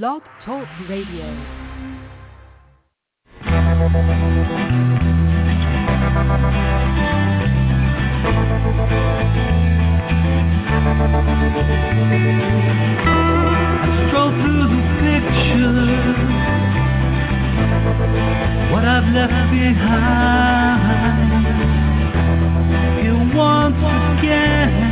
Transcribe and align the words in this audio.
Blog 0.00 0.22
Talk 0.46 0.66
Radio. 0.88 1.26
Stroll 14.08 14.30
through 14.40 14.66
the 14.72 14.82
pictures, 15.02 16.16
what 18.72 18.84
I've 18.86 19.08
left 19.12 19.50
behind. 19.52 21.02
Here 22.98 23.36
once 23.36 23.76
again. 24.20 24.91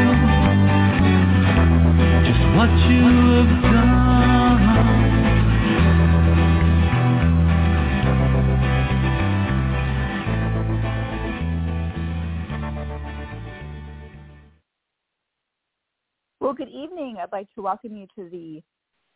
I'd 17.21 17.31
like 17.31 17.53
to 17.53 17.61
welcome 17.61 17.95
you 17.95 18.07
to 18.15 18.29
the 18.29 18.61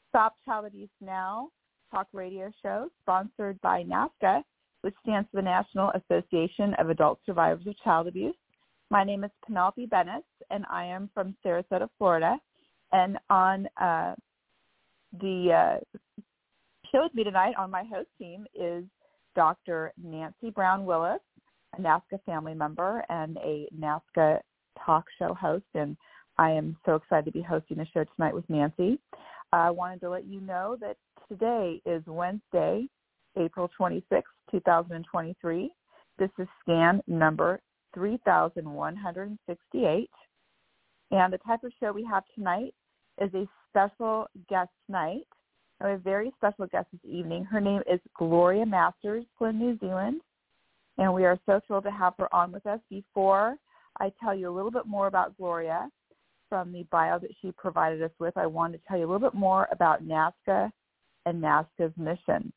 Stop 0.09 0.35
Child 0.45 0.67
Abuse 0.67 0.89
Now 1.01 1.49
talk 1.91 2.07
radio 2.13 2.51
show 2.61 2.87
sponsored 3.01 3.59
by 3.61 3.83
NAASCA, 3.83 4.43
which 4.81 4.93
stands 5.01 5.27
for 5.31 5.37
the 5.37 5.41
National 5.41 5.91
Association 5.91 6.75
of 6.75 6.89
Adult 6.89 7.19
Survivors 7.25 7.65
of 7.65 7.77
Child 7.79 8.07
Abuse. 8.07 8.35
My 8.91 9.03
name 9.03 9.23
is 9.23 9.31
Penelope 9.45 9.87
Bennett, 9.87 10.23
and 10.51 10.65
I 10.69 10.85
am 10.85 11.09
from 11.13 11.35
Sarasota, 11.43 11.89
Florida. 11.97 12.37
And 12.91 13.17
on 13.29 13.67
uh, 13.81 14.15
the 15.19 15.51
uh, 15.51 15.77
show 16.91 17.03
with 17.03 17.13
me 17.13 17.23
tonight 17.23 17.55
on 17.57 17.71
my 17.71 17.83
host 17.83 18.09
team 18.17 18.45
is 18.53 18.83
Dr. 19.35 19.93
Nancy 20.01 20.49
Brown 20.49 20.85
Willis, 20.85 21.19
a 21.77 21.81
NAASCA 21.81 22.23
family 22.25 22.53
member 22.53 23.03
and 23.09 23.37
a 23.37 23.67
NAASCA 23.77 24.39
talk 24.85 25.05
show 25.19 25.33
host. 25.33 25.65
And 25.73 25.97
I 26.37 26.51
am 26.51 26.77
so 26.85 26.95
excited 26.95 27.25
to 27.25 27.31
be 27.31 27.41
hosting 27.41 27.77
the 27.77 27.85
show 27.93 28.05
tonight 28.15 28.33
with 28.33 28.49
Nancy. 28.49 28.99
I 29.51 29.69
wanted 29.71 29.99
to 30.01 30.09
let 30.09 30.25
you 30.25 30.41
know 30.41 30.77
that 30.81 30.97
today 31.29 31.81
is 31.85 32.03
Wednesday, 32.07 32.87
April 33.37 33.69
26, 33.77 34.29
2023. 34.51 35.71
This 36.17 36.29
is 36.39 36.47
scan 36.61 37.01
number 37.07 37.59
3168. 37.93 40.09
And 41.15 41.31
the 41.31 41.37
type 41.37 41.63
of 41.63 41.71
show 41.79 41.93
we 41.93 42.03
have 42.03 42.23
tonight 42.35 42.73
is 43.21 43.33
a 43.33 43.47
special 43.69 44.27
guest 44.49 44.71
night. 44.89 45.25
I 45.79 45.87
have 45.87 45.99
a 45.99 46.03
very 46.03 46.33
special 46.35 46.67
guest 46.67 46.87
this 46.91 47.09
evening. 47.09 47.45
Her 47.45 47.61
name 47.61 47.81
is 47.89 48.01
Gloria 48.17 48.65
Masters, 48.65 49.23
Glen, 49.39 49.57
New 49.57 49.79
Zealand. 49.79 50.19
And 50.97 51.13
we 51.13 51.23
are 51.23 51.39
so 51.45 51.61
thrilled 51.65 51.85
to 51.85 51.91
have 51.91 52.15
her 52.19 52.33
on 52.35 52.51
with 52.51 52.65
us. 52.65 52.81
Before 52.89 53.55
I 54.01 54.11
tell 54.21 54.35
you 54.35 54.49
a 54.49 54.53
little 54.53 54.71
bit 54.71 54.87
more 54.87 55.07
about 55.07 55.37
Gloria, 55.37 55.87
from 56.49 56.73
the 56.73 56.83
bio 56.91 57.17
that 57.19 57.31
she 57.41 57.53
provided 57.53 58.03
us 58.03 58.11
with, 58.19 58.35
I 58.35 58.45
wanted 58.45 58.79
to 58.79 58.83
tell 58.85 58.97
you 58.97 59.05
a 59.05 59.09
little 59.09 59.29
bit 59.29 59.39
more 59.39 59.69
about 59.71 60.05
NAASCA 60.05 60.69
and 61.25 61.41
NAASCA's 61.41 61.95
mission. 61.95 62.51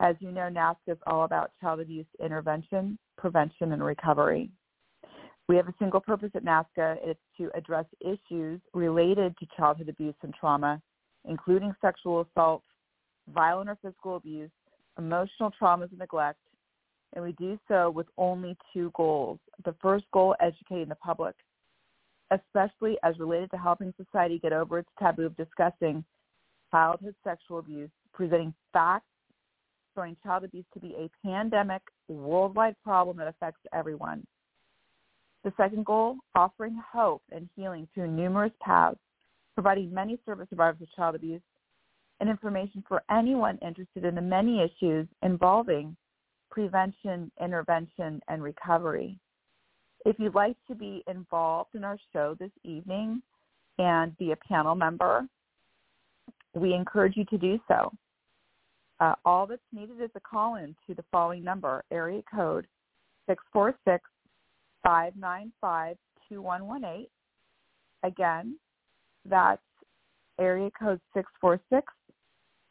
As 0.00 0.16
you 0.18 0.32
know, 0.32 0.50
NAASCA 0.50 0.94
is 0.94 0.98
all 1.06 1.22
about 1.22 1.52
child 1.60 1.78
abuse 1.78 2.06
intervention, 2.20 2.98
prevention, 3.16 3.70
and 3.70 3.84
recovery. 3.84 4.50
We 5.48 5.56
have 5.56 5.68
a 5.68 5.74
single 5.78 6.00
purpose 6.00 6.30
at 6.34 6.44
NAASCA. 6.44 6.96
It's 7.02 7.20
to 7.38 7.50
address 7.54 7.84
issues 8.00 8.60
related 8.72 9.36
to 9.38 9.46
childhood 9.56 9.88
abuse 9.88 10.14
and 10.22 10.34
trauma, 10.34 10.80
including 11.28 11.72
sexual 11.80 12.22
assault, 12.22 12.62
violent 13.32 13.68
or 13.68 13.78
physical 13.82 14.16
abuse, 14.16 14.50
emotional 14.98 15.52
traumas 15.60 15.90
and 15.90 15.98
neglect, 15.98 16.38
and 17.14 17.24
we 17.24 17.32
do 17.32 17.58
so 17.68 17.90
with 17.90 18.06
only 18.16 18.56
two 18.72 18.90
goals. 18.94 19.38
The 19.64 19.74
first 19.82 20.04
goal, 20.12 20.34
educating 20.40 20.88
the 20.88 20.94
public 20.96 21.34
especially 22.32 22.96
as 23.02 23.18
related 23.18 23.50
to 23.50 23.58
helping 23.58 23.92
society 23.96 24.38
get 24.38 24.52
over 24.52 24.78
its 24.78 24.88
taboo 24.98 25.26
of 25.26 25.36
discussing 25.36 26.04
childhood 26.70 27.14
sexual 27.24 27.58
abuse, 27.58 27.90
presenting 28.12 28.54
facts 28.72 29.06
showing 29.94 30.16
child 30.22 30.44
abuse 30.44 30.64
to 30.72 30.80
be 30.80 30.94
a 30.94 31.10
pandemic 31.26 31.82
worldwide 32.08 32.74
problem 32.82 33.16
that 33.18 33.28
affects 33.28 33.60
everyone. 33.74 34.26
The 35.44 35.52
second 35.56 35.84
goal, 35.86 36.16
offering 36.34 36.80
hope 36.92 37.22
and 37.32 37.48
healing 37.56 37.88
through 37.94 38.10
numerous 38.10 38.52
paths, 38.60 38.98
providing 39.54 39.92
many 39.92 40.18
service 40.24 40.46
survivors 40.50 40.82
of 40.82 40.94
child 40.94 41.14
abuse 41.14 41.42
and 42.20 42.30
information 42.30 42.84
for 42.86 43.02
anyone 43.10 43.58
interested 43.58 44.04
in 44.04 44.14
the 44.14 44.20
many 44.20 44.62
issues 44.62 45.08
involving 45.22 45.96
prevention, 46.50 47.30
intervention, 47.42 48.20
and 48.28 48.42
recovery. 48.42 49.18
If 50.04 50.16
you'd 50.18 50.34
like 50.34 50.56
to 50.68 50.74
be 50.74 51.02
involved 51.08 51.74
in 51.74 51.82
our 51.82 51.98
show 52.12 52.36
this 52.38 52.50
evening 52.62 53.22
and 53.78 54.16
be 54.18 54.32
a 54.32 54.36
panel 54.36 54.74
member, 54.74 55.26
we 56.54 56.74
encourage 56.74 57.16
you 57.16 57.24
to 57.26 57.38
do 57.38 57.58
so. 57.66 57.92
Uh, 59.00 59.14
all 59.24 59.46
that's 59.46 59.60
needed 59.72 60.00
is 60.00 60.10
a 60.14 60.20
call 60.20 60.56
in 60.56 60.76
to 60.86 60.94
the 60.94 61.04
following 61.10 61.42
number, 61.42 61.82
area 61.90 62.22
code 62.32 62.66
646-595-2118. 64.86 67.06
Again, 68.04 68.56
that's 69.28 69.60
area 70.40 70.70
code 70.78 71.00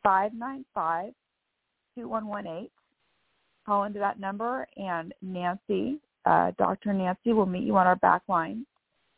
646-595-2118. 0.05 2.69
Call 3.65 3.83
into 3.83 3.99
that 3.99 4.19
number 4.19 4.65
and 4.77 5.13
Nancy 5.21 5.99
uh, 6.25 6.51
Dr. 6.57 6.93
Nancy 6.93 7.33
will 7.33 7.45
meet 7.45 7.63
you 7.63 7.75
on 7.77 7.87
our 7.87 7.95
back 7.97 8.21
line 8.27 8.65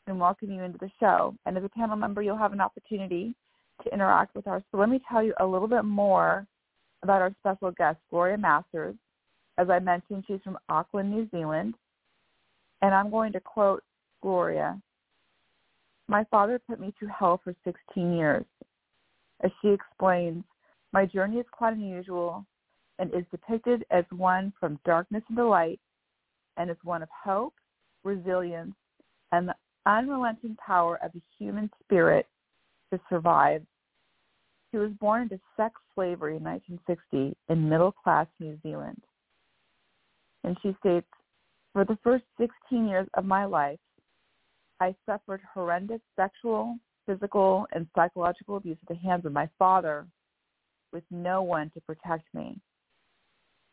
and 0.08 0.20
welcome 0.20 0.52
you 0.52 0.64
into 0.64 0.78
the 0.80 0.90
show. 1.00 1.36
And 1.46 1.58
as 1.58 1.64
a 1.64 1.70
panel 1.70 1.96
member, 1.96 2.22
you'll 2.22 2.38
have 2.38 2.54
an 2.54 2.62
opportunity 2.62 3.36
to 3.84 3.94
interact 3.94 4.36
with 4.36 4.48
us. 4.48 4.62
So 4.72 4.78
let 4.78 4.90
me 4.90 5.02
tell 5.10 5.24
you 5.24 5.34
a 5.40 5.46
little 5.46 5.68
bit 5.68 5.84
more 5.84 6.46
about 7.02 7.22
our 7.22 7.34
special 7.40 7.72
guest, 7.72 7.98
Gloria 8.10 8.38
Masters. 8.38 8.96
As 9.58 9.70
I 9.70 9.80
mentioned, 9.80 10.24
she's 10.28 10.40
from 10.44 10.58
Auckland, 10.70 11.12
New 11.12 11.28
Zealand. 11.30 11.76
And 12.84 12.94
I'm 12.94 13.10
going 13.10 13.32
to 13.32 13.40
quote 13.40 13.82
Gloria. 14.22 14.80
My 16.10 16.26
father 16.26 16.60
put 16.60 16.82
me 16.82 16.94
through 17.00 17.08
hell 17.18 17.40
for 17.42 17.56
16 17.64 18.14
years. 18.14 18.46
As 19.42 19.52
she 19.62 19.70
explains, 19.70 20.44
my 20.92 21.06
journey 21.06 21.38
is 21.38 21.46
quite 21.50 21.74
unusual 21.74 22.46
and 23.00 23.10
is 23.14 23.24
depicted 23.32 23.86
as 23.90 24.04
one 24.12 24.52
from 24.60 24.80
darkness 24.86 25.24
into 25.30 25.48
light 25.48 25.80
and 26.58 26.70
is 26.70 26.78
one 26.84 27.02
of 27.02 27.10
hope, 27.10 27.54
resilience, 28.04 28.76
and 29.32 29.48
the 29.48 29.56
unrelenting 29.86 30.58
power 30.64 31.00
of 31.02 31.14
the 31.14 31.22
human 31.40 31.70
spirit 31.82 32.28
to 32.92 33.00
survive. 33.10 33.64
She 34.72 34.78
was 34.78 34.92
born 35.00 35.24
into 35.24 35.40
sex 35.56 35.76
slavery 35.96 36.36
in 36.36 36.44
1960 36.44 37.36
in 37.48 37.70
middle-class 37.70 38.28
New 38.42 38.58
Zealand. 38.62 39.02
And 40.44 40.58
she 40.62 40.76
states, 40.82 41.08
for 41.74 41.84
the 41.84 41.98
first 42.04 42.24
16 42.40 42.88
years 42.88 43.08
of 43.16 43.26
my 43.26 43.46
life, 43.46 43.80
I 44.80 44.96
suffered 45.06 45.42
horrendous 45.54 46.02
sexual, 46.16 46.78
physical, 47.06 47.66
and 47.74 47.88
psychological 47.96 48.58
abuse 48.58 48.78
at 48.82 48.90
the 48.90 49.02
hands 49.02 49.26
of 49.26 49.34
my 49.34 49.50
father 49.58 50.06
with 50.92 51.04
no 51.10 51.42
one 51.42 51.72
to 51.72 51.82
protect 51.82 52.26
me. 52.34 52.60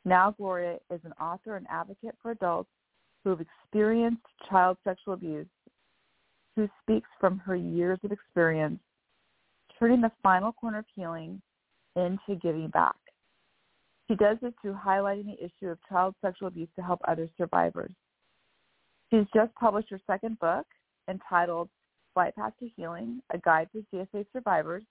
Now 0.04 0.34
Gloria 0.36 0.78
is 0.90 1.00
an 1.04 1.12
author 1.20 1.56
and 1.56 1.66
advocate 1.70 2.14
for 2.22 2.30
adults 2.30 2.70
who 3.22 3.30
have 3.30 3.40
experienced 3.40 4.22
child 4.48 4.78
sexual 4.82 5.14
abuse, 5.14 5.46
who 6.56 6.68
speaks 6.82 7.08
from 7.20 7.38
her 7.38 7.54
years 7.54 7.98
of 8.02 8.12
experience, 8.12 8.80
turning 9.78 10.00
the 10.00 10.12
final 10.22 10.52
corner 10.52 10.78
of 10.78 10.86
healing 10.94 11.40
into 11.96 12.40
giving 12.40 12.68
back. 12.68 12.96
She 14.10 14.16
does 14.16 14.38
this 14.42 14.52
through 14.60 14.74
highlighting 14.74 15.26
the 15.26 15.44
issue 15.44 15.70
of 15.70 15.78
child 15.88 16.16
sexual 16.20 16.48
abuse 16.48 16.68
to 16.74 16.82
help 16.82 17.00
other 17.06 17.28
survivors. 17.38 17.92
She's 19.08 19.26
just 19.32 19.54
published 19.54 19.88
her 19.90 20.00
second 20.04 20.36
book 20.40 20.66
entitled 21.08 21.68
Flight 22.12 22.34
Path 22.34 22.54
to 22.58 22.68
Healing, 22.76 23.22
A 23.32 23.38
Guide 23.38 23.68
to 23.72 23.84
CSA 23.94 24.26
Survivors, 24.32 24.82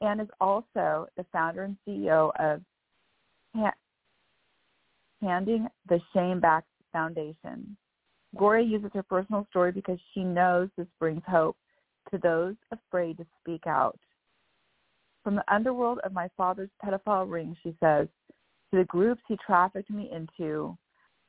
and 0.00 0.18
is 0.18 0.28
also 0.40 1.06
the 1.18 1.26
founder 1.30 1.64
and 1.64 1.76
CEO 1.86 2.30
of 2.40 2.62
Handing 5.20 5.66
the 5.86 6.00
Shame 6.14 6.40
Back 6.40 6.64
Foundation. 6.94 7.76
Gloria 8.34 8.64
uses 8.66 8.92
her 8.94 9.02
personal 9.02 9.46
story 9.50 9.72
because 9.72 9.98
she 10.14 10.24
knows 10.24 10.70
this 10.78 10.86
brings 10.98 11.22
hope 11.26 11.58
to 12.10 12.18
those 12.22 12.54
afraid 12.72 13.18
to 13.18 13.26
speak 13.42 13.66
out. 13.66 13.98
From 15.26 15.34
the 15.34 15.52
underworld 15.52 15.98
of 16.04 16.12
my 16.12 16.30
father's 16.36 16.70
pedophile 16.80 17.28
ring, 17.28 17.56
she 17.60 17.74
says, 17.80 18.06
to 18.70 18.78
the 18.78 18.84
groups 18.84 19.22
he 19.26 19.36
trafficked 19.44 19.90
me 19.90 20.08
into, 20.12 20.78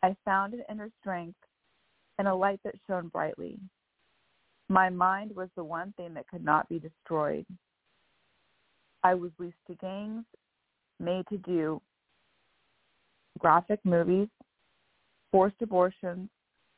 I 0.03 0.15
found 0.23 0.53
an 0.53 0.61
inner 0.69 0.91
strength 0.99 1.39
and 2.19 2.27
a 2.27 2.35
light 2.35 2.59
that 2.63 2.75
shone 2.85 3.07
brightly. 3.07 3.57
My 4.69 4.91
mind 4.91 5.35
was 5.35 5.49
the 5.55 5.63
one 5.63 5.95
thing 5.97 6.13
that 6.13 6.27
could 6.27 6.45
not 6.45 6.69
be 6.69 6.77
destroyed. 6.77 7.47
I 9.03 9.15
was 9.15 9.31
leased 9.39 9.55
to 9.65 9.73
gangs, 9.73 10.25
made 10.99 11.25
to 11.29 11.39
do 11.39 11.81
graphic 13.39 13.79
movies, 13.83 14.27
forced 15.31 15.59
abortions, 15.63 16.29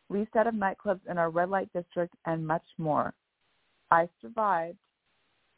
leased 0.09 0.37
out 0.37 0.47
of 0.47 0.53
nightclubs 0.53 1.05
in 1.11 1.17
our 1.17 1.31
red 1.31 1.49
light 1.49 1.69
district, 1.73 2.15
and 2.25 2.47
much 2.47 2.63
more. 2.77 3.13
I 3.91 4.07
survived 4.21 4.77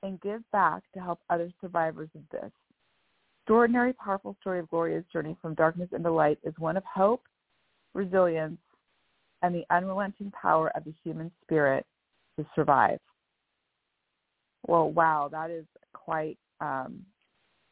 and 0.03 0.19
give 0.21 0.41
back 0.51 0.83
to 0.93 0.99
help 0.99 1.19
other 1.29 1.51
survivors 1.61 2.09
of 2.15 2.21
this. 2.31 2.51
Extraordinary, 3.41 3.93
powerful 3.93 4.35
story 4.39 4.59
of 4.59 4.69
Gloria's 4.69 5.05
journey 5.11 5.35
from 5.41 5.55
darkness 5.55 5.89
into 5.93 6.11
light 6.11 6.39
is 6.43 6.53
one 6.57 6.77
of 6.77 6.83
hope, 6.83 7.23
resilience, 7.93 8.59
and 9.41 9.53
the 9.53 9.65
unrelenting 9.71 10.31
power 10.31 10.71
of 10.75 10.83
the 10.83 10.93
human 11.03 11.31
spirit 11.43 11.85
to 12.37 12.45
survive. 12.55 12.99
Well, 14.67 14.91
wow, 14.91 15.27
that 15.31 15.49
is 15.49 15.65
quite 15.93 16.37
um, 16.59 17.01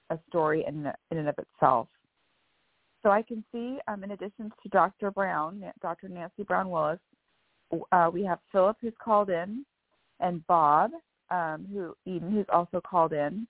a 0.10 0.18
story 0.28 0.66
in, 0.68 0.92
in 1.12 1.18
and 1.18 1.30
of 1.30 1.36
itself. 1.38 1.88
So 3.04 3.10
I 3.10 3.22
can 3.22 3.44
see, 3.52 3.78
um, 3.88 4.04
in 4.04 4.12
addition 4.12 4.52
to 4.62 4.70
Dr. 4.70 5.12
Brown, 5.12 5.64
Dr. 5.82 6.10
Nancy 6.10 6.44
Brown 6.44 6.70
Willis, 6.70 7.00
uh, 7.92 8.10
we 8.12 8.26
have 8.26 8.40
Philip 8.52 8.78
who's 8.82 8.94
called 9.02 9.30
in, 9.30 9.64
and 10.20 10.46
Bob, 10.48 10.92
um, 11.32 11.66
who 11.72 11.96
Eden, 12.06 12.32
who's 12.32 12.46
also 12.52 12.82
called 12.82 13.14
in, 13.14 13.48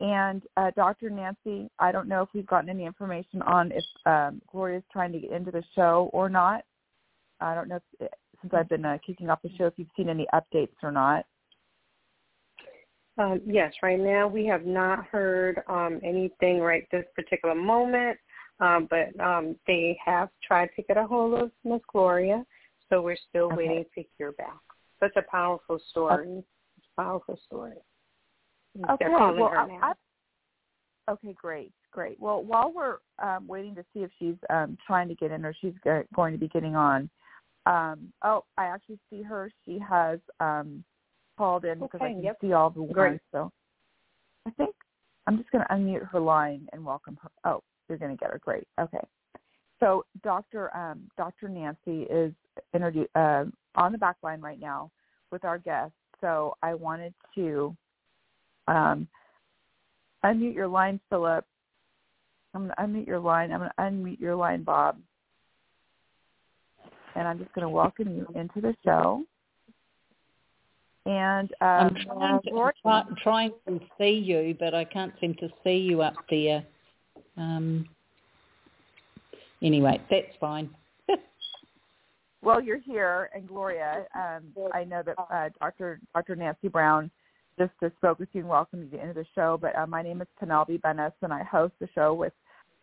and 0.00 0.42
uh, 0.56 0.70
Dr. 0.76 1.10
Nancy. 1.10 1.70
I 1.78 1.92
don't 1.92 2.08
know 2.08 2.22
if 2.22 2.28
we've 2.34 2.46
gotten 2.46 2.70
any 2.70 2.86
information 2.86 3.42
on 3.42 3.72
if 3.72 3.84
um, 4.06 4.40
Gloria's 4.50 4.84
trying 4.92 5.12
to 5.12 5.18
get 5.18 5.32
into 5.32 5.50
the 5.50 5.64
show 5.74 6.10
or 6.12 6.28
not. 6.28 6.64
I 7.40 7.54
don't 7.54 7.68
know 7.68 7.80
if, 8.00 8.10
since 8.40 8.52
I've 8.54 8.68
been 8.68 8.84
uh, 8.84 8.98
kicking 9.04 9.30
off 9.30 9.42
the 9.42 9.50
show 9.56 9.66
if 9.66 9.74
you've 9.76 9.88
seen 9.96 10.08
any 10.08 10.26
updates 10.34 10.76
or 10.82 10.92
not. 10.92 11.24
Um, 13.18 13.40
yes, 13.44 13.72
right 13.82 13.98
now 13.98 14.28
we 14.28 14.46
have 14.46 14.64
not 14.64 15.04
heard 15.06 15.62
um, 15.68 16.00
anything 16.04 16.60
right 16.60 16.86
this 16.92 17.04
particular 17.16 17.54
moment, 17.54 18.16
um, 18.60 18.88
but 18.88 19.18
um, 19.20 19.56
they 19.66 19.98
have 20.04 20.28
tried 20.46 20.70
to 20.76 20.82
get 20.82 20.96
a 20.96 21.04
hold 21.04 21.34
of 21.34 21.50
Miss 21.64 21.80
Gloria, 21.90 22.44
so 22.88 23.02
we're 23.02 23.16
still 23.28 23.46
okay. 23.46 23.56
waiting 23.56 23.84
to 23.96 24.04
hear 24.16 24.32
back. 24.32 24.60
Such 25.00 25.16
a 25.16 25.22
powerful 25.28 25.80
story. 25.90 26.44
Powerful 26.98 27.38
story. 27.46 27.74
Okay, 28.90 29.06
well. 29.08 29.50
I, 29.54 29.94
I, 31.08 31.12
okay, 31.12 31.32
great, 31.40 31.72
great. 31.92 32.18
Well, 32.18 32.42
while 32.42 32.72
we're 32.74 32.96
um, 33.20 33.46
waiting 33.46 33.76
to 33.76 33.84
see 33.94 34.00
if 34.00 34.10
she's 34.18 34.34
um, 34.50 34.76
trying 34.84 35.06
to 35.08 35.14
get 35.14 35.30
in 35.30 35.44
or 35.44 35.54
she's 35.60 35.74
going 36.14 36.32
to 36.32 36.38
be 36.38 36.48
getting 36.48 36.74
on, 36.74 37.08
um, 37.66 38.12
oh, 38.24 38.44
I 38.56 38.64
actually 38.64 38.98
see 39.10 39.22
her. 39.22 39.48
She 39.64 39.78
has 39.78 40.18
um, 40.40 40.82
called 41.36 41.64
in 41.64 41.78
because 41.78 42.00
okay, 42.00 42.06
I 42.06 42.12
can 42.14 42.22
yep. 42.22 42.38
see 42.40 42.52
all 42.52 42.70
the 42.70 42.82
ones. 42.82 43.20
So 43.30 43.52
I 44.46 44.50
think 44.50 44.74
I'm 45.28 45.38
just 45.38 45.52
going 45.52 45.64
to 45.68 45.74
unmute 45.74 46.08
her 46.10 46.18
line 46.18 46.68
and 46.72 46.84
welcome 46.84 47.16
her. 47.22 47.30
Oh, 47.44 47.62
you're 47.88 47.98
going 47.98 48.10
to 48.10 48.20
get 48.20 48.32
her. 48.32 48.40
Great. 48.44 48.66
Okay. 48.80 49.06
So 49.78 50.04
Dr. 50.24 50.76
Um, 50.76 51.02
Dr. 51.16 51.48
Nancy 51.48 52.02
is 52.10 52.32
introdu- 52.74 53.06
uh, 53.14 53.44
on 53.76 53.92
the 53.92 53.98
back 53.98 54.16
line 54.24 54.40
right 54.40 54.58
now 54.58 54.90
with 55.30 55.44
our 55.44 55.58
guest. 55.58 55.92
So 56.20 56.56
I 56.62 56.74
wanted 56.74 57.14
to 57.34 57.76
um, 58.66 59.08
unmute 60.24 60.54
your 60.54 60.68
line, 60.68 61.00
Philip. 61.10 61.44
I'm 62.54 62.66
going 62.66 62.74
to 62.76 62.82
unmute 62.82 63.06
your 63.06 63.20
line. 63.20 63.52
I'm 63.52 63.60
going 63.60 63.70
to 63.70 63.82
unmute 63.82 64.20
your 64.20 64.34
line, 64.34 64.62
Bob. 64.62 64.96
And 67.14 67.26
I'm 67.26 67.38
just 67.38 67.52
going 67.52 67.62
to 67.62 67.68
welcome 67.68 68.08
you 68.14 68.26
into 68.34 68.60
the 68.60 68.74
show. 68.84 69.22
And 71.06 71.50
um, 71.60 71.68
I'm 71.68 71.94
trying 71.94 72.40
to, 72.42 72.72
I'm 72.84 73.16
trying 73.22 73.52
to 73.66 73.80
see 73.98 74.10
you, 74.10 74.56
but 74.58 74.74
I 74.74 74.84
can't 74.84 75.12
seem 75.20 75.34
to 75.36 75.48
see 75.64 75.76
you 75.76 76.02
up 76.02 76.14
there. 76.28 76.64
Um, 77.36 77.88
anyway, 79.62 80.00
that's 80.10 80.36
fine. 80.40 80.70
Well, 82.42 82.60
you're 82.60 82.80
here, 82.80 83.30
and 83.34 83.48
Gloria, 83.48 84.06
um, 84.14 84.44
I 84.72 84.84
know 84.84 85.02
that 85.04 85.16
uh, 85.18 85.48
Dr. 85.60 86.00
Dr. 86.14 86.36
Nancy 86.36 86.68
Brown 86.68 87.10
just 87.58 87.72
spoke 87.96 88.18
with 88.18 88.28
you 88.32 88.42
and 88.42 88.48
welcomed 88.48 88.92
you 88.92 89.00
into 89.00 89.14
the 89.14 89.26
show. 89.34 89.58
But 89.60 89.76
uh, 89.76 89.86
my 89.86 90.02
name 90.02 90.20
is 90.20 90.28
Penelope 90.38 90.76
Benes, 90.78 91.12
and 91.22 91.32
I 91.32 91.42
host 91.42 91.74
the 91.80 91.88
show 91.94 92.14
with 92.14 92.32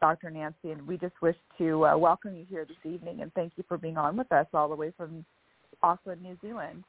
Dr. 0.01 0.29
Nancy, 0.29 0.71
and 0.71 0.85
we 0.85 0.97
just 0.97 1.19
wish 1.21 1.35
to 1.57 1.85
uh, 1.85 1.97
welcome 1.97 2.35
you 2.35 2.45
here 2.49 2.65
this 2.65 2.91
evening 2.91 3.21
and 3.21 3.33
thank 3.33 3.53
you 3.55 3.63
for 3.67 3.77
being 3.77 3.97
on 3.97 4.17
with 4.17 4.31
us 4.31 4.45
all 4.53 4.69
the 4.69 4.75
way 4.75 4.91
from 4.97 5.25
Auckland, 5.81 6.21
New 6.21 6.37
Zealand. 6.41 6.83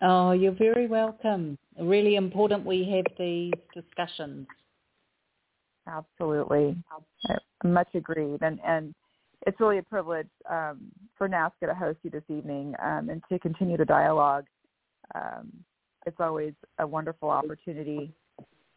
Oh, 0.00 0.32
you're 0.32 0.52
very 0.52 0.86
welcome. 0.86 1.58
Really 1.78 2.16
important 2.16 2.64
we 2.64 2.84
have 2.90 3.16
these 3.18 3.52
discussions. 3.74 4.46
Absolutely. 5.86 6.76
Much 7.62 7.88
agreed. 7.94 8.42
And, 8.42 8.58
and 8.66 8.94
it's 9.46 9.58
really 9.60 9.78
a 9.78 9.82
privilege 9.82 10.28
um, 10.48 10.80
for 11.16 11.28
NAASCA 11.28 11.66
to 11.66 11.74
host 11.74 11.98
you 12.02 12.10
this 12.10 12.22
evening 12.28 12.74
um, 12.82 13.08
and 13.10 13.22
to 13.30 13.38
continue 13.38 13.76
the 13.76 13.84
dialogue. 13.84 14.46
Um, 15.14 15.52
it's 16.06 16.16
always 16.20 16.52
a 16.78 16.86
wonderful 16.86 17.30
opportunity 17.30 18.12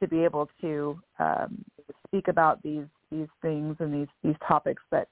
to 0.01 0.07
be 0.07 0.23
able 0.23 0.50
to 0.62 1.00
um, 1.19 1.63
speak 2.07 2.27
about 2.27 2.62
these 2.63 2.85
these 3.12 3.27
things 3.41 3.75
and 3.79 3.94
these 3.94 4.07
these 4.23 4.35
topics 4.47 4.81
that 4.91 5.07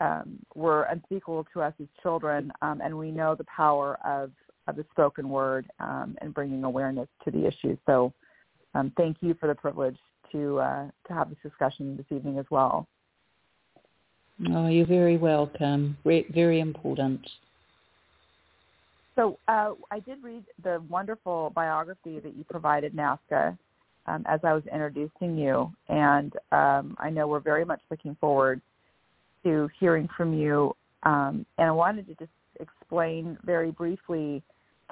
um, 0.00 0.38
were 0.54 0.84
unspeakable 0.84 1.46
to 1.52 1.62
us 1.62 1.72
as 1.80 1.86
children, 2.02 2.52
um, 2.62 2.80
and 2.82 2.96
we 2.96 3.10
know 3.10 3.34
the 3.34 3.44
power 3.44 3.98
of 4.04 4.30
of 4.66 4.76
the 4.76 4.84
spoken 4.90 5.28
word 5.28 5.66
and 5.80 6.32
bringing 6.32 6.64
awareness 6.64 7.08
to 7.24 7.30
the 7.30 7.46
issue. 7.46 7.76
So 7.86 8.12
thank 8.96 9.18
you 9.20 9.34
for 9.34 9.46
the 9.46 9.54
privilege 9.54 9.98
to 10.32 10.58
uh, 10.58 10.86
to 11.06 11.12
have 11.12 11.28
this 11.28 11.38
discussion 11.42 11.96
this 11.96 12.06
evening 12.16 12.38
as 12.38 12.46
well. 12.50 12.86
Oh, 14.50 14.68
you're 14.68 14.86
very 14.86 15.16
welcome. 15.16 15.96
Very 16.04 16.60
important. 16.60 17.20
So 19.14 19.38
uh, 19.46 19.72
I 19.90 20.00
did 20.00 20.22
read 20.22 20.44
the 20.62 20.82
wonderful 20.88 21.52
biography 21.54 22.18
that 22.18 22.36
you 22.36 22.44
provided, 22.50 22.94
NAASCA, 22.94 23.56
um, 24.06 24.24
as 24.28 24.40
I 24.42 24.52
was 24.52 24.64
introducing 24.72 25.38
you, 25.38 25.72
and 25.88 26.34
um, 26.52 26.96
I 26.98 27.10
know 27.10 27.28
we're 27.28 27.40
very 27.40 27.64
much 27.64 27.80
looking 27.90 28.16
forward 28.20 28.60
to 29.44 29.68
hearing 29.78 30.08
from 30.16 30.34
you. 30.34 30.74
Um, 31.04 31.46
and 31.58 31.68
I 31.68 31.70
wanted 31.70 32.06
to 32.08 32.14
just 32.14 32.30
explain 32.58 33.38
very 33.44 33.70
briefly 33.70 34.42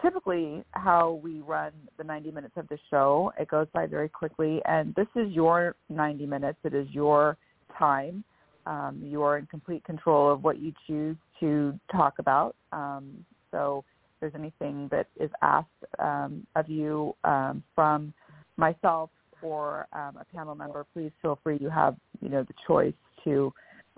typically 0.00 0.64
how 0.72 1.20
we 1.22 1.40
run 1.40 1.72
the 1.98 2.04
90 2.04 2.30
minutes 2.30 2.54
of 2.56 2.68
the 2.68 2.78
show. 2.90 3.32
It 3.38 3.48
goes 3.48 3.66
by 3.72 3.86
very 3.86 4.08
quickly, 4.08 4.60
and 4.66 4.94
this 4.94 5.06
is 5.16 5.32
your 5.32 5.76
90 5.88 6.26
minutes. 6.26 6.58
It 6.64 6.74
is 6.74 6.88
your 6.90 7.36
time. 7.78 8.24
Um, 8.66 9.02
you 9.04 9.22
are 9.22 9.38
in 9.38 9.46
complete 9.46 9.84
control 9.84 10.32
of 10.32 10.44
what 10.44 10.58
you 10.58 10.72
choose 10.86 11.16
to 11.40 11.78
talk 11.90 12.14
about. 12.18 12.54
Um, 12.72 13.24
so 13.50 13.84
if 13.86 14.20
there's 14.20 14.34
anything 14.34 14.88
that 14.90 15.08
is 15.18 15.30
asked 15.42 15.68
um, 15.98 16.46
of 16.54 16.68
you 16.68 17.14
um, 17.24 17.62
from 17.74 18.14
myself 18.56 19.10
or 19.42 19.86
um, 19.92 20.16
a 20.20 20.24
panel 20.34 20.54
member, 20.54 20.86
please 20.92 21.10
feel 21.20 21.38
free. 21.42 21.58
You 21.60 21.70
have, 21.70 21.96
you 22.20 22.28
know, 22.28 22.44
the 22.44 22.54
choice 22.66 22.94
to 23.24 23.52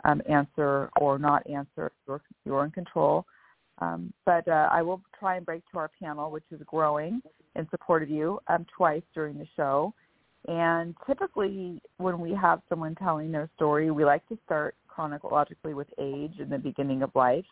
um, 0.05 0.23
answer 0.29 0.91
or 0.99 1.19
not 1.19 1.47
answer. 1.49 1.93
You're, 2.07 2.23
you're 2.45 2.65
in 2.65 2.71
control. 2.71 3.27
But 4.25 4.49
uh, 4.49 4.69
I 4.73 4.81
will 4.81 5.03
try 5.19 5.37
and 5.37 5.45
break 5.45 5.63
to 5.73 5.79
our 5.79 5.91
panel, 6.03 6.31
which 6.31 6.45
is 6.51 6.61
growing 6.65 7.21
in 7.55 7.69
support 7.71 8.03
of 8.03 8.09
you, 8.09 8.41
twice 8.75 9.03
during 9.15 9.37
the 9.37 9.47
show. 9.57 9.93
And 10.47 10.95
typically, 11.07 11.81
when 11.97 12.21
we 12.21 12.33
have 12.33 12.61
someone 12.69 12.95
telling 12.97 13.33
their 13.33 13.49
story, 13.57 13.91
we 13.91 14.05
like 14.05 14.27
to 14.29 14.39
start 14.45 14.75
chronologically 14.89 15.75
with 15.75 15.89
age 15.99 16.39
in 16.39 16.49
the 16.51 16.59
beginning 16.59 17.03
of 17.03 17.11
life 17.15 17.45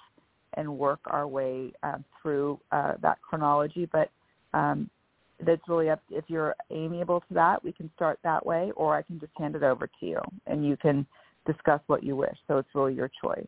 and 0.55 0.79
work 0.79 1.01
our 1.07 1.27
way 1.27 1.73
um, 1.83 2.05
through 2.21 2.61
uh, 2.71 2.93
that 3.01 3.19
chronology. 3.23 3.89
But 3.91 4.11
um, 4.53 4.91
that's 5.45 5.63
really 5.69 5.89
up. 5.89 6.03
If 6.11 6.25
you're 6.29 6.55
amiable 6.71 7.21
to 7.21 7.35
that, 7.35 7.65
we 7.65 7.73
can 7.73 7.91
start 7.97 8.19
that 8.25 8.45
way, 8.45 8.73
or 8.77 8.97
I 8.97 9.03
can 9.03 9.19
just 9.19 9.33
hand 9.39 9.57
it 9.57 9.63
over 9.63 9.87
to 9.87 10.07
you, 10.07 10.21
and 10.47 10.67
you 10.67 10.77
can 10.77 11.07
discuss 11.47 11.81
what 11.87 12.03
you 12.03 12.15
wish. 12.15 12.37
So 12.47 12.59
it's 12.59 12.69
really 12.75 12.95
your 12.95 13.11
choice. 13.23 13.47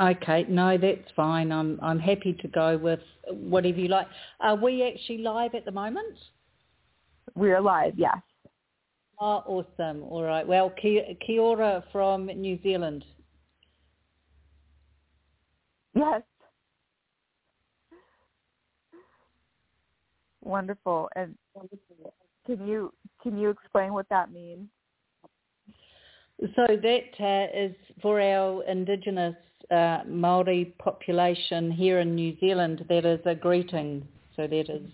Okay, 0.00 0.44
no, 0.48 0.76
that's 0.76 1.10
fine. 1.14 1.52
I'm 1.52 1.78
I'm 1.80 2.00
happy 2.00 2.32
to 2.32 2.48
go 2.48 2.76
with 2.76 3.00
whatever 3.30 3.78
you 3.78 3.88
like. 3.88 4.08
Are 4.40 4.56
we 4.56 4.82
actually 4.82 5.18
live 5.18 5.54
at 5.54 5.64
the 5.64 5.70
moment? 5.70 6.16
We're 7.34 7.60
live, 7.60 7.94
yes. 7.96 8.18
Oh, 9.20 9.42
awesome. 9.46 10.02
All 10.04 10.22
right. 10.22 10.46
Well, 10.46 10.70
kia, 10.70 11.02
kia 11.24 11.40
ora 11.40 11.84
from 11.92 12.26
New 12.26 12.58
Zealand. 12.62 13.04
Yes. 15.94 16.22
Wonderful. 20.42 21.08
And 21.16 21.36
can 22.46 22.66
you 22.66 22.92
can 23.22 23.38
you 23.38 23.50
explain 23.50 23.94
what 23.94 24.08
that 24.10 24.30
means? 24.30 24.68
So 26.40 26.66
that 26.66 27.20
uh, 27.20 27.58
is 27.58 27.74
for 28.02 28.20
our 28.20 28.64
Indigenous 28.64 29.36
uh, 29.70 30.00
Maori 30.06 30.74
population 30.78 31.70
here 31.70 32.00
in 32.00 32.14
New 32.14 32.36
Zealand. 32.40 32.84
That 32.88 33.06
is 33.06 33.20
a 33.24 33.34
greeting. 33.34 34.06
So 34.36 34.46
that 34.46 34.68
is 34.68 34.90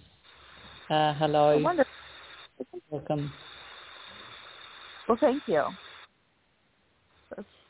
uh, 0.91 1.15
hello, 1.15 1.55
Oh, 1.55 1.59
wonderful. 1.59 1.90
Welcome. 2.91 3.33
Well, 5.09 5.19
thank 5.21 5.43
you. 5.47 5.65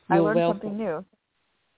I 0.08 0.16
You're 0.16 0.24
learned 0.24 0.36
welcome. 0.36 0.60
something 0.60 0.78
new. 0.78 1.04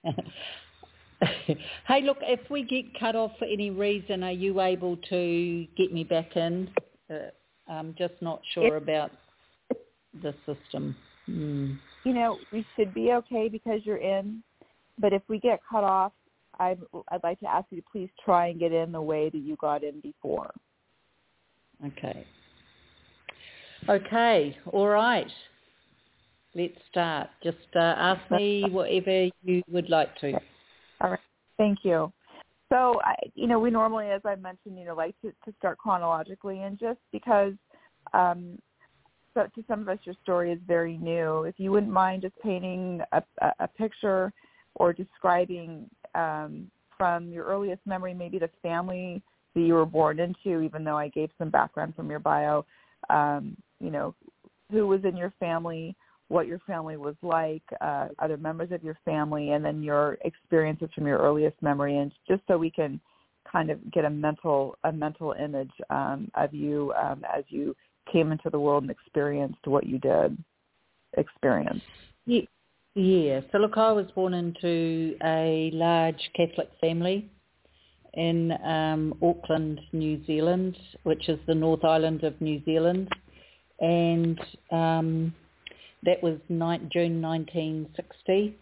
hey, 1.86 2.02
look, 2.02 2.18
if 2.22 2.40
we 2.50 2.62
get 2.62 2.98
cut 2.98 3.14
off 3.14 3.32
for 3.38 3.44
any 3.44 3.70
reason, 3.70 4.24
are 4.24 4.32
you 4.32 4.60
able 4.60 4.96
to 5.08 5.66
get 5.76 5.92
me 5.92 6.04
back 6.04 6.36
in? 6.36 6.68
Uh, 7.10 7.30
I'm 7.68 7.94
just 7.98 8.14
not 8.20 8.40
sure 8.54 8.76
about 8.76 9.10
the 10.22 10.34
system. 10.46 10.96
Hmm. 11.26 11.72
You 12.04 12.14
know, 12.14 12.38
we 12.50 12.66
should 12.76 12.92
be 12.94 13.12
okay 13.12 13.48
because 13.48 13.80
you're 13.84 13.98
in. 13.98 14.42
But 14.98 15.12
if 15.12 15.22
we 15.28 15.38
get 15.38 15.60
cut 15.70 15.84
off, 15.84 16.12
I'd, 16.58 16.78
I'd 17.08 17.22
like 17.22 17.40
to 17.40 17.48
ask 17.48 17.66
you 17.70 17.80
to 17.80 17.86
please 17.90 18.10
try 18.24 18.48
and 18.48 18.58
get 18.58 18.72
in 18.72 18.92
the 18.92 19.00
way 19.00 19.30
that 19.30 19.38
you 19.38 19.56
got 19.56 19.84
in 19.84 20.00
before. 20.00 20.50
Okay. 21.84 22.26
Okay, 23.88 24.56
all 24.72 24.88
right. 24.88 25.30
Let's 26.54 26.74
start. 26.90 27.28
Just 27.42 27.56
uh, 27.74 27.94
ask 27.96 28.30
me 28.30 28.64
whatever 28.70 29.28
you 29.42 29.62
would 29.68 29.88
like 29.88 30.16
to. 30.18 30.34
All 31.00 31.10
right. 31.10 31.18
Thank 31.58 31.78
you. 31.82 32.12
So, 32.68 33.00
I, 33.04 33.14
you 33.34 33.46
know, 33.46 33.58
we 33.58 33.70
normally, 33.70 34.10
as 34.10 34.22
I 34.24 34.34
mentioned, 34.36 34.78
you 34.78 34.84
know, 34.84 34.94
like 34.94 35.14
to, 35.22 35.30
to 35.44 35.54
start 35.58 35.78
chronologically, 35.78 36.62
and 36.62 36.78
just 36.78 37.00
because, 37.10 37.54
um, 38.14 38.58
so 39.34 39.46
to 39.54 39.64
some 39.66 39.80
of 39.80 39.88
us, 39.88 39.98
your 40.04 40.14
story 40.22 40.52
is 40.52 40.58
very 40.66 40.96
new. 40.96 41.42
If 41.42 41.56
you 41.58 41.70
wouldn't 41.70 41.92
mind 41.92 42.22
just 42.22 42.38
painting 42.42 43.00
a, 43.12 43.22
a, 43.58 43.68
picture 43.68 44.32
or 44.74 44.92
describing 44.92 45.88
um, 46.14 46.70
from 46.96 47.30
your 47.30 47.44
earliest 47.44 47.80
memory, 47.86 48.14
maybe 48.14 48.38
the 48.38 48.50
family 48.62 49.22
that 49.54 49.60
you 49.60 49.74
were 49.74 49.86
born 49.86 50.20
into, 50.20 50.60
even 50.60 50.84
though 50.84 50.96
I 50.96 51.08
gave 51.08 51.30
some 51.38 51.50
background 51.50 51.94
from 51.94 52.08
your 52.08 52.20
bio, 52.20 52.64
um, 53.10 53.56
you 53.82 53.90
know, 53.90 54.14
who 54.70 54.86
was 54.86 55.00
in 55.04 55.16
your 55.16 55.34
family, 55.38 55.94
what 56.28 56.46
your 56.46 56.60
family 56.60 56.96
was 56.96 57.16
like, 57.22 57.62
uh, 57.80 58.08
other 58.18 58.36
members 58.36 58.72
of 58.72 58.82
your 58.82 58.98
family, 59.04 59.50
and 59.50 59.64
then 59.64 59.82
your 59.82 60.16
experiences 60.24 60.88
from 60.94 61.06
your 61.06 61.18
earliest 61.18 61.60
memory, 61.60 61.98
and 61.98 62.12
just 62.26 62.42
so 62.46 62.56
we 62.56 62.70
can 62.70 63.00
kind 63.50 63.70
of 63.70 63.78
get 63.92 64.04
a 64.04 64.10
mental 64.10 64.76
a 64.84 64.92
mental 64.92 65.32
image 65.32 65.72
um, 65.90 66.30
of 66.34 66.54
you 66.54 66.92
um, 67.02 67.22
as 67.36 67.44
you 67.48 67.74
came 68.10 68.32
into 68.32 68.50
the 68.50 68.58
world 68.58 68.84
and 68.84 68.90
experienced 68.90 69.66
what 69.66 69.86
you 69.86 69.98
did 69.98 70.36
experience. 71.16 71.82
Yeah. 72.26 72.42
yeah. 72.94 73.40
So 73.50 73.58
look, 73.58 73.76
I 73.76 73.92
was 73.92 74.06
born 74.14 74.34
into 74.34 75.16
a 75.22 75.70
large 75.74 76.30
Catholic 76.34 76.70
family 76.80 77.30
in 78.14 78.52
um, 78.64 79.14
Auckland, 79.22 79.80
New 79.92 80.24
Zealand, 80.26 80.76
which 81.04 81.28
is 81.28 81.38
the 81.46 81.54
North 81.54 81.84
Island 81.84 82.24
of 82.24 82.38
New 82.40 82.62
Zealand, 82.64 83.08
and 83.82 84.40
um, 84.70 85.34
that 86.04 86.22
was 86.22 86.38
ni- 86.48 86.88
June 86.90 87.20
1960. 87.20 88.56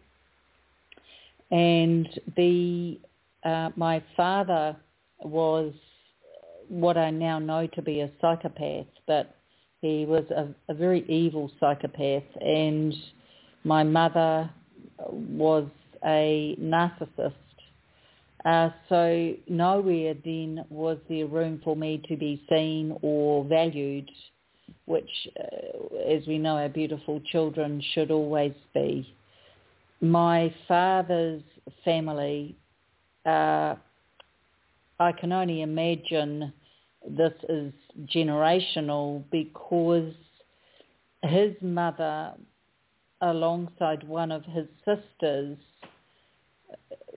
And 1.53 2.09
the 2.37 2.99
uh, 3.45 3.71
my 3.77 4.03
father 4.17 4.77
was 5.23 5.73
what 6.69 6.97
I 6.97 7.11
now 7.11 7.39
know 7.39 7.67
to 7.69 7.83
be 7.83 8.01
a 8.01 8.11
psychopath, 8.21 8.87
but 9.07 9.35
he 9.83 10.05
was 10.07 10.25
a, 10.31 10.49
a 10.69 10.75
very 10.75 11.05
evil 11.09 11.51
psychopath, 11.59 12.23
and 12.41 12.95
my 13.65 13.83
mother 13.83 14.51
was 15.09 15.67
a 16.05 16.57
narcissist. 16.61 17.35
Uh, 18.45 18.71
so 18.89 19.35
nowhere 19.49 20.15
then 20.25 20.65
was 20.71 20.99
there 21.09 21.27
room 21.27 21.61
for 21.65 21.77
me 21.77 22.03
to 22.09 22.17
be 22.17 22.43
seen 22.49 22.97
or 23.03 23.45
valued, 23.45 24.11
which, 24.91 25.29
uh, 25.39 25.97
as 26.09 26.27
we 26.27 26.37
know, 26.37 26.57
our 26.57 26.69
beautiful 26.69 27.21
children 27.31 27.81
should 27.95 28.11
always 28.11 28.55
be. 28.75 29.07
My 30.01 30.53
father's 30.67 31.43
family, 31.85 32.57
uh, 33.25 33.77
I 34.99 35.13
can 35.13 35.33
only 35.33 35.63
imagine 35.63 36.53
this 37.09 37.33
is 37.49 37.73
generational 38.13 39.23
because 39.31 40.13
his 41.23 41.55
mother, 41.63 42.33
alongside 43.21 44.03
one 44.09 44.33
of 44.33 44.45
his 44.45 44.67
sisters, 44.85 45.57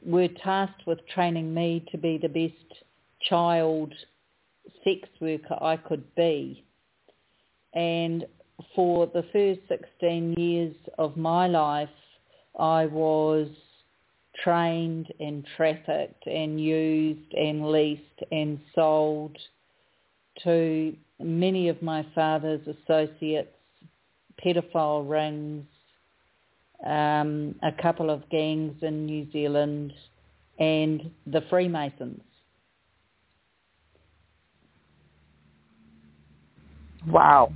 were 0.06 0.28
tasked 0.44 0.86
with 0.86 1.00
training 1.08 1.54
me 1.54 1.84
to 1.92 1.98
be 1.98 2.20
the 2.20 2.30
best 2.30 2.84
child 3.28 3.92
sex 4.84 5.10
worker 5.20 5.58
I 5.60 5.78
could 5.78 6.04
be. 6.16 6.64
And 7.74 8.26
for 8.76 9.08
the 9.08 9.24
first 9.34 9.62
16 9.68 10.34
years 10.34 10.76
of 10.98 11.18
my 11.18 11.48
life, 11.48 11.90
I 12.60 12.86
was 12.86 13.48
trained 14.44 15.12
and 15.20 15.46
trafficked 15.58 16.26
and 16.28 16.60
used 16.62 17.34
and 17.34 17.72
leased 17.72 18.02
and 18.32 18.60
sold 18.74 19.38
to 20.44 20.96
many 21.20 21.70
of 21.70 21.82
my 21.82 22.06
father's 22.16 22.68
associates, 22.68 23.54
pedophile 24.44 25.08
rings, 25.10 25.66
um, 26.86 27.56
a 27.64 27.72
couple 27.82 28.10
of 28.10 28.28
gangs 28.30 28.76
in 28.82 29.06
New 29.06 29.32
Zealand, 29.32 29.94
and 30.60 31.12
the 31.28 31.42
Freemasons. 31.50 32.22
Wow. 37.08 37.52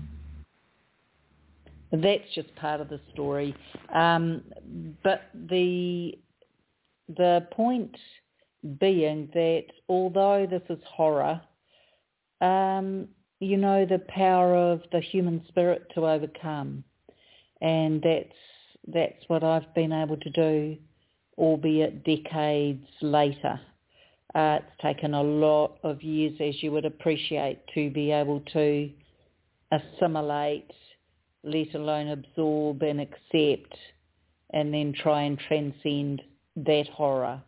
That's 1.91 2.23
just 2.35 2.53
part 2.55 2.81
of 2.81 2.89
the 2.89 2.99
story. 3.13 3.55
Um, 3.93 4.43
but 5.03 5.21
the 5.33 6.17
the 7.15 7.47
point 7.51 7.95
being 8.79 9.29
that 9.33 9.63
although 9.87 10.45
this 10.49 10.63
is 10.69 10.83
horror, 10.85 11.39
um, 12.41 13.07
you 13.39 13.55
know 13.55 13.85
the 13.85 13.99
power 14.09 14.55
of 14.55 14.81
the 14.91 14.99
human 14.99 15.43
spirit 15.47 15.87
to 15.95 16.05
overcome, 16.07 16.83
and 17.61 18.01
that's 18.01 18.35
that's 18.87 19.23
what 19.27 19.43
I've 19.43 19.73
been 19.73 19.93
able 19.93 20.17
to 20.17 20.29
do, 20.31 20.77
albeit 21.37 22.03
decades 22.03 22.85
later. 23.01 23.59
Uh, 24.35 24.59
it's 24.61 24.81
taken 24.81 25.13
a 25.13 25.23
lot 25.23 25.77
of 25.83 26.03
years, 26.03 26.33
as 26.41 26.61
you 26.61 26.71
would 26.73 26.85
appreciate, 26.85 27.59
to 27.73 27.89
be 27.91 28.11
able 28.11 28.41
to 28.53 28.89
assimilate, 29.71 30.71
let 31.43 31.73
alone 31.75 32.09
absorb 32.09 32.81
and 32.83 33.01
accept, 33.01 33.75
and 34.51 34.73
then 34.73 34.93
try 34.93 35.23
and 35.23 35.39
transcend 35.47 36.21
that 36.55 36.87
horror. 36.93 37.41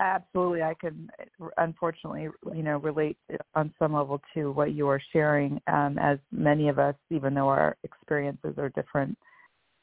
Absolutely, 0.00 0.62
I 0.62 0.74
can 0.74 1.10
unfortunately, 1.56 2.28
you 2.54 2.62
know, 2.62 2.78
relate 2.78 3.18
on 3.56 3.74
some 3.80 3.94
level 3.94 4.20
to 4.32 4.52
what 4.52 4.72
you 4.72 4.86
are 4.86 5.02
sharing. 5.12 5.60
Um, 5.66 5.98
as 5.98 6.18
many 6.30 6.68
of 6.68 6.78
us, 6.78 6.94
even 7.10 7.34
though 7.34 7.48
our 7.48 7.76
experiences 7.82 8.54
are 8.58 8.68
different, 8.70 9.18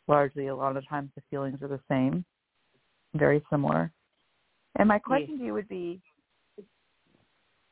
largely 0.07 0.47
a 0.47 0.55
lot 0.55 0.77
of 0.77 0.87
times 0.87 1.09
the 1.15 1.21
feelings 1.29 1.61
are 1.61 1.67
the 1.67 1.81
same, 1.89 2.23
very 3.13 3.43
similar. 3.49 3.91
And 4.77 4.87
my 4.87 4.99
question 4.99 5.37
to 5.37 5.43
you 5.43 5.53
would 5.53 5.67
be: 5.67 5.99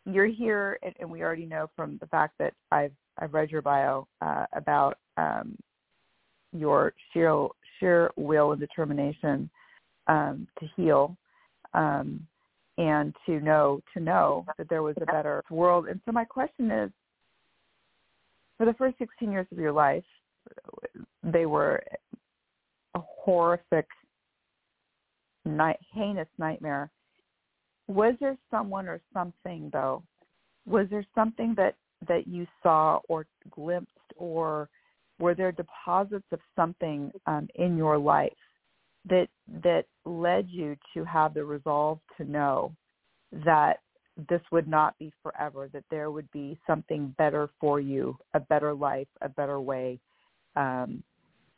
You're 0.06 0.26
here, 0.28 0.78
and, 0.84 0.94
and 1.00 1.10
we 1.10 1.22
already 1.22 1.46
know 1.46 1.70
from 1.76 1.98
the 2.00 2.08
fact 2.08 2.36
that 2.40 2.54
I've 2.72 2.92
I've 3.20 3.34
read 3.34 3.52
your 3.52 3.62
bio 3.62 4.08
uh, 4.22 4.46
about 4.54 4.98
um, 5.18 5.56
your 6.52 6.94
sheer 7.14 7.48
sheer 7.80 8.12
will 8.16 8.52
and 8.52 8.60
determination 8.60 9.50
um, 10.08 10.48
to 10.60 10.68
heal. 10.76 11.16
Um, 11.74 12.28
and 12.78 13.14
to 13.26 13.40
know 13.40 13.82
to 13.94 14.00
know 14.00 14.46
that 14.58 14.70
there 14.70 14.84
was 14.84 14.96
a 15.02 15.06
better 15.06 15.44
world. 15.50 15.88
And 15.88 16.00
so 16.06 16.12
my 16.12 16.26
question 16.26 16.72
is, 16.72 16.92
for 18.58 18.66
the 18.66 18.74
first 18.74 18.98
16 18.98 19.32
years 19.32 19.48
of 19.52 19.58
your 19.58 19.72
life, 19.72 20.04
they 21.24 21.46
were 21.46 21.84
a 22.96 23.00
horrific 23.00 23.88
night, 25.46 25.80
heinous 25.94 26.28
nightmare. 26.38 26.90
Was 27.94 28.16
there 28.20 28.38
someone 28.50 28.88
or 28.88 29.00
something 29.14 29.70
though? 29.72 30.04
Was 30.66 30.88
there 30.90 31.06
something 31.14 31.54
that 31.58 31.76
that 32.08 32.28
you 32.28 32.48
saw 32.62 33.00
or 33.08 33.26
glimpsed, 33.52 33.92
or 34.18 34.68
were 35.20 35.36
there 35.36 35.52
deposits 35.52 36.26
of 36.32 36.40
something 36.56 37.12
um, 37.28 37.48
in 37.56 37.78
your 37.78 37.98
life 37.98 38.34
that 39.08 39.28
that 39.64 39.86
led 40.06 40.48
you 40.50 40.76
to 40.94 41.04
have 41.04 41.34
the 41.34 41.44
resolve 41.44 42.00
to 42.18 42.24
know 42.24 42.74
that 43.46 43.80
this 44.30 44.42
would 44.52 44.68
not 44.68 44.98
be 44.98 45.12
forever, 45.22 45.70
that 45.72 45.84
there 45.90 46.10
would 46.12 46.30
be 46.32 46.58
something 46.68 47.14
better 47.18 47.50
for 47.60 47.80
you, 47.80 48.18
a 48.34 48.40
better 48.40 48.74
life, 48.74 49.08
a 49.22 49.30
better 49.30 49.60
way 49.60 50.00
um, 50.56 51.04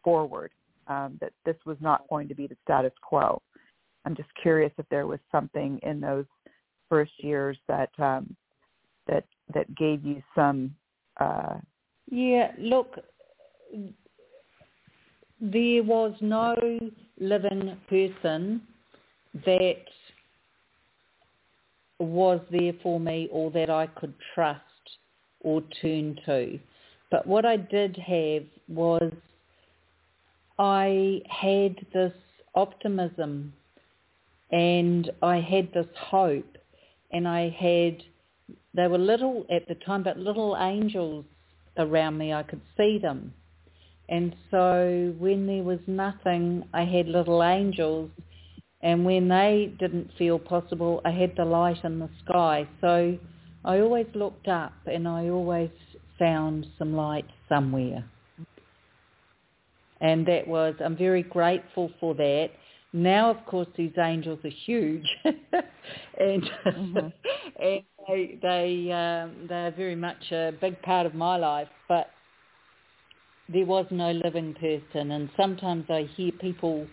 forward, 0.04 0.52
um, 0.88 1.18
that 1.20 1.34
this 1.46 1.58
was 1.66 1.78
not 1.82 2.08
going 2.10 2.28
to 2.28 2.36
be 2.36 2.48
the 2.48 2.56
status 2.64 2.94
quo. 3.02 3.42
I'm 4.06 4.16
just 4.16 4.30
curious 4.42 4.72
if 4.78 4.86
there 4.90 5.08
was 5.08 5.20
something 5.32 5.80
in 5.84 6.00
those 6.00 6.26
first 6.90 7.12
years 7.18 7.58
that 7.68 7.90
um, 8.00 8.36
that 9.08 9.26
that 9.54 9.74
gave 9.76 10.06
you 10.06 10.22
some. 10.34 10.76
Uh, 11.20 11.58
yeah, 12.10 12.52
look, 12.60 13.00
there 15.42 15.84
was 15.84 16.14
no 16.22 16.56
living 17.20 17.78
person 17.90 18.62
that 19.46 19.84
was 22.00 22.40
there 22.52 22.74
for 22.84 23.00
me 23.00 23.30
or 23.32 23.50
that 23.52 23.70
I 23.70 23.88
could 23.88 24.14
trust 24.34 24.62
or 25.42 25.62
turn 25.82 26.20
to. 26.26 26.60
But 27.12 27.26
what 27.26 27.46
I 27.46 27.58
did 27.58 27.96
have 27.98 28.44
was 28.68 29.12
I 30.60 31.22
had 31.30 31.76
this 31.94 32.14
optimism 32.56 33.54
and 34.52 35.10
I 35.22 35.40
had 35.40 35.74
this 35.74 35.88
hope 35.98 36.58
and 37.12 37.28
I 37.28 37.50
had, 37.50 38.04
they 38.74 38.88
were 38.88 38.98
little 38.98 39.46
at 39.50 39.68
the 39.68 39.76
time, 39.76 40.04
but 40.04 40.18
little 40.18 40.58
angels 40.60 41.26
around 41.78 42.18
me. 42.18 42.34
I 42.34 42.44
could 42.44 42.62
see 42.78 43.00
them. 43.02 43.34
And 44.08 44.36
so 44.52 45.16
when 45.18 45.48
there 45.48 45.64
was 45.64 45.80
nothing, 45.88 46.64
I 46.74 46.84
had 46.84 47.08
little 47.08 47.44
angels. 47.44 48.12
And 48.82 49.04
when 49.04 49.28
they 49.28 49.74
didn't 49.80 50.12
feel 50.18 50.38
possible, 50.38 51.02
I 51.06 51.12
had 51.12 51.36
the 51.36 51.46
light 51.46 51.84
in 51.84 52.00
the 52.00 52.10
sky. 52.24 52.68
So 52.82 53.18
I 53.64 53.80
always 53.80 54.08
looked 54.14 54.48
up 54.48 54.74
and 54.86 55.08
I 55.08 55.30
always 55.30 55.72
found 56.20 56.68
some 56.78 56.96
light 56.96 57.26
somewhere. 57.50 58.06
And 60.02 60.28
that 60.28 60.48
was, 60.48 60.76
I'm 60.84 60.96
very 60.96 61.24
grateful 61.24 61.90
for 62.00 62.14
that. 62.16 62.50
Now, 62.96 63.30
of 63.30 63.46
course, 63.46 63.68
these 63.76 63.92
angels 63.98 64.40
are 64.46 64.50
huge, 64.66 65.06
and 65.26 66.50
mm-hmm. 66.66 66.98
and 67.62 67.84
they 68.08 68.40
they 68.42 68.90
um, 68.90 69.48
they're 69.50 69.72
very 69.72 69.98
much 69.98 70.32
a 70.32 70.54
big 70.62 70.82
part 70.82 71.06
of 71.06 71.14
my 71.14 71.36
life. 71.36 71.68
But 71.90 72.08
there 73.52 73.66
was 73.66 73.86
no 73.92 74.12
living 74.12 74.54
person, 74.54 75.12
and 75.12 75.30
sometimes 75.36 75.84
I 75.90 76.08
hear 76.16 76.32
people 76.40 76.88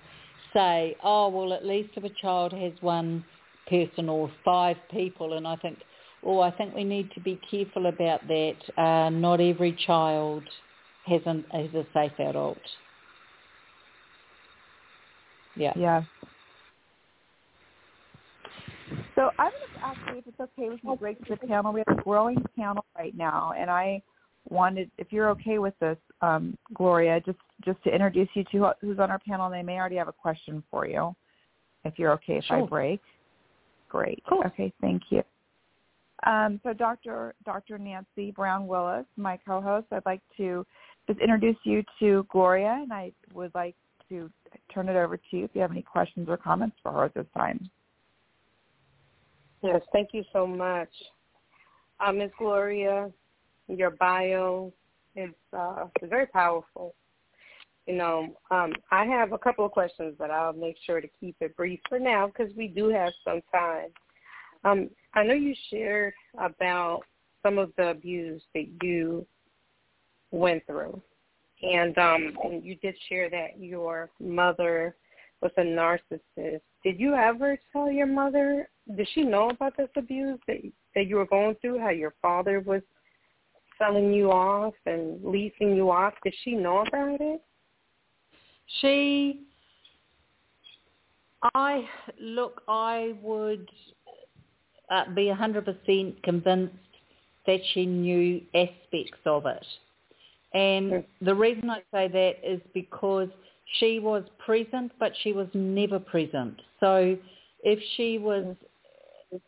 say, 0.53 0.97
"Oh, 1.05 1.29
well, 1.29 1.53
at 1.53 1.65
least 1.65 1.91
if 1.95 2.03
a 2.03 2.15
child 2.21 2.53
has 2.53 2.73
one 2.81 3.25
person 3.69 4.09
or 4.09 4.29
five 4.45 4.79
people," 4.91 5.35
and 5.35 5.47
I 5.47 5.55
think, 5.55 5.79
oh, 6.25 6.41
I 6.41 6.51
think 6.51 6.75
we 6.75 6.83
need 6.83 7.13
to 7.13 7.21
be 7.21 7.41
careful 7.49 7.87
about 7.87 8.27
that. 8.27 8.57
Uh, 8.77 9.09
not 9.11 9.41
every 9.41 9.79
child 9.87 10.43
has, 11.07 11.21
an, 11.27 11.45
has 11.53 11.73
a 11.75 11.87
safe 11.95 12.19
adult. 12.19 12.59
Yeah. 15.57 15.73
Yeah. 15.77 16.03
So 19.15 19.31
I'm 19.39 19.51
going 19.51 19.75
to 19.75 19.87
ask 19.87 19.99
you 20.13 20.19
if 20.19 20.27
it's 20.27 20.41
okay 20.41 20.69
with 20.71 20.83
me 20.83 20.97
break 20.99 21.27
the 21.29 21.37
panel. 21.37 21.73
We 21.73 21.83
have 21.87 21.99
a 21.99 22.03
growing 22.03 22.43
panel 22.57 22.85
right 22.97 23.17
now, 23.17 23.53
and 23.57 23.71
I 23.71 24.03
wanted, 24.49 24.91
if 24.99 25.13
you're 25.13 25.29
okay 25.31 25.59
with 25.59 25.75
this, 25.81 25.99
um, 26.23 26.57
Gloria, 26.75 27.21
just 27.21 27.39
just 27.65 27.83
to 27.85 27.91
introduce 27.91 28.29
you 28.35 28.45
to 28.53 28.73
who's 28.81 28.99
on 28.99 29.11
our 29.11 29.19
panel. 29.19 29.51
They 29.51 29.63
may 29.63 29.79
already 29.79 29.97
have 29.97 30.09
a 30.09 30.13
question 30.13 30.63
for 30.71 30.87
you. 30.87 31.15
If 31.85 31.99
you're 31.99 32.13
okay 32.13 32.39
if 32.39 32.45
sure. 32.45 32.65
I 32.65 32.67
break, 32.67 33.01
great. 33.89 34.23
Cool. 34.29 34.43
Okay, 34.47 34.73
thank 34.81 35.03
you. 35.11 35.23
Um, 36.25 36.61
so 36.63 36.73
Dr. 36.73 37.35
Dr. 37.45 37.79
Nancy 37.79 38.31
Brown 38.31 38.67
Willis, 38.67 39.07
my 39.17 39.39
co-host, 39.47 39.89
I'd 39.91 40.07
like 40.07 40.23
to 40.37 40.65
just 41.09 41.21
introduce 41.21 41.57
you 41.65 41.83
to 41.99 42.27
Gloria, 42.31 42.79
and 42.83 42.93
I 42.93 43.13
would 43.35 43.53
like 43.55 43.75
to 44.13 44.31
turn 44.73 44.89
it 44.89 44.97
over 44.97 45.17
to 45.17 45.23
you 45.31 45.45
if 45.45 45.51
you 45.55 45.61
have 45.61 45.71
any 45.71 45.83
questions 45.83 46.29
or 46.29 46.37
comments 46.37 46.77
for 46.83 46.93
her 46.93 47.05
at 47.05 47.15
this 47.15 47.27
time. 47.37 47.71
Yes, 49.63 49.81
thank 49.93 50.11
you 50.13 50.25
so 50.33 50.47
much. 50.47 50.89
Uh, 52.05 52.13
Ms. 52.13 52.31
Gloria, 52.39 53.11
your 53.69 53.91
bio 53.91 54.73
is 55.15 55.31
uh, 55.57 55.87
very 56.03 56.27
powerful. 56.27 56.95
You 57.87 57.95
know, 57.95 58.37
um, 58.51 58.73
I 58.91 59.05
have 59.05 59.33
a 59.33 59.39
couple 59.39 59.65
of 59.65 59.73
questions, 59.73 60.15
but 60.19 60.31
I'll 60.31 60.53
make 60.53 60.77
sure 60.85 61.01
to 61.01 61.09
keep 61.21 61.37
it 61.41 61.57
brief 61.57 61.81
for 61.89 61.99
now 61.99 62.27
because 62.27 62.53
we 62.57 62.69
do 62.69 62.89
have 62.89 63.13
some 63.25 63.41
time. 63.53 63.89
Um, 64.65 64.91
I 65.15 65.25
know 65.25 65.35
you 65.35 65.55
shared 65.71 66.15
about 66.39 67.03
some 67.43 67.59
of 67.59 67.73
the 67.77 67.89
abuse 67.89 68.43
that 68.55 68.67
you 68.83 69.27
went 70.31 70.65
through. 70.67 71.01
And 71.63 71.97
um, 71.97 72.37
and 72.43 72.65
you 72.65 72.75
did 72.77 72.97
share 73.09 73.31
that 73.31 73.61
your 73.61 74.11
mother 74.21 74.97
was 75.41 75.53
a 75.57 75.61
narcissist. 75.61 76.61
Did 76.83 76.99
you 76.99 77.15
ever 77.15 77.59
tell 77.73 77.91
your 77.91 78.07
mother? 78.07 78.69
Did 78.97 79.09
she 79.15 79.23
know 79.23 79.51
about 79.51 79.77
this 79.77 79.89
abuse 79.97 80.41
that 80.49 80.57
that 80.95 81.07
you 81.07 81.17
were 81.17 81.27
going 81.27 81.57
through? 81.61 81.79
How 81.79 81.91
your 81.91 82.15
father 82.21 82.61
was 82.61 82.83
selling 83.79 84.13
you 84.13 84.31
off 84.31 84.75
and 84.87 85.23
leasing 85.25 85.77
you 85.77 85.91
off? 85.91 86.15
Did 86.25 86.35
she 86.45 86.55
know 86.55 86.85
about 86.87 87.21
it? 87.21 87.41
She, 88.81 89.43
I 91.55 91.85
look. 92.21 92.63
I 92.67 93.15
would 93.23 93.69
uh, 94.91 95.13
be 95.15 95.29
hundred 95.29 95.65
percent 95.65 96.23
convinced 96.23 96.75
that 97.47 97.61
she 97.73 97.87
knew 97.87 98.41
aspects 98.55 99.19
of 99.27 99.47
it. 99.47 99.65
And 100.55 101.05
the 101.21 101.35
reason 101.35 101.71
I 101.71 101.79
say 101.93 102.09
that 102.09 102.35
is 102.43 102.61
because 102.75 103.29
she 103.79 103.99
was 103.99 104.23
present, 104.45 104.93
but 104.99 105.13
she 105.23 105.33
was 105.33 105.49
never 105.55 105.99
present. 105.99 106.61
So 106.81 107.17
if 107.63 107.79
she 107.97 108.19
was 108.19 108.55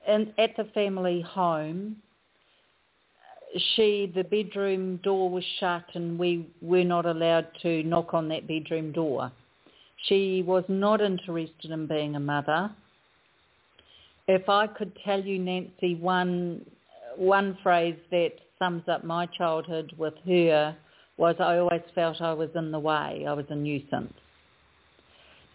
in, 0.09 0.33
at 0.39 0.57
the 0.57 0.65
family 0.73 1.21
home, 1.21 1.97
she 3.77 4.11
the 4.15 4.25
bedroom 4.25 4.97
door 5.05 5.31
was 5.31 5.45
shut 5.61 5.85
and 5.95 6.19
we 6.19 6.49
were 6.61 6.85
not 6.85 7.07
allowed 7.07 7.47
to 7.63 7.83
knock 7.85 8.15
on 8.15 8.29
that 8.29 8.49
bedroom 8.49 8.93
door. 8.93 9.31
She 10.07 10.43
was 10.45 10.65
not 10.69 11.01
interested 11.01 11.71
in 11.71 11.87
being 11.87 12.17
a 12.17 12.21
mother. 12.21 12.71
If 14.27 14.49
I 14.49 14.67
could 14.67 14.93
tell 15.05 15.21
you, 15.21 15.39
Nancy, 15.39 15.95
one 15.97 16.65
one 17.17 17.57
phrase 17.63 17.97
that 18.11 18.33
sums 18.59 18.83
up 18.89 19.05
my 19.05 19.27
childhood 19.27 19.93
with 19.99 20.15
her 20.27 20.77
was 21.17 21.37
I 21.39 21.59
always 21.59 21.83
felt 21.95 22.21
I 22.21 22.33
was 22.33 22.51
in 22.55 22.71
the 22.71 22.79
way. 22.79 23.25
I 23.29 23.33
was 23.33 23.47
a 23.49 23.55
nuisance. 23.55 24.13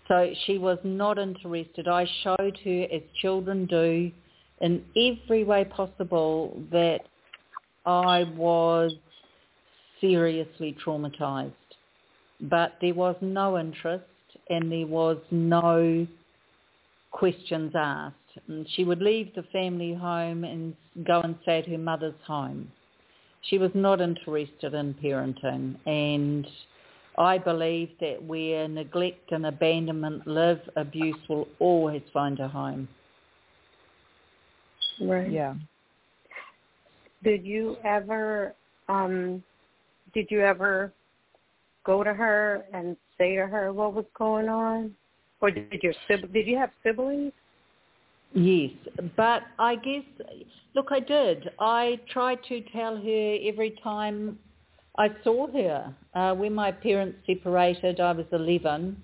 So 0.07 0.31
she 0.45 0.57
was 0.57 0.79
not 0.83 1.19
interested. 1.19 1.87
I 1.87 2.07
showed 2.23 2.57
her, 2.63 2.87
as 2.91 3.01
children 3.21 3.65
do, 3.65 4.11
in 4.61 4.83
every 4.95 5.43
way 5.43 5.65
possible 5.65 6.59
that 6.71 7.01
I 7.85 8.23
was 8.35 8.93
seriously 10.01 10.75
traumatized. 10.83 11.53
But 12.41 12.73
there 12.81 12.93
was 12.93 13.15
no 13.21 13.59
interest 13.59 14.05
and 14.49 14.71
there 14.71 14.87
was 14.87 15.17
no 15.29 16.07
questions 17.11 17.73
asked. 17.75 18.15
And 18.47 18.65
she 18.75 18.83
would 18.83 19.01
leave 19.01 19.33
the 19.35 19.43
family 19.51 19.93
home 19.93 20.43
and 20.43 20.73
go 21.05 21.21
and 21.21 21.35
stay 21.43 21.59
at 21.59 21.67
her 21.67 21.77
mother's 21.77 22.15
home 22.25 22.71
she 23.43 23.57
was 23.57 23.71
not 23.73 24.01
interested 24.01 24.73
in 24.73 24.93
parenting 24.95 25.75
and 25.85 26.47
I 27.19 27.37
believe 27.37 27.89
that 27.99 28.23
where 28.23 28.67
neglect 28.69 29.33
and 29.33 29.45
abandonment 29.45 30.25
live, 30.25 30.61
abuse 30.77 31.17
will 31.27 31.49
always 31.59 32.01
find 32.13 32.39
a 32.39 32.47
home. 32.47 32.87
Right. 35.01 35.29
Yeah. 35.29 35.55
Did 37.21 37.45
you 37.45 37.75
ever 37.83 38.55
um 38.87 39.43
did 40.13 40.27
you 40.31 40.41
ever 40.41 40.93
go 41.85 42.03
to 42.03 42.13
her 42.13 42.65
and 42.73 42.95
say 43.17 43.35
to 43.35 43.45
her 43.47 43.73
what 43.73 43.93
was 43.93 44.05
going 44.17 44.47
on? 44.47 44.95
Or 45.41 45.51
did 45.51 45.83
your 45.83 45.93
did 46.07 46.47
you 46.47 46.57
have 46.57 46.71
siblings? 46.83 47.33
Yes, 48.33 48.71
but 49.17 49.43
I 49.57 49.75
guess, 49.75 50.03
look, 50.75 50.89
I 50.91 50.99
did. 50.99 51.49
I 51.59 51.99
tried 52.11 52.39
to 52.47 52.61
tell 52.71 52.95
her 52.95 53.37
every 53.43 53.71
time 53.83 54.37
I 54.97 55.09
saw 55.23 55.47
her. 55.51 55.93
Uh, 56.13 56.35
when 56.35 56.53
my 56.53 56.71
parents 56.71 57.17
separated, 57.25 57.99
I 57.99 58.11
was 58.11 58.25
11, 58.31 59.01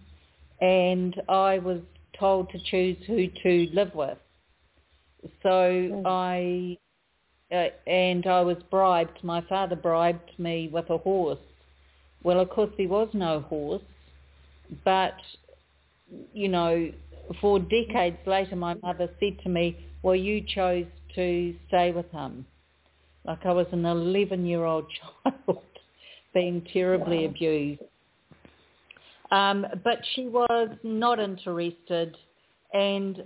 and 0.61 1.21
I 1.27 1.57
was 1.57 1.79
told 2.19 2.49
to 2.51 2.59
choose 2.69 2.97
who 3.07 3.27
to 3.43 3.67
live 3.73 3.93
with. 3.95 4.17
So 5.41 5.49
Mm. 5.49 6.05
I, 6.05 6.77
uh, 7.51 7.69
and 7.89 8.27
I 8.27 8.41
was 8.41 8.57
bribed. 8.69 9.23
My 9.23 9.41
father 9.41 9.75
bribed 9.75 10.37
me 10.37 10.67
with 10.67 10.89
a 10.91 10.97
horse. 10.99 11.39
Well, 12.23 12.39
of 12.39 12.49
course 12.49 12.71
there 12.77 12.87
was 12.87 13.09
no 13.13 13.39
horse, 13.41 13.83
but 14.83 15.15
you 16.33 16.47
know, 16.47 16.91
for 17.41 17.59
decades 17.59 18.17
later, 18.25 18.55
my 18.55 18.75
mother 18.75 19.09
said 19.19 19.39
to 19.43 19.49
me, 19.49 19.77
"Well, 20.03 20.15
you 20.15 20.41
chose 20.41 20.85
to 21.15 21.55
stay 21.67 21.91
with 21.91 22.09
him." 22.11 22.45
Like 23.25 23.45
I 23.45 23.51
was 23.51 23.67
an 23.71 23.83
11-year-old 23.83 24.85
child 25.23 25.63
being 26.33 26.61
terribly 26.71 27.19
Wow. 27.19 27.31
abused. 27.31 27.81
Um, 29.31 29.65
but 29.83 29.99
she 30.13 30.27
was 30.27 30.69
not 30.83 31.19
interested, 31.19 32.15
and 32.73 33.23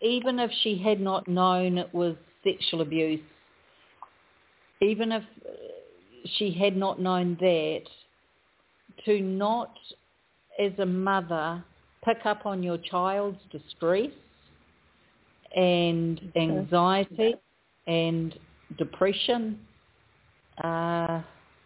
even 0.00 0.38
if 0.38 0.50
she 0.62 0.78
had 0.78 1.00
not 1.00 1.26
known 1.26 1.78
it 1.78 1.92
was 1.92 2.14
sexual 2.44 2.80
abuse, 2.80 3.20
even 4.80 5.12
if 5.12 5.22
uh, 5.22 5.50
she 6.36 6.52
had 6.52 6.76
not 6.76 7.00
known 7.00 7.36
that, 7.40 7.82
to 9.04 9.20
not, 9.20 9.74
as 10.60 10.72
a 10.78 10.86
mother, 10.86 11.64
pick 12.04 12.24
up 12.24 12.46
on 12.46 12.62
your 12.62 12.78
child's 12.78 13.38
distress 13.50 14.10
and 15.54 16.20
anxiety 16.36 17.34
and 17.86 18.38
depression 18.78 19.58
uh, 20.62 21.22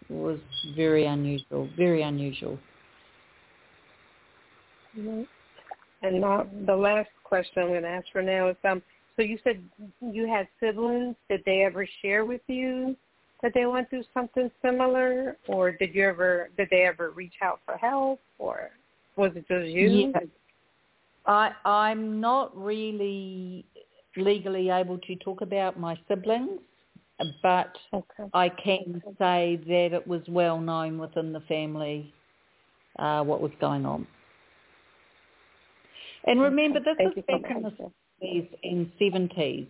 was 0.09 0.39
very 0.75 1.07
unusual, 1.07 1.69
very 1.77 2.03
unusual. 2.03 2.59
Mhm. 4.97 5.27
And 6.03 6.21
now 6.21 6.47
the 6.67 6.77
last 6.77 7.11
question 7.25 7.63
I'm 7.63 7.69
going 7.69 7.83
to 7.83 7.89
ask 7.89 8.07
for 8.13 8.23
now 8.23 8.49
is, 8.49 8.57
um, 8.65 8.83
so 9.17 9.23
you 9.23 9.39
said 9.45 9.63
you 10.01 10.27
had 10.27 10.47
siblings. 10.61 11.17
Did 11.29 11.43
they 11.45 11.63
ever 11.63 11.87
share 12.03 12.25
with 12.25 12.43
you 12.49 12.97
that 13.43 13.53
they 13.55 13.67
went 13.67 13.89
through 13.91 14.05
something 14.15 14.51
similar, 14.63 15.37
or 15.49 15.73
did 15.73 15.95
you 15.95 16.07
ever 16.07 16.51
did 16.57 16.69
they 16.71 16.83
ever 16.83 17.11
reach 17.11 17.35
out 17.43 17.61
for 17.65 17.77
help, 17.77 18.21
or 18.39 18.71
was 19.17 19.33
it 19.35 19.47
just 19.49 19.69
you? 19.69 20.13
Yeah. 20.13 20.21
I 21.27 21.53
I'm 21.65 22.21
not 22.21 22.57
really 22.57 23.65
legally 24.17 24.71
able 24.71 24.99
to 24.99 25.17
talk 25.17 25.41
about 25.41 25.79
my 25.79 25.99
siblings, 26.09 26.61
but 27.43 27.77
Okay. 27.93 28.25
I 28.33 28.49
can 28.49 29.03
say 29.19 29.61
that 29.67 29.93
it 29.93 30.07
was 30.07 30.23
well 30.29 30.61
known 30.61 30.99
within 30.99 31.33
the 31.33 31.41
family 31.41 32.13
uh, 32.99 33.23
what 33.23 33.41
was 33.41 33.53
going 33.61 33.87
on. 33.87 34.07
And 36.27 36.41
remember, 36.41 36.81
this 36.81 36.97
Thank 36.99 37.17
is 37.17 37.25
back 37.25 37.43
in 37.57 37.63
the 37.63 37.93
60s 38.23 38.49
and 38.65 38.91
70s. 39.01 39.67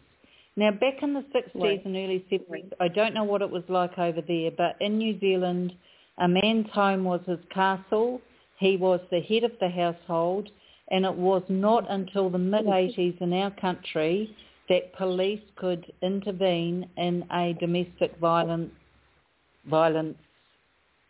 Now, 0.56 0.70
back 0.70 1.02
in 1.02 1.12
the 1.12 1.24
60s 1.34 1.54
Right. 1.54 1.84
and 1.84 1.96
early 1.96 2.24
70s, 2.30 2.72
I 2.80 2.88
don't 2.88 3.12
know 3.12 3.24
what 3.24 3.42
it 3.42 3.50
was 3.50 3.62
like 3.68 3.98
over 3.98 4.22
there, 4.22 4.50
but 4.56 4.76
in 4.80 4.96
New 4.96 5.18
Zealand, 5.20 5.74
a 6.18 6.26
man's 6.26 6.70
home 6.72 7.04
was 7.04 7.20
his 7.26 7.38
castle. 7.52 8.22
He 8.58 8.76
was 8.76 9.00
the 9.10 9.20
head 9.20 9.44
of 9.44 9.52
the 9.60 9.68
household, 9.68 10.48
and 10.90 11.04
it 11.04 11.14
was 11.14 11.42
not 11.48 11.84
until 11.90 12.30
the 12.30 12.38
mid-80s 12.38 13.20
in 13.20 13.32
our 13.32 13.50
country 13.52 14.34
that 14.68 14.94
police 14.96 15.42
could 15.56 15.92
intervene 16.02 16.88
in 16.96 17.24
a 17.32 17.54
domestic 17.60 18.16
violence 18.18 18.72
violence 19.68 20.16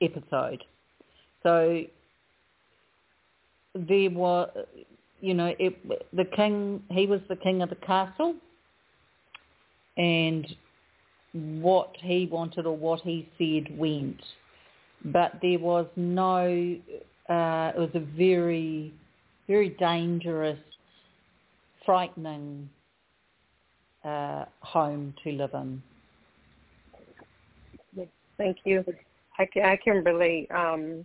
episode. 0.01 0.65
So 1.43 1.83
there 3.75 4.11
was, 4.11 4.51
you 5.21 5.35
know, 5.35 5.55
it, 5.59 5.77
the 6.15 6.25
king, 6.25 6.83
he 6.91 7.07
was 7.07 7.21
the 7.29 7.37
king 7.37 7.63
of 7.63 7.69
the 7.69 7.77
castle, 7.77 8.35
and 9.97 10.47
what 11.33 11.95
he 12.03 12.27
wanted 12.31 12.67
or 12.67 12.77
what 12.77 13.01
he 13.03 13.29
said 13.39 13.77
went. 13.79 14.21
But 15.05 15.33
there 15.43 15.59
was 15.59 15.87
no, 15.97 16.77
uh, 17.29 17.73
it 17.75 17.79
was 17.79 17.91
a 17.95 18.01
very, 18.01 18.93
very 19.49 19.71
dangerous, 19.71 20.59
frightening 21.85 22.69
uh, 24.05 24.45
home 24.61 25.15
to 25.25 25.33
live 25.33 25.51
in. 25.55 25.83
Thank 28.39 28.59
you. 28.65 28.85
I 29.39 29.47
can, 29.47 29.65
I 29.65 29.77
can 29.77 30.05
relate. 30.05 30.51
Um, 30.51 31.05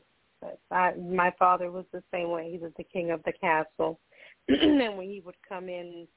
I, 0.72 0.94
my 0.96 1.34
father 1.38 1.72
was 1.72 1.86
the 1.92 2.04
same 2.12 2.30
way. 2.30 2.52
He 2.52 2.58
was 2.58 2.72
the 2.78 2.84
king 2.84 3.12
of 3.12 3.22
the 3.24 3.34
castle, 3.34 4.00
and 4.48 4.98
when 4.98 5.10
he 5.10 5.22
would 5.26 5.36
come 5.48 5.70
in 5.70 6.08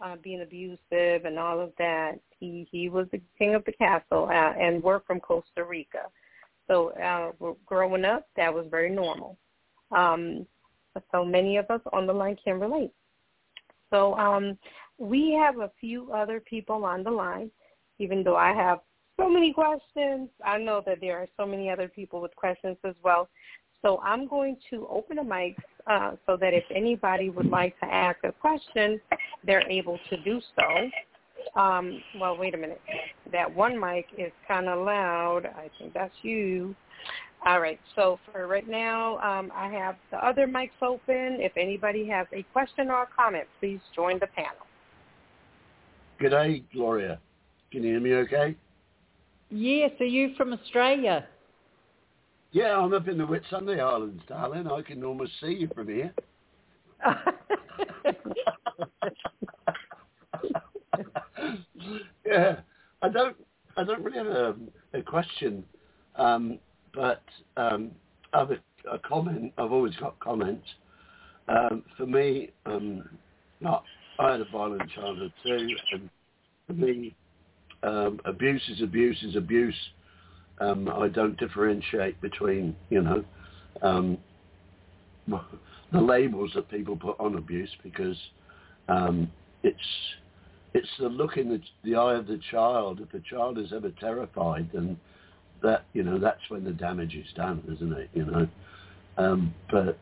uh, 0.00 0.16
being 0.22 0.42
abusive 0.42 1.24
and 1.24 1.38
all 1.38 1.60
of 1.60 1.72
that, 1.78 2.18
he 2.38 2.66
he 2.70 2.88
was 2.88 3.06
the 3.12 3.20
king 3.38 3.54
of 3.54 3.64
the 3.64 3.72
castle. 3.72 4.28
Uh, 4.30 4.52
and 4.58 4.82
we're 4.82 5.00
from 5.00 5.20
Costa 5.20 5.64
Rica, 5.64 6.04
so 6.68 6.90
uh, 6.90 7.52
growing 7.66 8.04
up, 8.04 8.26
that 8.36 8.52
was 8.52 8.66
very 8.70 8.90
normal. 8.90 9.36
Um, 9.94 10.46
so 11.10 11.24
many 11.24 11.56
of 11.56 11.70
us 11.70 11.80
on 11.92 12.06
the 12.06 12.12
line 12.12 12.36
can 12.42 12.60
relate. 12.60 12.92
So 13.90 14.14
um, 14.14 14.58
we 14.98 15.32
have 15.32 15.58
a 15.58 15.70
few 15.80 16.12
other 16.12 16.40
people 16.40 16.84
on 16.84 17.02
the 17.02 17.10
line, 17.10 17.50
even 17.98 18.22
though 18.22 18.36
I 18.36 18.52
have 18.52 18.80
so 19.18 19.28
many 19.28 19.52
questions. 19.52 20.28
I 20.44 20.58
know 20.58 20.82
that 20.86 20.98
there 21.00 21.18
are 21.18 21.28
so 21.36 21.46
many 21.46 21.70
other 21.70 21.88
people 21.88 22.20
with 22.20 22.34
questions 22.36 22.76
as 22.84 22.94
well. 23.02 23.28
So 23.82 24.00
I'm 24.02 24.28
going 24.28 24.56
to 24.70 24.86
open 24.88 25.16
the 25.16 25.24
mic 25.24 25.56
uh, 25.86 26.12
so 26.26 26.36
that 26.36 26.54
if 26.54 26.64
anybody 26.74 27.30
would 27.30 27.50
like 27.50 27.78
to 27.80 27.86
ask 27.86 28.18
a 28.22 28.32
question, 28.32 29.00
they're 29.44 29.68
able 29.68 29.98
to 30.08 30.16
do 30.22 30.40
so. 30.56 31.60
Um, 31.60 32.00
well, 32.20 32.36
wait 32.36 32.54
a 32.54 32.56
minute. 32.56 32.80
That 33.32 33.52
one 33.52 33.78
mic 33.78 34.06
is 34.16 34.30
kind 34.46 34.68
of 34.68 34.84
loud. 34.86 35.46
I 35.46 35.68
think 35.78 35.92
that's 35.92 36.14
you. 36.22 36.74
All 37.44 37.60
right. 37.60 37.80
So 37.96 38.18
for 38.30 38.46
right 38.46 38.68
now, 38.68 39.18
um, 39.18 39.50
I 39.54 39.68
have 39.68 39.96
the 40.10 40.24
other 40.24 40.46
mics 40.46 40.70
open. 40.80 41.38
If 41.40 41.52
anybody 41.56 42.06
has 42.08 42.26
a 42.32 42.42
question 42.52 42.88
or 42.88 43.02
a 43.02 43.08
comment, 43.16 43.44
please 43.60 43.80
join 43.94 44.18
the 44.20 44.28
panel. 44.28 44.52
Good 46.18 46.30
day, 46.30 46.62
Gloria. 46.72 47.18
Can 47.70 47.82
you 47.82 47.90
hear 47.92 48.00
me 48.00 48.14
okay? 48.14 48.56
Yes, 49.50 49.90
are 49.98 50.06
you 50.06 50.34
from 50.36 50.52
Australia? 50.52 51.26
Yeah, 52.52 52.78
I'm 52.78 52.92
up 52.92 53.08
in 53.08 53.18
the 53.18 53.24
Whitsunday 53.24 53.80
Islands, 53.80 54.22
darling. 54.28 54.68
I 54.68 54.82
can 54.82 55.02
almost 55.02 55.32
see 55.40 55.52
you 55.52 55.68
from 55.74 55.88
here. 55.88 56.12
yeah, 62.26 62.60
I 63.02 63.08
don't, 63.08 63.36
I 63.76 63.84
don't 63.84 64.02
really 64.02 64.18
have 64.18 64.26
a, 64.26 64.54
a 64.94 65.02
question, 65.02 65.64
um, 66.16 66.58
but 66.94 67.22
um, 67.56 67.90
a, 68.32 68.46
a 68.90 68.98
comment. 68.98 69.52
I've 69.58 69.72
always 69.72 69.94
got 69.96 70.18
comments. 70.20 70.66
Um, 71.48 71.82
for 71.96 72.06
me, 72.06 72.50
um, 72.66 73.08
not, 73.60 73.84
I 74.18 74.32
had 74.32 74.40
a 74.40 74.46
violent 74.52 74.88
childhood 74.94 75.32
too, 75.42 75.68
and 75.92 76.10
for 76.66 76.72
me, 76.74 77.14
um, 77.82 78.20
abuse 78.24 78.62
is 78.68 78.82
abuse 78.82 79.20
is 79.22 79.36
abuse. 79.36 79.74
Um, 80.60 80.88
I 80.88 81.08
don't 81.08 81.36
differentiate 81.38 82.20
between, 82.20 82.76
you 82.90 83.02
know, 83.02 83.24
um, 83.82 84.18
the 85.26 86.00
labels 86.00 86.52
that 86.54 86.70
people 86.70 86.96
put 86.96 87.18
on 87.18 87.36
abuse 87.36 87.70
because 87.82 88.16
um, 88.88 89.30
it's 89.62 89.78
it's 90.74 90.88
the 90.98 91.08
look 91.08 91.36
in 91.36 91.48
the, 91.48 91.60
the 91.84 91.96
eye 91.96 92.14
of 92.14 92.26
the 92.26 92.40
child. 92.50 93.00
If 93.00 93.10
the 93.12 93.22
child 93.28 93.58
is 93.58 93.72
ever 93.72 93.90
terrified, 94.00 94.70
then 94.72 94.96
that 95.62 95.86
you 95.92 96.02
know 96.02 96.18
that's 96.18 96.42
when 96.48 96.64
the 96.64 96.72
damage 96.72 97.14
is 97.14 97.26
done, 97.34 97.62
isn't 97.72 97.92
it? 97.92 98.10
You 98.14 98.24
know, 98.24 98.48
um, 99.16 99.54
but 99.70 99.98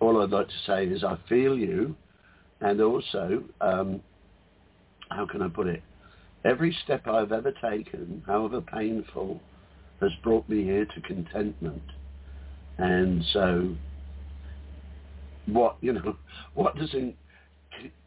all 0.00 0.22
I'd 0.22 0.30
like 0.30 0.48
to 0.48 0.54
say 0.66 0.86
is 0.86 1.04
I 1.04 1.18
feel 1.28 1.56
you, 1.56 1.94
and 2.60 2.80
also 2.80 3.42
um, 3.60 4.00
how 5.10 5.26
can 5.26 5.42
I 5.42 5.48
put 5.48 5.66
it? 5.66 5.82
Every 6.44 6.76
step 6.84 7.06
I've 7.06 7.32
ever 7.32 7.52
taken, 7.52 8.22
however 8.26 8.60
painful, 8.60 9.40
has 10.00 10.10
brought 10.22 10.48
me 10.48 10.64
here 10.64 10.84
to 10.84 11.00
contentment. 11.02 11.82
And 12.76 13.24
so, 13.32 13.74
what 15.46 15.76
you 15.80 15.94
know, 15.94 16.16
what 16.54 16.76
doesn't 16.76 17.16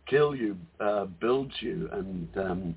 kill 0.10 0.36
you 0.36 0.58
uh, 0.80 1.06
builds 1.06 1.54
you, 1.60 1.90
and 1.92 2.28
um, 2.38 2.76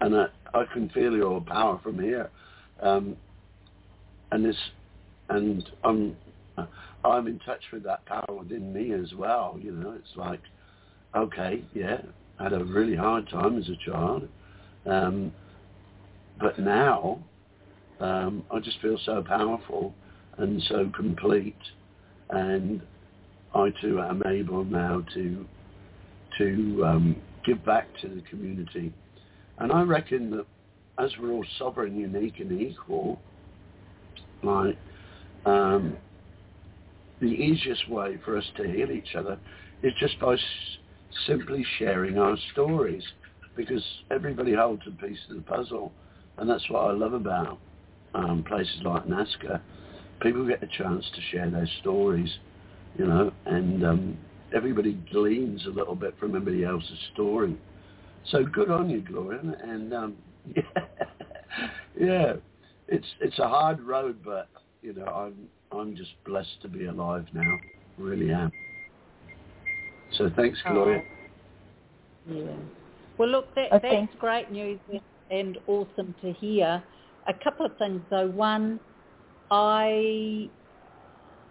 and 0.00 0.16
I, 0.16 0.26
I 0.54 0.64
can 0.72 0.88
feel 0.90 1.12
your 1.16 1.40
power 1.40 1.80
from 1.82 1.98
here. 1.98 2.30
Um, 2.80 3.16
and 4.30 4.44
this, 4.44 4.56
and 5.28 5.68
I'm 5.84 6.16
I'm 7.04 7.26
in 7.26 7.38
touch 7.40 7.62
with 7.72 7.84
that 7.84 8.04
power 8.06 8.36
within 8.38 8.72
me 8.72 8.92
as 8.92 9.14
well. 9.14 9.58
You 9.60 9.72
know, 9.72 9.92
it's 9.92 10.16
like, 10.16 10.40
okay, 11.14 11.64
yeah, 11.74 11.98
I 12.38 12.44
had 12.44 12.52
a 12.52 12.64
really 12.64 12.96
hard 12.96 13.28
time 13.28 13.58
as 13.58 13.68
a 13.68 13.90
child. 13.90 14.28
Um, 14.86 15.32
but 16.40 16.58
now 16.58 17.22
um, 18.00 18.44
I 18.50 18.60
just 18.60 18.80
feel 18.80 18.98
so 19.04 19.22
powerful 19.26 19.94
and 20.38 20.62
so 20.68 20.90
complete, 20.94 21.56
and 22.30 22.80
I 23.54 23.70
too 23.80 24.00
am 24.00 24.22
able 24.26 24.64
now 24.64 25.04
to 25.14 25.46
to 26.38 26.84
um, 26.86 27.16
give 27.44 27.64
back 27.64 27.88
to 28.00 28.08
the 28.08 28.22
community. 28.22 28.92
And 29.58 29.72
I 29.72 29.82
reckon 29.82 30.30
that 30.30 30.46
as 30.98 31.10
we're 31.20 31.32
all 31.32 31.44
sovereign, 31.58 31.98
unique, 31.98 32.38
and 32.38 32.60
equal, 32.60 33.20
like 34.42 34.76
um, 35.44 35.96
the 37.20 37.26
easiest 37.26 37.88
way 37.88 38.18
for 38.24 38.36
us 38.36 38.44
to 38.56 38.64
heal 38.64 38.90
each 38.90 39.14
other 39.16 39.38
is 39.82 39.92
just 39.98 40.18
by 40.20 40.34
s- 40.34 40.40
simply 41.26 41.64
sharing 41.78 42.18
our 42.18 42.36
stories, 42.52 43.02
because 43.56 43.82
everybody 44.10 44.54
holds 44.54 44.82
a 44.86 44.90
piece 44.90 45.18
of 45.30 45.36
the 45.36 45.42
puzzle, 45.42 45.92
and 46.36 46.48
that's 46.48 46.68
what 46.70 46.80
I 46.80 46.92
love 46.92 47.12
about 47.12 47.58
um, 48.14 48.44
places 48.44 48.80
like 48.84 49.04
NAASCA. 49.06 49.60
People 50.20 50.46
get 50.46 50.62
a 50.62 50.66
chance 50.66 51.04
to 51.14 51.20
share 51.30 51.50
their 51.50 51.68
stories, 51.80 52.30
you 52.96 53.06
know, 53.06 53.32
and 53.46 53.84
um, 53.84 54.18
everybody 54.54 54.94
gleans 55.12 55.64
a 55.66 55.70
little 55.70 55.94
bit 55.94 56.14
from 56.18 56.34
everybody 56.36 56.64
else's 56.64 56.98
story. 57.14 57.56
So 58.30 58.44
good 58.44 58.70
on 58.70 58.90
you, 58.90 59.00
Gloria, 59.00 59.40
and 59.62 59.94
um, 59.94 60.16
yeah, 60.54 60.62
yeah, 61.98 62.32
it's 62.88 63.06
it's 63.20 63.38
a 63.38 63.48
hard 63.48 63.80
road, 63.80 64.18
but 64.24 64.48
you 64.82 64.94
know, 64.94 65.06
I'm 65.06 65.48
I'm 65.78 65.94
just 65.96 66.12
blessed 66.24 66.60
to 66.62 66.68
be 66.68 66.86
alive 66.86 67.26
now, 67.32 67.58
really 67.98 68.32
am. 68.32 68.50
So 70.12 70.30
thanks, 70.34 70.58
Gloria. 70.66 71.02
Yeah. 72.26 72.44
Well, 73.18 73.28
look, 73.28 73.54
that, 73.54 73.72
Uh, 73.72 73.78
that's 73.82 74.14
great 74.18 74.50
news 74.50 74.78
and 75.30 75.58
awesome 75.66 76.14
to 76.22 76.32
hear. 76.32 76.82
A 77.26 77.34
couple 77.34 77.66
of 77.66 77.76
things 77.76 78.00
though. 78.10 78.28
One, 78.28 78.80
I 79.50 80.48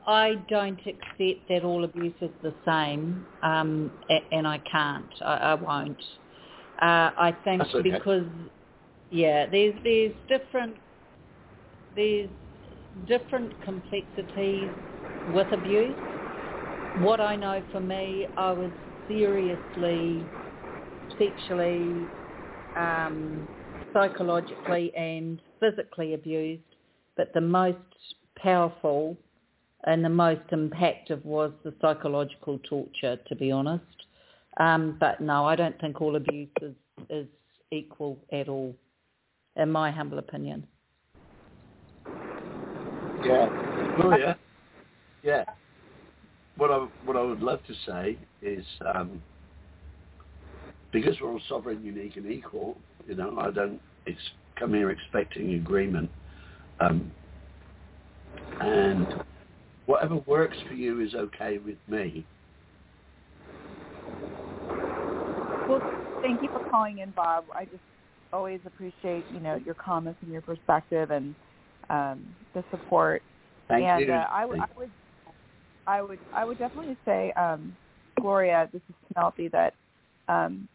I 0.07 0.35
don't 0.47 0.79
accept 0.79 1.47
that 1.49 1.63
all 1.63 1.83
abuse 1.83 2.15
is 2.21 2.31
the 2.41 2.53
same, 2.65 3.25
um, 3.43 3.91
and 4.31 4.47
I 4.47 4.57
can't. 4.59 5.13
I, 5.21 5.35
I 5.35 5.53
won't. 5.55 6.01
Uh, 6.81 7.11
I 7.17 7.35
think 7.43 7.61
okay. 7.61 7.81
because 7.81 8.25
yeah, 9.11 9.45
there's 9.47 9.75
there's 9.83 10.13
different 10.27 10.77
there's 11.95 12.29
different 13.07 13.59
complexities 13.61 14.73
with 15.25 15.51
abuse. 15.51 15.97
What 16.93 17.19
I 17.19 17.35
know 17.35 17.63
for 17.71 17.79
me, 17.79 18.27
I 18.37 18.51
was 18.51 18.71
seriously 19.07 20.29
sexually, 21.17 22.11
um, 22.75 23.47
psychologically 23.93 24.93
and 24.95 25.41
physically 25.59 26.13
abused, 26.13 26.63
but 27.15 27.33
the 27.33 27.41
most 27.41 27.77
powerful 28.37 29.17
and 29.85 30.03
the 30.03 30.09
most 30.09 30.41
impactful 30.51 31.23
was 31.23 31.51
the 31.63 31.73
psychological 31.81 32.59
torture, 32.59 33.17
to 33.27 33.35
be 33.35 33.51
honest. 33.51 33.83
Um, 34.59 34.97
but 34.99 35.21
no, 35.21 35.45
I 35.45 35.55
don't 35.55 35.79
think 35.79 36.01
all 36.01 36.15
abuse 36.15 36.49
is, 36.61 36.73
is 37.09 37.27
equal 37.71 38.17
at 38.31 38.49
all, 38.49 38.75
in 39.55 39.71
my 39.71 39.91
humble 39.91 40.19
opinion. 40.19 40.65
Yeah, 43.23 43.49
Gloria. 43.95 44.37
Yeah. 45.23 45.43
What 46.57 46.71
I 46.71 46.87
what 47.03 47.15
I 47.15 47.21
would 47.21 47.41
love 47.41 47.59
to 47.67 47.73
say 47.85 48.17
is 48.41 48.65
um, 48.93 49.21
because 50.91 51.15
we're 51.21 51.31
all 51.31 51.41
sovereign, 51.47 51.83
unique, 51.83 52.17
and 52.17 52.31
equal. 52.31 52.77
You 53.07 53.15
know, 53.15 53.37
I 53.39 53.51
don't 53.51 53.81
ex- 54.07 54.17
come 54.57 54.73
here 54.73 54.89
expecting 54.89 55.53
agreement, 55.55 56.09
um, 56.79 57.11
and 58.59 59.13
whatever 59.85 60.15
works 60.25 60.57
for 60.67 60.73
you 60.73 61.01
is 61.01 61.13
okay 61.13 61.57
with 61.57 61.77
me. 61.87 62.25
Well, 65.67 65.81
thank 66.21 66.41
you 66.41 66.49
for 66.49 66.61
calling 66.71 66.99
in, 66.99 67.11
Bob. 67.11 67.45
I 67.55 67.65
just 67.65 67.83
always 68.33 68.59
appreciate 68.65 69.25
you 69.29 69.39
know 69.39 69.55
your 69.55 69.75
comments 69.75 70.19
and 70.21 70.31
your 70.31 70.41
perspective 70.41 71.11
and 71.11 71.35
um, 71.89 72.23
the 72.53 72.63
support. 72.71 73.21
Thank 73.67 73.87
and 73.87 74.01
you. 74.01 74.13
Uh, 74.13 74.27
I, 74.31 74.41
w- 74.41 74.61
I 74.61 74.67
would, 74.77 74.91
I 75.87 76.01
would, 76.01 76.19
I 76.33 76.45
would 76.45 76.57
definitely 76.57 76.97
say, 77.05 77.31
um, 77.33 77.75
Gloria, 78.19 78.69
this 78.71 78.81
is 78.89 78.95
Penelope, 79.13 79.49
that 79.49 79.73
um, 80.27 80.67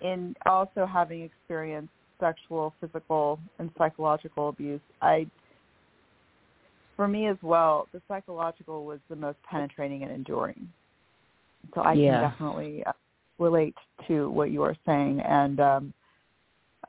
in 0.00 0.34
also 0.46 0.86
having 0.86 1.22
experienced 1.22 1.92
sexual, 2.20 2.74
physical, 2.80 3.38
and 3.58 3.70
psychological 3.78 4.50
abuse, 4.50 4.80
I, 5.00 5.26
for 6.96 7.08
me 7.08 7.28
as 7.28 7.36
well, 7.42 7.88
the 7.92 8.02
psychological 8.08 8.84
was 8.84 9.00
the 9.08 9.16
most 9.16 9.38
penetrating 9.50 10.02
and 10.02 10.12
enduring. 10.12 10.68
So 11.74 11.82
I 11.82 11.94
Yeah. 11.94 12.20
can 12.20 12.30
definitely 12.30 12.84
uh, 12.84 12.92
relate 13.38 13.74
to 14.08 14.30
what 14.30 14.50
you 14.50 14.62
are 14.62 14.76
saying, 14.86 15.20
and 15.20 15.60
um, 15.60 15.94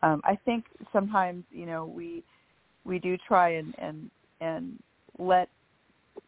um, 0.01 0.21
I 0.23 0.36
think 0.45 0.65
sometimes 0.91 1.43
you 1.51 1.65
know 1.65 1.86
we 1.86 2.23
we 2.85 2.99
do 2.99 3.17
try 3.27 3.49
and 3.49 3.75
and 3.77 4.09
and 4.39 4.79
let 5.17 5.49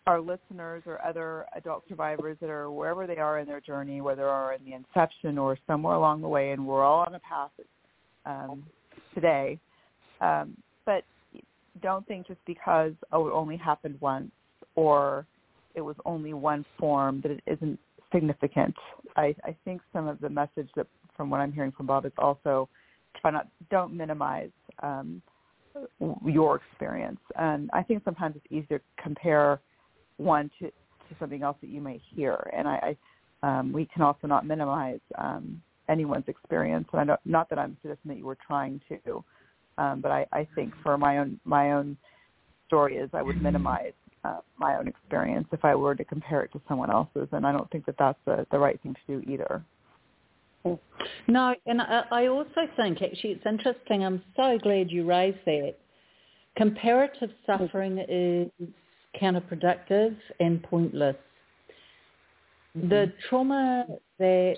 our 0.05 0.19
listeners 0.19 0.83
or 0.85 1.03
other 1.05 1.45
adult 1.55 1.83
survivors 1.87 2.37
that 2.41 2.49
are 2.49 2.71
wherever 2.71 3.07
they 3.07 3.17
are 3.17 3.39
in 3.39 3.47
their 3.47 3.61
journey, 3.61 4.01
whether 4.01 4.27
are 4.27 4.53
in 4.53 4.63
the 4.65 4.73
inception 4.73 5.37
or 5.37 5.57
somewhere 5.67 5.95
along 5.95 6.21
the 6.21 6.27
way, 6.27 6.51
and 6.51 6.65
we're 6.65 6.83
all 6.83 7.05
on 7.05 7.15
a 7.15 7.19
path 7.19 7.51
um, 8.25 8.63
today. 9.13 9.59
Um, 10.21 10.55
but 10.85 11.03
don't 11.81 12.05
think 12.07 12.27
just 12.27 12.39
because 12.45 12.93
oh 13.11 13.27
it 13.27 13.31
only 13.31 13.57
happened 13.57 13.97
once 13.99 14.31
or 14.75 15.25
it 15.75 15.81
was 15.81 15.95
only 16.05 16.33
one 16.33 16.65
form 16.77 17.21
that 17.21 17.31
it 17.31 17.41
isn't 17.47 17.79
significant. 18.11 18.75
I, 19.15 19.35
I 19.43 19.55
think 19.65 19.81
some 19.91 20.07
of 20.07 20.19
the 20.21 20.29
message 20.29 20.69
that 20.75 20.87
from 21.17 21.29
what 21.29 21.39
I'm 21.39 21.51
hearing 21.51 21.71
from 21.71 21.87
Bob 21.87 22.05
is 22.05 22.11
also 22.17 22.69
try 23.19 23.31
not 23.31 23.47
don't 23.69 23.95
minimize 23.95 24.51
um, 24.81 25.21
your 26.25 26.57
experience. 26.57 27.19
And 27.37 27.69
I 27.73 27.83
think 27.83 28.03
sometimes 28.03 28.35
it's 28.35 28.45
easier 28.51 28.79
to 28.79 29.01
compare 29.01 29.59
one 30.17 30.49
to, 30.59 30.67
to 30.67 31.15
something 31.19 31.43
else 31.43 31.57
that 31.61 31.69
you 31.69 31.81
may 31.81 32.01
hear. 32.15 32.49
And 32.55 32.67
I, 32.67 32.95
I 33.43 33.59
um, 33.59 33.73
we 33.73 33.85
can 33.85 34.01
also 34.01 34.25
not 34.25 34.45
minimize 34.45 35.01
um, 35.17 35.61
anyone's 35.89 36.27
experience. 36.27 36.87
And 36.93 37.01
I 37.01 37.03
don't, 37.03 37.19
not 37.25 37.49
that 37.49 37.59
I'm 37.59 37.77
suggesting 37.81 38.09
that 38.09 38.17
you 38.17 38.25
were 38.25 38.37
trying 38.47 38.79
to, 38.89 39.23
um, 39.77 40.01
but 40.01 40.11
I, 40.11 40.25
I 40.31 40.47
think 40.55 40.73
for 40.81 40.97
my 40.97 41.17
own 41.17 41.39
my 41.43 41.73
own 41.73 41.97
story 42.67 42.97
is 42.97 43.09
I 43.13 43.21
would 43.21 43.41
minimize 43.41 43.93
uh, 44.23 44.39
my 44.57 44.77
own 44.77 44.87
experience 44.87 45.47
if 45.51 45.65
I 45.65 45.75
were 45.75 45.95
to 45.95 46.05
compare 46.05 46.43
it 46.43 46.53
to 46.53 46.61
someone 46.67 46.89
else's, 46.89 47.27
and 47.31 47.45
I 47.45 47.51
don't 47.51 47.69
think 47.71 47.85
that 47.87 47.95
that's 47.99 48.17
the, 48.25 48.47
the 48.51 48.59
right 48.59 48.79
thing 48.81 48.95
to 49.07 49.19
do 49.19 49.31
either. 49.31 49.63
No, 51.27 51.55
and 51.65 51.81
I, 51.81 52.27
also 52.27 52.67
think 52.75 53.01
actually 53.01 53.31
it's 53.31 53.45
interesting. 53.45 54.03
I'm 54.03 54.21
so 54.35 54.57
glad 54.61 54.91
you 54.91 55.05
raised 55.05 55.39
that. 55.45 55.75
Comparative 56.55 57.31
suffering 57.45 57.97
is 58.07 58.49
counterproductive 59.21 60.15
and 60.39 60.61
pointless. 60.63 61.15
The 62.75 63.11
trauma 63.29 63.85
that 64.19 64.57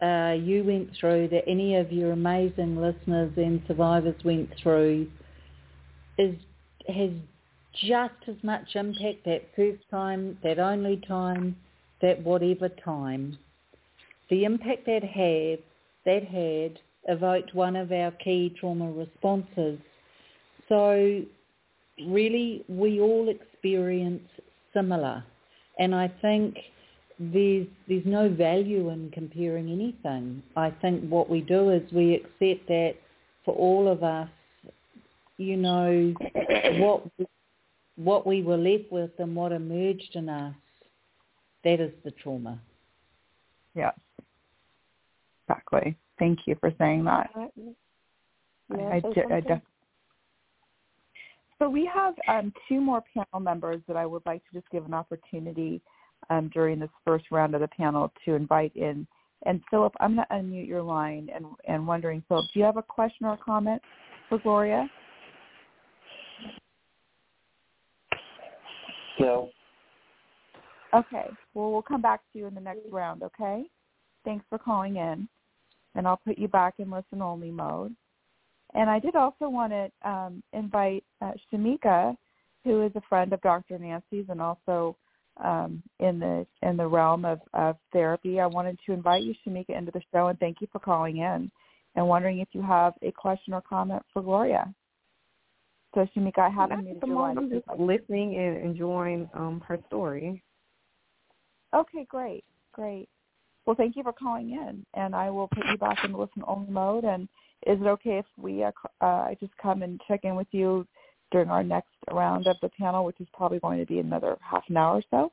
uh, 0.00 0.34
you 0.34 0.64
went 0.64 0.90
through, 0.98 1.28
that 1.28 1.44
any 1.46 1.76
of 1.76 1.92
your 1.92 2.12
amazing 2.12 2.76
listeners 2.76 3.32
and 3.36 3.62
survivors 3.66 4.16
went 4.24 4.50
through, 4.62 5.08
is 6.18 6.36
has 6.88 7.10
just 7.86 8.14
as 8.28 8.36
much 8.42 8.76
impact 8.76 9.24
that 9.24 9.42
first 9.56 9.82
time, 9.90 10.38
that 10.42 10.58
only 10.58 11.02
time, 11.08 11.56
that 12.00 12.22
whatever 12.22 12.68
time 12.68 13.38
the 14.30 14.44
impact 14.44 14.86
that 14.86 15.02
had 15.02 15.58
that 16.04 16.24
had 16.24 16.78
evoked 17.08 17.54
one 17.54 17.76
of 17.76 17.92
our 17.92 18.10
key 18.12 18.54
trauma 18.58 18.90
responses. 18.90 19.78
So 20.68 21.22
really 22.06 22.64
we 22.68 23.00
all 23.00 23.28
experience 23.28 24.28
similar. 24.72 25.24
And 25.78 25.94
I 25.94 26.08
think 26.22 26.56
there's 27.18 27.66
there's 27.88 28.06
no 28.06 28.28
value 28.28 28.90
in 28.90 29.10
comparing 29.12 29.70
anything. 29.70 30.42
I 30.56 30.70
think 30.70 31.08
what 31.08 31.28
we 31.28 31.40
do 31.40 31.70
is 31.70 31.82
we 31.92 32.14
accept 32.14 32.68
that 32.68 32.94
for 33.44 33.54
all 33.54 33.88
of 33.88 34.02
us, 34.02 34.28
you 35.36 35.56
know, 35.56 36.14
what 36.78 37.06
what 37.96 38.26
we 38.26 38.42
were 38.42 38.56
left 38.56 38.90
with 38.90 39.10
and 39.18 39.36
what 39.36 39.52
emerged 39.52 40.10
in 40.14 40.28
us, 40.28 40.54
that 41.62 41.80
is 41.80 41.92
the 42.04 42.10
trauma. 42.10 42.58
Yes, 43.74 43.94
exactly. 45.48 45.96
Thank 46.18 46.40
you 46.46 46.56
for 46.60 46.72
saying 46.78 47.04
that. 47.04 47.30
May 48.68 48.84
I, 48.84 48.96
I 48.96 49.02
I, 49.04 49.34
I 49.34 49.40
def- 49.40 49.60
so 51.58 51.68
we 51.68 51.88
have 51.92 52.14
um, 52.28 52.52
two 52.68 52.80
more 52.80 53.02
panel 53.14 53.40
members 53.40 53.80
that 53.86 53.96
I 53.96 54.06
would 54.06 54.22
like 54.26 54.42
to 54.46 54.60
just 54.60 54.70
give 54.70 54.84
an 54.84 54.94
opportunity 54.94 55.80
um, 56.30 56.50
during 56.52 56.78
this 56.78 56.90
first 57.04 57.26
round 57.30 57.54
of 57.54 57.60
the 57.60 57.68
panel 57.68 58.12
to 58.24 58.34
invite 58.34 58.74
in. 58.74 59.06
And 59.46 59.62
Philip, 59.70 59.94
I'm 60.00 60.16
going 60.16 60.26
to 60.28 60.34
unmute 60.34 60.66
your 60.66 60.82
line 60.82 61.28
and, 61.34 61.46
and 61.68 61.86
wondering, 61.86 62.22
Philip, 62.28 62.46
do 62.52 62.58
you 62.58 62.64
have 62.64 62.76
a 62.76 62.82
question 62.82 63.26
or 63.26 63.34
a 63.34 63.38
comment 63.38 63.80
for 64.28 64.38
Gloria? 64.38 64.88
No. 69.20 69.50
Okay. 70.94 71.26
Well, 71.52 71.72
we'll 71.72 71.82
come 71.82 72.02
back 72.02 72.20
to 72.32 72.38
you 72.38 72.46
in 72.46 72.54
the 72.54 72.60
next 72.60 72.90
round, 72.90 73.22
okay? 73.22 73.64
Thanks 74.24 74.44
for 74.48 74.58
calling 74.58 74.96
in. 74.96 75.28
And 75.94 76.06
I'll 76.08 76.20
put 76.24 76.38
you 76.38 76.48
back 76.48 76.74
in 76.78 76.90
listen 76.90 77.22
only 77.22 77.50
mode. 77.50 77.94
And 78.74 78.90
I 78.90 78.98
did 78.98 79.14
also 79.14 79.48
want 79.48 79.72
to 79.72 80.08
um, 80.08 80.42
invite 80.52 81.04
uh, 81.22 81.32
Shamika, 81.52 82.16
who 82.64 82.82
is 82.82 82.92
a 82.96 83.02
friend 83.08 83.32
of 83.32 83.40
Dr. 83.42 83.78
Nancy's 83.78 84.26
and 84.28 84.40
also 84.40 84.96
um, 85.42 85.82
in 86.00 86.18
the 86.18 86.46
in 86.62 86.76
the 86.76 86.86
realm 86.86 87.24
of, 87.24 87.40
of 87.54 87.76
therapy. 87.92 88.40
I 88.40 88.46
wanted 88.46 88.78
to 88.86 88.92
invite 88.92 89.22
you, 89.22 89.34
Shamika, 89.46 89.76
into 89.76 89.92
the 89.92 90.02
show 90.12 90.28
and 90.28 90.38
thank 90.38 90.60
you 90.60 90.68
for 90.72 90.78
calling 90.78 91.18
in 91.18 91.50
and 91.94 92.08
wondering 92.08 92.40
if 92.40 92.48
you 92.52 92.62
have 92.62 92.94
a 93.02 93.12
question 93.12 93.54
or 93.54 93.60
comment 93.60 94.02
for 94.12 94.22
Gloria. 94.22 94.72
So 95.94 96.06
Shamika, 96.16 96.38
I 96.38 96.48
have 96.48 96.70
Not 96.70 96.80
at 96.80 97.00
the 97.00 97.06
moment. 97.06 97.38
I'm 97.38 97.50
just 97.50 97.80
listening 97.80 98.36
and 98.36 98.56
enjoying 98.56 99.28
um, 99.34 99.62
her 99.66 99.78
story. 99.86 100.42
Okay, 101.72 102.04
great, 102.08 102.44
great. 102.72 103.08
Well, 103.66 103.76
thank 103.76 103.96
you 103.96 104.02
for 104.02 104.12
calling 104.12 104.50
in, 104.50 104.84
and 104.94 105.14
I 105.14 105.30
will 105.30 105.48
put 105.48 105.64
you 105.70 105.78
back 105.78 106.04
in 106.04 106.12
the 106.12 106.18
listen 106.18 106.42
only 106.46 106.70
mode. 106.70 107.04
And 107.04 107.24
is 107.66 107.80
it 107.80 107.86
okay 107.86 108.18
if 108.18 108.26
we 108.36 108.62
uh, 108.62 108.72
uh, 109.00 109.28
just 109.40 109.56
come 109.56 109.82
and 109.82 110.00
check 110.06 110.20
in 110.24 110.36
with 110.36 110.48
you 110.50 110.86
during 111.30 111.48
our 111.48 111.62
next 111.62 111.88
round 112.12 112.46
of 112.46 112.56
the 112.60 112.68
panel, 112.68 113.04
which 113.04 113.20
is 113.20 113.28
probably 113.32 113.58
going 113.60 113.78
to 113.78 113.86
be 113.86 114.00
another 114.00 114.36
half 114.40 114.64
an 114.68 114.76
hour 114.76 114.96
or 114.96 115.02
so? 115.10 115.32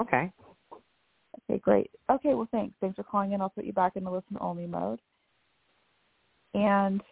Okay. 0.00 0.32
Okay, 1.48 1.58
great. 1.60 1.90
Okay, 2.10 2.34
well, 2.34 2.48
thanks. 2.50 2.74
Thanks 2.80 2.96
for 2.96 3.02
calling 3.02 3.32
in. 3.32 3.40
I'll 3.40 3.50
put 3.50 3.64
you 3.64 3.72
back 3.72 3.96
in 3.96 4.04
the 4.04 4.10
listen 4.10 4.38
only 4.40 4.66
mode. 4.66 5.00
And 6.54 7.02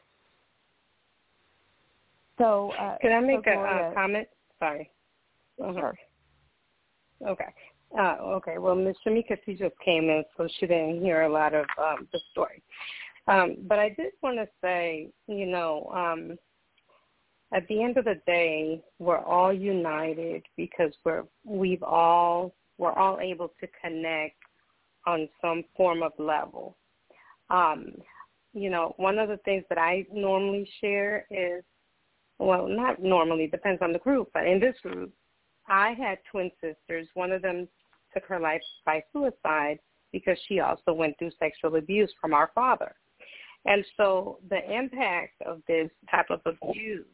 so, 2.38 2.72
uh, 2.81 2.96
can 2.98 3.12
I 3.12 3.20
make 3.20 3.44
so 3.44 3.50
a 3.50 3.55
Gloria, 3.55 3.90
uh, 3.90 3.94
comment? 3.94 4.29
Sorry. 4.59 4.90
Uh-huh. 5.62 5.72
Sure. 5.79 5.98
Okay. 7.26 7.52
Uh, 7.98 8.16
okay. 8.22 8.58
Well, 8.58 8.74
Ms. 8.74 8.96
Shamika, 9.06 9.37
she 9.44 9.54
just 9.54 9.74
came 9.84 10.04
in, 10.04 10.24
so 10.37 10.48
she 10.58 10.66
didn't 10.66 11.00
hear 11.00 11.22
a 11.22 11.28
lot 11.32 11.54
of 11.54 11.64
um, 11.78 12.08
the 12.12 12.20
story. 12.32 12.62
Um, 13.26 13.56
but 13.66 13.78
I 13.78 13.90
did 13.90 14.12
want 14.22 14.37
to 14.38 14.48
say, 14.60 15.08
you 15.28 15.46
know, 15.46 15.90
um, 15.94 16.37
at 17.54 17.66
the 17.68 17.82
end 17.82 17.96
of 17.96 18.04
the 18.04 18.20
day, 18.26 18.82
we're 18.98 19.22
all 19.22 19.52
united 19.52 20.44
because 20.56 20.92
we're 21.04 21.24
we've 21.44 21.82
all 21.82 22.52
we're 22.78 22.92
all 22.92 23.20
able 23.20 23.52
to 23.60 23.68
connect 23.80 24.37
on 25.06 25.28
some 25.40 25.64
form 25.76 26.02
of 26.02 26.12
level. 26.18 26.76
Um, 27.50 27.92
you 28.52 28.70
know, 28.70 28.94
one 28.96 29.18
of 29.18 29.28
the 29.28 29.37
things 29.38 29.64
that 29.68 29.78
I 29.78 30.06
normally 30.12 30.68
share 30.80 31.26
is, 31.30 31.62
well, 32.38 32.66
not 32.68 33.02
normally, 33.02 33.46
depends 33.46 33.82
on 33.82 33.92
the 33.92 33.98
group, 33.98 34.30
but 34.34 34.46
in 34.46 34.60
this 34.60 34.76
group, 34.82 35.12
I 35.68 35.92
had 35.92 36.18
twin 36.31 36.50
sisters. 36.61 37.09
One 37.14 37.33
of 37.33 37.42
them 37.42 37.68
took 38.12 38.24
her 38.27 38.40
life 38.40 38.62
by 38.85 39.03
suicide 39.12 39.79
because 40.12 40.38
she 40.46 40.61
also 40.61 40.92
went 40.92 41.18
through 41.18 41.33
sexual 41.38 41.77
abuse 41.77 42.12
from 42.20 42.35
our 42.35 42.50
father. 42.55 42.94
And 43.66 43.85
so 43.96 44.38
the 44.50 44.61
impact 44.70 45.40
of 45.46 45.62
this 45.66 45.90
type 46.11 46.31
of 46.31 46.40
abuse 46.46 47.07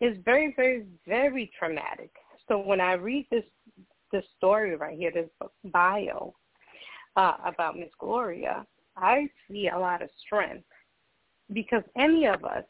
is 0.00 0.16
very, 0.24 0.54
very, 0.56 0.86
very 1.06 1.50
traumatic. 1.58 2.10
So 2.48 2.58
when 2.58 2.80
I 2.80 2.92
read 2.94 3.26
this 3.30 3.44
this 4.10 4.24
story 4.38 4.74
right 4.74 4.96
here, 4.96 5.10
this 5.12 5.28
bio 5.66 6.34
uh, 7.16 7.34
about 7.44 7.76
Miss 7.76 7.90
Gloria, 7.98 8.64
I 8.96 9.28
see 9.46 9.68
a 9.68 9.78
lot 9.78 10.00
of 10.00 10.08
strength 10.24 10.64
because 11.52 11.82
any 11.96 12.26
of 12.26 12.42
us 12.42 12.64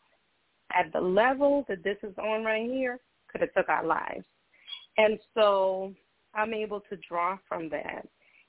at 0.77 0.93
the 0.93 1.01
level 1.01 1.65
that 1.69 1.85
this 1.85 1.97
is 2.03 2.13
on 2.19 2.45
right 2.45 2.69
here 2.69 2.99
could 3.31 3.41
have 3.41 3.55
took 3.55 3.69
our 3.69 3.87
lives. 3.87 4.25
And 4.99 5.19
so 5.35 5.95
I'm 6.35 6.53
able 6.53 6.81
to 6.91 6.97
draw 7.09 7.39
from 7.49 7.71
that 7.71 8.07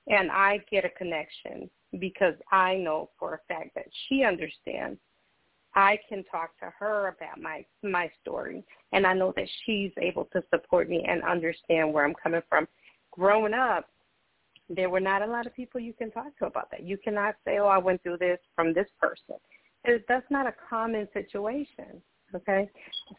and 0.07 0.31
I 0.31 0.59
get 0.69 0.83
a 0.83 0.89
connection 0.89 1.69
because 1.99 2.33
I 2.51 2.75
know 2.75 3.09
for 3.17 3.35
a 3.35 3.53
fact 3.53 3.75
that 3.75 3.85
she 4.07 4.23
understands. 4.23 4.99
I 5.75 5.99
can 6.09 6.23
talk 6.31 6.57
to 6.59 6.73
her 6.79 7.09
about 7.09 7.39
my 7.39 7.63
my 7.83 8.09
story 8.21 8.63
and 8.91 9.05
I 9.05 9.13
know 9.13 9.31
that 9.35 9.47
she's 9.65 9.91
able 10.01 10.25
to 10.33 10.43
support 10.49 10.89
me 10.89 11.05
and 11.07 11.23
understand 11.23 11.93
where 11.93 12.03
I'm 12.05 12.15
coming 12.15 12.41
from. 12.49 12.67
Growing 13.11 13.53
up, 13.53 13.87
there 14.67 14.89
were 14.89 14.99
not 14.99 15.21
a 15.21 15.27
lot 15.27 15.45
of 15.45 15.55
people 15.55 15.79
you 15.79 15.93
can 15.93 16.09
talk 16.09 16.35
to 16.39 16.47
about 16.47 16.71
that. 16.71 16.83
You 16.83 16.97
cannot 16.97 17.35
say, 17.45 17.59
"Oh, 17.59 17.67
I 17.67 17.77
went 17.77 18.01
through 18.01 18.17
this 18.17 18.39
from 18.55 18.73
this 18.73 18.87
person." 18.99 19.35
It, 19.85 20.05
that's 20.07 20.29
not 20.31 20.47
a 20.47 20.53
common 20.69 21.07
situation. 21.13 22.01
Okay, 22.35 22.69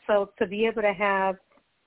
so 0.07 0.33
to 0.39 0.47
be 0.47 0.67
able 0.67 0.83
to 0.83 0.93
have 0.93 1.37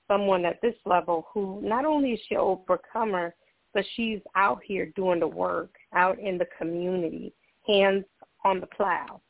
someone 0.08 0.44
at 0.44 0.60
this 0.60 0.74
level 0.84 1.26
who 1.32 1.60
not 1.62 1.84
only 1.84 2.12
is 2.12 2.20
she 2.28 2.34
an 2.34 2.40
overcomer, 2.40 3.34
but 3.72 3.84
she's 3.96 4.20
out 4.36 4.60
here 4.64 4.92
doing 4.94 5.20
the 5.20 5.26
work, 5.26 5.74
out 5.92 6.18
in 6.18 6.38
the 6.38 6.46
community, 6.58 7.32
hands 7.66 8.04
on 8.44 8.60
the 8.60 8.66
plow, 8.66 9.20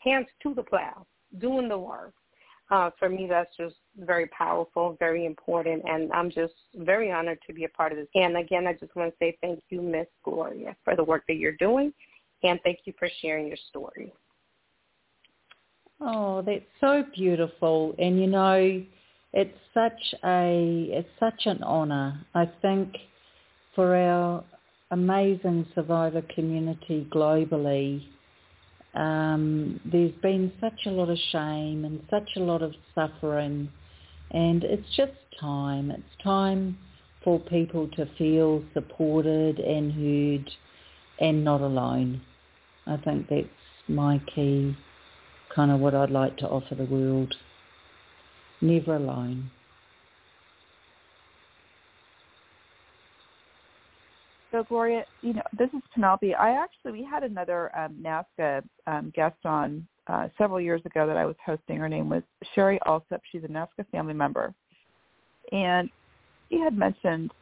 hands 0.00 0.26
to 0.42 0.54
the 0.54 0.62
plow, 0.62 1.06
doing 1.38 1.68
the 1.68 1.78
work. 1.78 2.12
Uh, 2.70 2.90
for 2.98 3.10
me, 3.10 3.26
that's 3.28 3.54
just 3.56 3.76
very 3.98 4.26
powerful, 4.28 4.96
very 4.98 5.26
important, 5.26 5.82
and 5.86 6.10
I'm 6.12 6.30
just 6.30 6.54
very 6.74 7.12
honored 7.12 7.38
to 7.46 7.52
be 7.52 7.64
a 7.64 7.68
part 7.68 7.92
of 7.92 7.98
this. 7.98 8.08
And 8.14 8.38
again, 8.38 8.66
I 8.66 8.72
just 8.72 8.96
want 8.96 9.12
to 9.12 9.16
say 9.18 9.36
thank 9.42 9.62
you, 9.68 9.82
Miss 9.82 10.06
Gloria, 10.24 10.74
for 10.82 10.96
the 10.96 11.04
work 11.04 11.24
that 11.28 11.36
you're 11.36 11.52
doing, 11.52 11.92
and 12.42 12.58
thank 12.64 12.80
you 12.84 12.94
for 12.98 13.08
sharing 13.20 13.46
your 13.46 13.58
story. 13.68 14.12
Oh, 16.00 16.42
that's 16.42 16.64
so 16.80 17.04
beautiful, 17.14 17.94
and 17.98 18.18
you 18.18 18.26
know, 18.26 18.82
it's 19.34 19.58
such 19.74 20.14
a 20.24 20.86
it's 20.90 21.08
such 21.18 21.46
an 21.46 21.62
honour. 21.62 22.24
I 22.34 22.50
think 22.62 22.96
for 23.74 23.96
our 23.96 24.44
amazing 24.92 25.66
survivor 25.74 26.22
community 26.34 27.06
globally 27.12 28.04
um, 28.94 29.80
there's 29.84 30.14
been 30.22 30.52
such 30.60 30.86
a 30.86 30.90
lot 30.90 31.10
of 31.10 31.18
shame 31.32 31.84
and 31.84 32.00
such 32.08 32.30
a 32.36 32.40
lot 32.40 32.62
of 32.62 32.72
suffering 32.94 33.68
and 34.30 34.62
it's 34.62 34.88
just 34.96 35.12
time. 35.40 35.90
It's 35.90 36.22
time 36.22 36.78
for 37.24 37.40
people 37.40 37.88
to 37.96 38.08
feel 38.16 38.62
supported 38.72 39.58
and 39.58 39.92
heard 39.92 40.50
and 41.18 41.44
not 41.44 41.60
alone. 41.60 42.20
I 42.86 42.98
think 42.98 43.28
that's 43.28 43.48
my 43.88 44.20
key, 44.32 44.76
kind 45.54 45.72
of 45.72 45.80
what 45.80 45.94
I'd 45.94 46.10
like 46.10 46.36
to 46.38 46.48
offer 46.48 46.76
the 46.76 46.84
world. 46.84 47.34
Never 48.60 48.96
alone. 48.96 49.50
So 54.54 54.62
Gloria, 54.62 55.04
you 55.20 55.32
know, 55.32 55.42
this 55.58 55.68
is 55.74 55.82
Penelope. 55.92 56.32
I 56.34 56.50
actually 56.50 56.92
we 56.92 57.04
had 57.04 57.24
another 57.24 57.76
um, 57.76 57.96
NAASCA 58.00 58.62
um, 58.86 59.12
guest 59.14 59.34
on 59.44 59.84
uh, 60.06 60.28
several 60.38 60.60
years 60.60 60.80
ago 60.84 61.08
that 61.08 61.16
I 61.16 61.26
was 61.26 61.34
hosting. 61.44 61.76
Her 61.76 61.88
name 61.88 62.08
was 62.08 62.22
Sherry 62.54 62.78
Alsop. 62.86 63.20
She's 63.32 63.42
a 63.42 63.48
NAASCA 63.48 63.84
family 63.90 64.14
member, 64.14 64.54
and 65.50 65.90
she 66.48 66.60
had 66.60 66.78
mentioned 66.78 67.32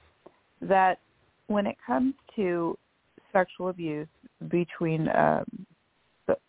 that 0.62 1.00
when 1.48 1.66
it 1.66 1.76
comes 1.86 2.14
to 2.36 2.78
sexual 3.30 3.68
abuse 3.68 4.08
between 4.48 5.08
um, 5.10 5.44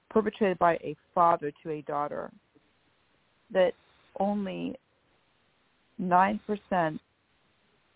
perpetrated 0.09 0.57
by 0.59 0.75
a 0.75 0.95
father 1.13 1.51
to 1.63 1.71
a 1.71 1.81
daughter, 1.81 2.31
that 3.51 3.73
only 4.19 4.75
nine 5.97 6.39
percent 6.45 6.99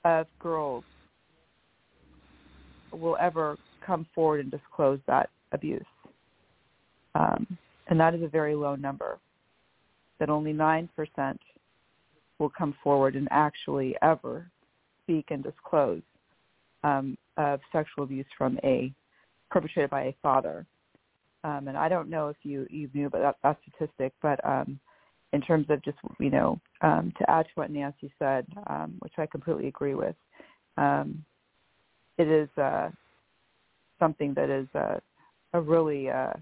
of 0.06 0.28
girls 0.40 0.84
will 2.92 3.18
ever 3.20 3.58
come 3.86 4.06
forward 4.14 4.40
and 4.40 4.52
disclose 4.52 5.00
that 5.08 5.30
abuse. 5.52 5.84
Um, 7.16 7.58
and 7.88 8.00
that 8.00 8.14
is 8.14 8.22
a 8.22 8.28
very 8.28 8.56
low 8.56 8.76
number, 8.76 9.18
that 10.20 10.30
only 10.30 10.54
9% 10.54 10.90
will 12.40 12.50
come 12.50 12.76
forward 12.84 13.16
and 13.16 13.28
actually 13.32 13.96
ever 14.02 14.46
speak 15.04 15.26
and 15.30 15.44
disclose 15.44 16.02
um, 16.84 17.18
of 17.38 17.60
sexual 17.72 18.04
abuse 18.04 18.26
from 18.38 18.60
a 18.64 18.92
perpetrated 19.50 19.90
by 19.90 20.04
a 20.04 20.16
father. 20.22 20.66
Um, 21.44 21.68
and 21.68 21.78
I 21.78 21.88
don't 21.88 22.10
know 22.10 22.28
if 22.28 22.38
you, 22.44 22.68
you 22.70 22.90
knew 22.94 23.08
about 23.08 23.22
that, 23.22 23.36
that 23.44 23.58
statistic, 23.78 24.14
but 24.22 24.44
um, 24.46 24.80
in 25.34 25.42
terms 25.42 25.68
of 25.70 25.84
just, 25.84 25.98
you 26.20 26.30
know, 26.30 26.60
um, 26.82 27.14
to 27.18 27.30
add 27.30 27.46
to 27.46 27.52
what 27.56 27.72
Nancy 27.72 28.12
said, 28.18 28.46
um, 28.68 28.96
which 29.00 29.14
I 29.18 29.26
completely 29.26 29.68
agree 29.68 29.94
with, 29.94 30.16
um, 30.78 31.24
it 32.18 32.28
is 32.28 32.50
uh, 32.58 32.90
something 34.00 34.34
that 34.34 34.50
is 34.50 34.68
uh, 34.74 35.00
a 35.54 35.62
really 35.62 36.10
uh, 36.10 36.34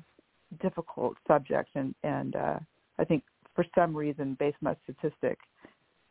difficult 0.62 1.16
subject, 1.28 1.70
and 1.76 1.94
and 2.04 2.36
uh, 2.36 2.60
I 3.00 3.04
think 3.06 3.24
for 3.56 3.66
some 3.76 3.96
reason, 3.96 4.36
based 4.40 4.58
on 4.64 4.74
that 4.74 4.78
statistic, 4.84 5.38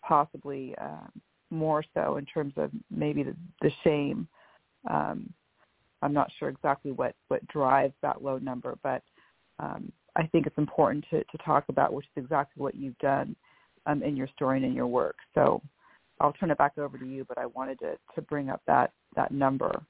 possibly 0.03 0.75
uh, 0.81 1.07
more 1.51 1.85
so 1.95 2.16
in 2.16 2.27
terms 2.27 2.55
of 2.57 2.70
maybe 2.91 3.22
the, 3.22 3.37
the 3.61 3.70
shame. 3.83 4.27
Um, 4.91 5.33
I'm 6.03 6.12
not 6.12 6.31
sure 6.39 6.49
exactly 6.49 6.93
what 6.93 7.14
what 7.29 7.47
drives 7.49 7.95
that 8.03 8.22
low 8.22 8.39
number, 8.39 8.77
but 8.83 9.03
um, 9.59 9.91
I 10.17 10.27
think 10.27 10.47
it's 10.47 10.59
important 10.59 11.05
to, 11.11 11.25
to 11.25 11.39
talk 11.45 11.65
about, 11.69 11.93
which 11.93 12.07
is 12.17 12.25
exactly 12.25 12.62
what 12.62 12.75
you've 12.75 12.99
done 12.99 13.35
um, 13.87 14.03
in 14.03 14.17
your 14.17 14.29
story 14.29 14.59
and 14.59 14.67
in 14.67 14.73
your 14.73 14.87
work. 14.87 15.17
So 15.35 15.61
I'll 16.21 16.33
turn 16.35 16.51
it 16.51 16.59
back 16.59 16.79
over 16.79 16.97
to 16.99 17.07
you, 17.07 17.25
but 17.29 17.39
I 17.39 17.47
wanted 17.47 17.79
to 17.81 17.97
to 18.15 18.23
bring 18.23 18.51
up 18.51 18.62
that 18.67 18.93
that 19.17 19.33
number, 19.33 19.83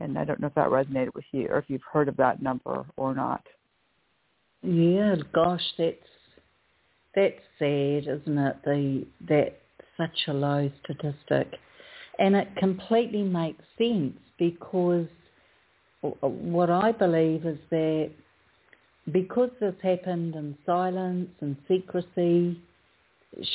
and 0.00 0.18
I 0.18 0.24
don't 0.24 0.40
know 0.40 0.46
if 0.46 0.54
that 0.54 0.68
resonated 0.68 1.14
with 1.14 1.24
you 1.32 1.48
or 1.48 1.58
if 1.58 1.64
you've 1.68 1.82
heard 1.92 2.08
of 2.08 2.16
that 2.16 2.42
number 2.42 2.84
or 2.96 3.14
not. 3.14 3.44
Yeah, 4.62 5.16
gosh, 5.32 5.62
that's 5.76 5.96
that's 7.14 7.40
sad, 7.58 8.08
isn't 8.08 8.38
it? 8.38 8.56
The 8.64 9.06
that 9.28 9.58
such 9.96 10.28
a 10.28 10.32
low 10.32 10.70
statistic, 10.84 11.58
and 12.18 12.34
it 12.34 12.48
completely 12.56 13.22
makes 13.22 13.64
sense 13.78 14.18
because 14.38 15.06
what 16.20 16.70
I 16.70 16.92
believe 16.92 17.46
is 17.46 17.58
that 17.70 18.10
because 19.12 19.50
this 19.60 19.74
happened 19.82 20.34
in 20.34 20.56
silence 20.64 21.30
and 21.40 21.56
secrecy, 21.68 22.60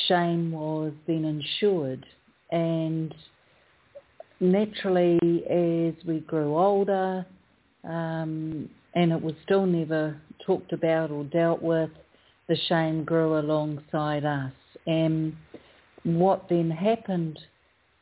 shame 0.06 0.52
was 0.52 0.92
then 1.06 1.24
ensured. 1.24 2.06
And 2.52 3.14
naturally, 4.40 5.18
as 5.48 5.94
we 6.06 6.20
grew 6.20 6.56
older, 6.56 7.26
um, 7.84 8.68
and 8.94 9.12
it 9.12 9.22
was 9.22 9.34
still 9.44 9.66
never 9.66 10.20
talked 10.44 10.72
about 10.72 11.10
or 11.10 11.24
dealt 11.24 11.62
with, 11.62 11.90
the 12.48 12.56
shame 12.68 13.04
grew 13.04 13.38
alongside 13.38 14.24
us. 14.24 14.52
And 14.86 15.36
what 16.02 16.48
then 16.48 16.70
happened 16.70 17.38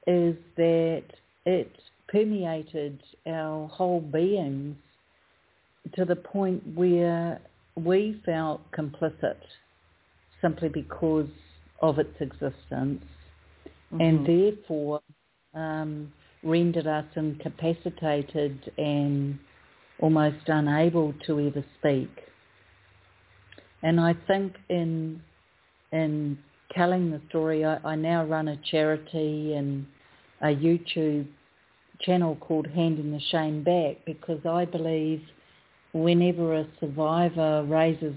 is 0.07 0.37
that 0.57 1.05
it 1.45 1.71
permeated 2.09 3.03
our 3.27 3.69
whole 3.69 4.01
beings 4.01 4.77
to 5.95 6.05
the 6.05 6.17
point 6.17 6.63
where 6.75 7.41
we 7.77 8.21
felt 8.25 8.61
complicit 8.73 9.37
simply 10.41 10.69
because 10.69 11.29
of 11.81 11.99
its 11.99 12.15
existence 12.21 13.03
mm-hmm. 13.93 14.01
and 14.01 14.27
therefore 14.27 15.01
um, 15.55 16.13
rendered 16.43 16.87
us 16.87 17.05
incapacitated 17.17 18.71
and 18.79 19.39
almost 20.01 20.49
unable 20.49 21.15
to 21.27 21.41
ever 21.41 21.65
speak. 21.79 22.11
And 23.83 24.01
I 24.01 24.15
think 24.27 24.55
in 24.69 25.23
in 25.93 26.39
telling 26.73 27.11
the 27.11 27.21
story, 27.29 27.65
I, 27.65 27.77
I 27.85 27.95
now 27.95 28.25
run 28.25 28.49
a 28.49 28.57
charity 28.71 29.55
and 29.55 29.87
a 30.43 30.49
YouTube 30.49 31.27
channel 32.01 32.37
called 32.37 32.67
Handing 32.67 33.13
the 33.13 33.21
Shame 33.31 33.65
Back 33.65 34.05
because 34.05 34.45
I 34.45 34.65
believe 34.65 35.23
whenever 35.93 36.55
a 36.55 36.67
survivor 36.81 37.65
raises 37.65 38.15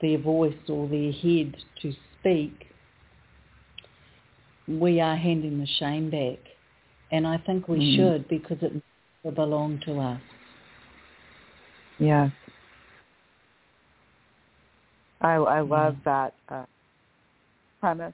their 0.00 0.18
voice 0.18 0.54
or 0.68 0.88
their 0.88 1.12
head 1.12 1.56
to 1.82 1.92
speak, 2.20 2.66
we 4.68 5.00
are 5.00 5.16
handing 5.16 5.58
the 5.58 5.66
shame 5.78 6.10
back. 6.10 6.38
And 7.12 7.26
I 7.26 7.38
think 7.38 7.68
we 7.68 7.78
mm. 7.78 7.96
should 7.96 8.28
because 8.28 8.58
it 8.62 9.34
belongs 9.34 9.82
to 9.84 9.98
us. 10.00 10.20
Yes. 11.98 12.30
I, 15.20 15.34
I 15.34 15.60
love 15.60 15.96
yeah. 16.04 16.30
that 16.48 16.54
uh, 16.54 16.64
premise 17.80 18.12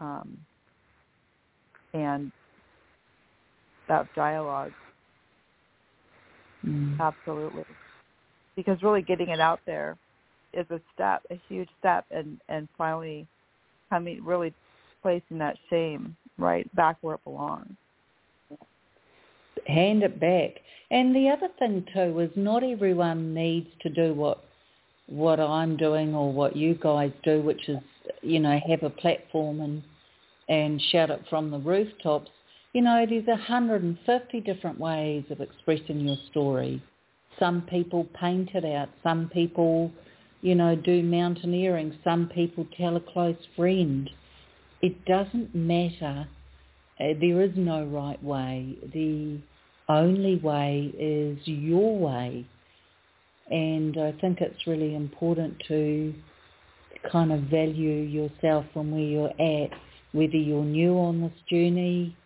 um, 0.00 0.38
and 1.92 2.32
that 3.88 4.06
dialogue. 4.14 4.72
Mm. 6.66 6.98
Absolutely 6.98 7.64
because 8.56 8.82
really 8.82 9.02
getting 9.02 9.28
it 9.28 9.40
out 9.40 9.60
there 9.66 9.96
is 10.52 10.66
a 10.70 10.80
step, 10.94 11.22
a 11.30 11.40
huge 11.48 11.68
step, 11.78 12.04
and 12.10 12.38
and 12.48 12.68
finally 12.76 13.26
coming 13.90 14.24
really 14.24 14.54
placing 15.02 15.38
that 15.38 15.56
shame 15.68 16.16
right 16.38 16.72
back 16.74 16.96
where 17.00 17.16
it 17.16 17.24
belongs. 17.24 17.74
Hand 19.66 20.02
it 20.02 20.18
back. 20.18 20.60
And 20.90 21.14
the 21.14 21.28
other 21.28 21.48
thing 21.58 21.84
too 21.94 22.18
is 22.20 22.30
not 22.36 22.62
everyone 22.62 23.34
needs 23.34 23.68
to 23.82 23.88
do 23.88 24.14
what 24.14 24.44
what 25.06 25.40
I'm 25.40 25.76
doing 25.76 26.14
or 26.14 26.32
what 26.32 26.56
you 26.56 26.74
guys 26.74 27.12
do, 27.22 27.40
which 27.42 27.68
is 27.68 27.78
you 28.22 28.40
know 28.40 28.58
have 28.68 28.82
a 28.82 28.90
platform 28.90 29.60
and 29.60 29.82
and 30.48 30.80
shout 30.90 31.10
it 31.10 31.22
from 31.30 31.50
the 31.50 31.58
rooftops. 31.58 32.30
You 32.72 32.82
know, 32.82 33.04
there's 33.08 33.26
150 33.26 34.40
different 34.40 34.80
ways 34.80 35.24
of 35.30 35.40
expressing 35.40 36.00
your 36.00 36.16
story. 36.30 36.82
Some 37.38 37.62
people 37.62 38.06
paint 38.18 38.50
it 38.54 38.64
out. 38.64 38.88
Some 39.02 39.28
people, 39.32 39.90
you 40.40 40.54
know, 40.54 40.76
do 40.76 41.02
mountaineering. 41.02 41.98
Some 42.04 42.28
people 42.28 42.66
tell 42.76 42.96
a 42.96 43.00
close 43.00 43.36
friend. 43.56 44.08
It 44.80 45.04
doesn't 45.04 45.54
matter. 45.54 46.28
Uh, 47.00 47.14
there 47.20 47.42
is 47.42 47.52
no 47.56 47.84
right 47.84 48.22
way. 48.22 48.76
The 48.92 49.40
only 49.88 50.36
way 50.36 50.92
is 50.98 51.38
your 51.46 51.98
way. 51.98 52.46
And 53.50 53.98
I 53.98 54.12
think 54.20 54.40
it's 54.40 54.66
really 54.66 54.94
important 54.94 55.62
to 55.68 56.14
kind 57.10 57.32
of 57.32 57.40
value 57.42 58.02
yourself 58.02 58.64
from 58.72 58.92
where 58.92 59.00
you're 59.00 59.28
at, 59.30 59.70
whether 60.12 60.36
you're 60.36 60.64
new 60.64 60.94
on 60.94 61.20
this 61.22 61.32
journey 61.50 62.16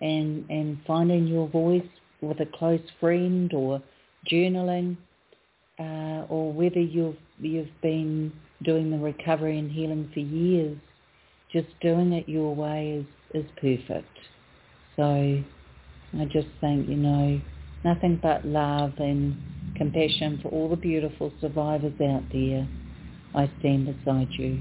and, 0.00 0.48
and 0.48 0.78
finding 0.86 1.26
your 1.26 1.48
voice 1.48 1.82
with 2.20 2.38
a 2.40 2.46
close 2.46 2.80
friend 3.00 3.52
or 3.52 3.82
journaling, 4.30 4.96
uh, 5.78 6.26
or 6.28 6.52
whether 6.52 6.80
you've 6.80 7.16
you've 7.38 7.68
been 7.82 8.32
doing 8.62 8.90
the 8.90 8.98
recovery 8.98 9.58
and 9.58 9.70
healing 9.70 10.10
for 10.12 10.20
years, 10.20 10.76
just 11.52 11.68
doing 11.80 12.12
it 12.12 12.28
your 12.28 12.54
way 12.54 13.04
is 13.34 13.44
is 13.44 13.50
perfect. 13.60 14.18
So 14.96 15.04
I 15.04 16.24
just 16.26 16.48
think 16.60 16.88
you 16.88 16.96
know 16.96 17.40
nothing 17.84 18.18
but 18.22 18.44
love 18.44 18.92
and 18.98 19.36
compassion 19.76 20.40
for 20.42 20.48
all 20.48 20.68
the 20.68 20.76
beautiful 20.76 21.32
survivors 21.40 21.94
out 22.00 22.24
there. 22.32 22.68
I 23.34 23.50
stand 23.60 23.86
beside 23.86 24.28
you. 24.32 24.60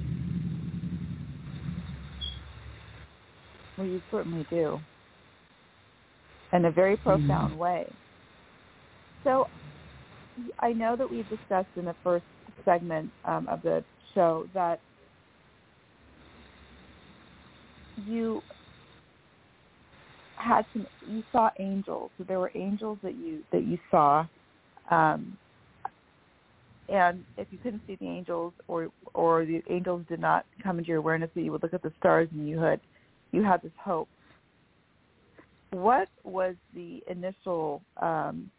Well, 3.78 3.88
you 3.88 4.02
certainly 4.12 4.46
do. 4.50 4.80
In 6.54 6.66
a 6.66 6.72
very 6.72 6.98
profound 6.98 7.54
mm. 7.54 7.58
way. 7.58 7.88
So 9.24 9.48
I 10.60 10.74
know 10.74 10.96
that 10.96 11.10
we 11.10 11.24
discussed 11.24 11.70
in 11.76 11.86
the 11.86 11.96
first 12.04 12.26
segment 12.66 13.12
um, 13.26 13.48
of 13.48 13.62
the 13.62 13.84
show 14.14 14.48
that 14.54 14.80
you 18.08 18.42
had 20.36 20.66
some 20.74 20.88
you 21.10 21.24
saw 21.32 21.50
angels. 21.60 22.12
So 22.18 22.24
there 22.24 22.40
were 22.40 22.52
angels 22.56 22.98
that 23.04 23.16
you 23.16 23.44
that 23.52 23.66
you 23.66 23.78
saw 23.92 24.26
um, 24.90 25.38
and 26.90 27.24
if 27.38 27.48
you 27.52 27.60
couldn't 27.60 27.82
see 27.88 27.96
the 27.96 28.08
angels 28.08 28.54
or 28.68 28.90
or 29.14 29.46
the 29.46 29.62
angels 29.70 30.04
did 30.10 30.20
not 30.20 30.46
come 30.64 30.80
into 30.80 30.90
your 30.90 30.98
awareness 30.98 31.30
that 31.36 31.42
you 31.42 31.52
would 31.52 31.64
look 31.64 31.74
at 31.74 31.84
the 31.84 31.94
stars 32.00 32.28
and 32.32 32.48
you 32.48 32.60
had 32.60 32.80
you 33.32 33.44
had 33.44 33.62
this 33.62 33.72
hope. 33.84 34.10
What 35.72 36.08
was 36.24 36.56
the 36.74 37.02
initial 37.08 37.84
um, 38.02 38.50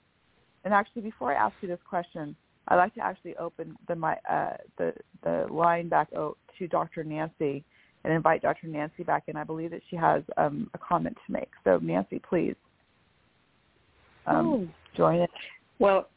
and 0.65 0.75
actually, 0.75 1.03
before 1.03 1.33
I 1.33 1.47
ask 1.47 1.55
you 1.63 1.69
this 1.69 1.79
question, 1.89 2.37
I'd 2.69 2.77
like 2.77 2.95
to 2.95 3.01
actually 3.01 3.37
open 3.37 3.77
the 3.89 3.97
my 3.97 4.17
uh, 4.29 4.57
the 4.77 4.93
the 5.23 5.47
line 5.51 5.89
back 5.89 6.11
to 6.11 6.69
Dr. 6.69 7.05
Nancy 7.05 7.65
and 8.05 8.13
invite 8.13 8.43
Dr. 8.43 8.67
Nancy 8.67 9.03
back 9.03 9.25
in. 9.27 9.37
I 9.37 9.45
believe 9.45 9.71
that 9.71 9.83
she 9.91 9.97
has 9.97 10.23
um, 10.37 10.71
a 10.75 10.79
comment 10.79 11.17
to 11.27 11.33
make. 11.33 11.51
So 11.65 11.79
Nancy, 11.79 12.21
please 12.29 12.55
um, 14.27 14.47
oh. 14.47 14.69
join 14.97 15.21
it. 15.21 15.31
Well, 15.79 16.09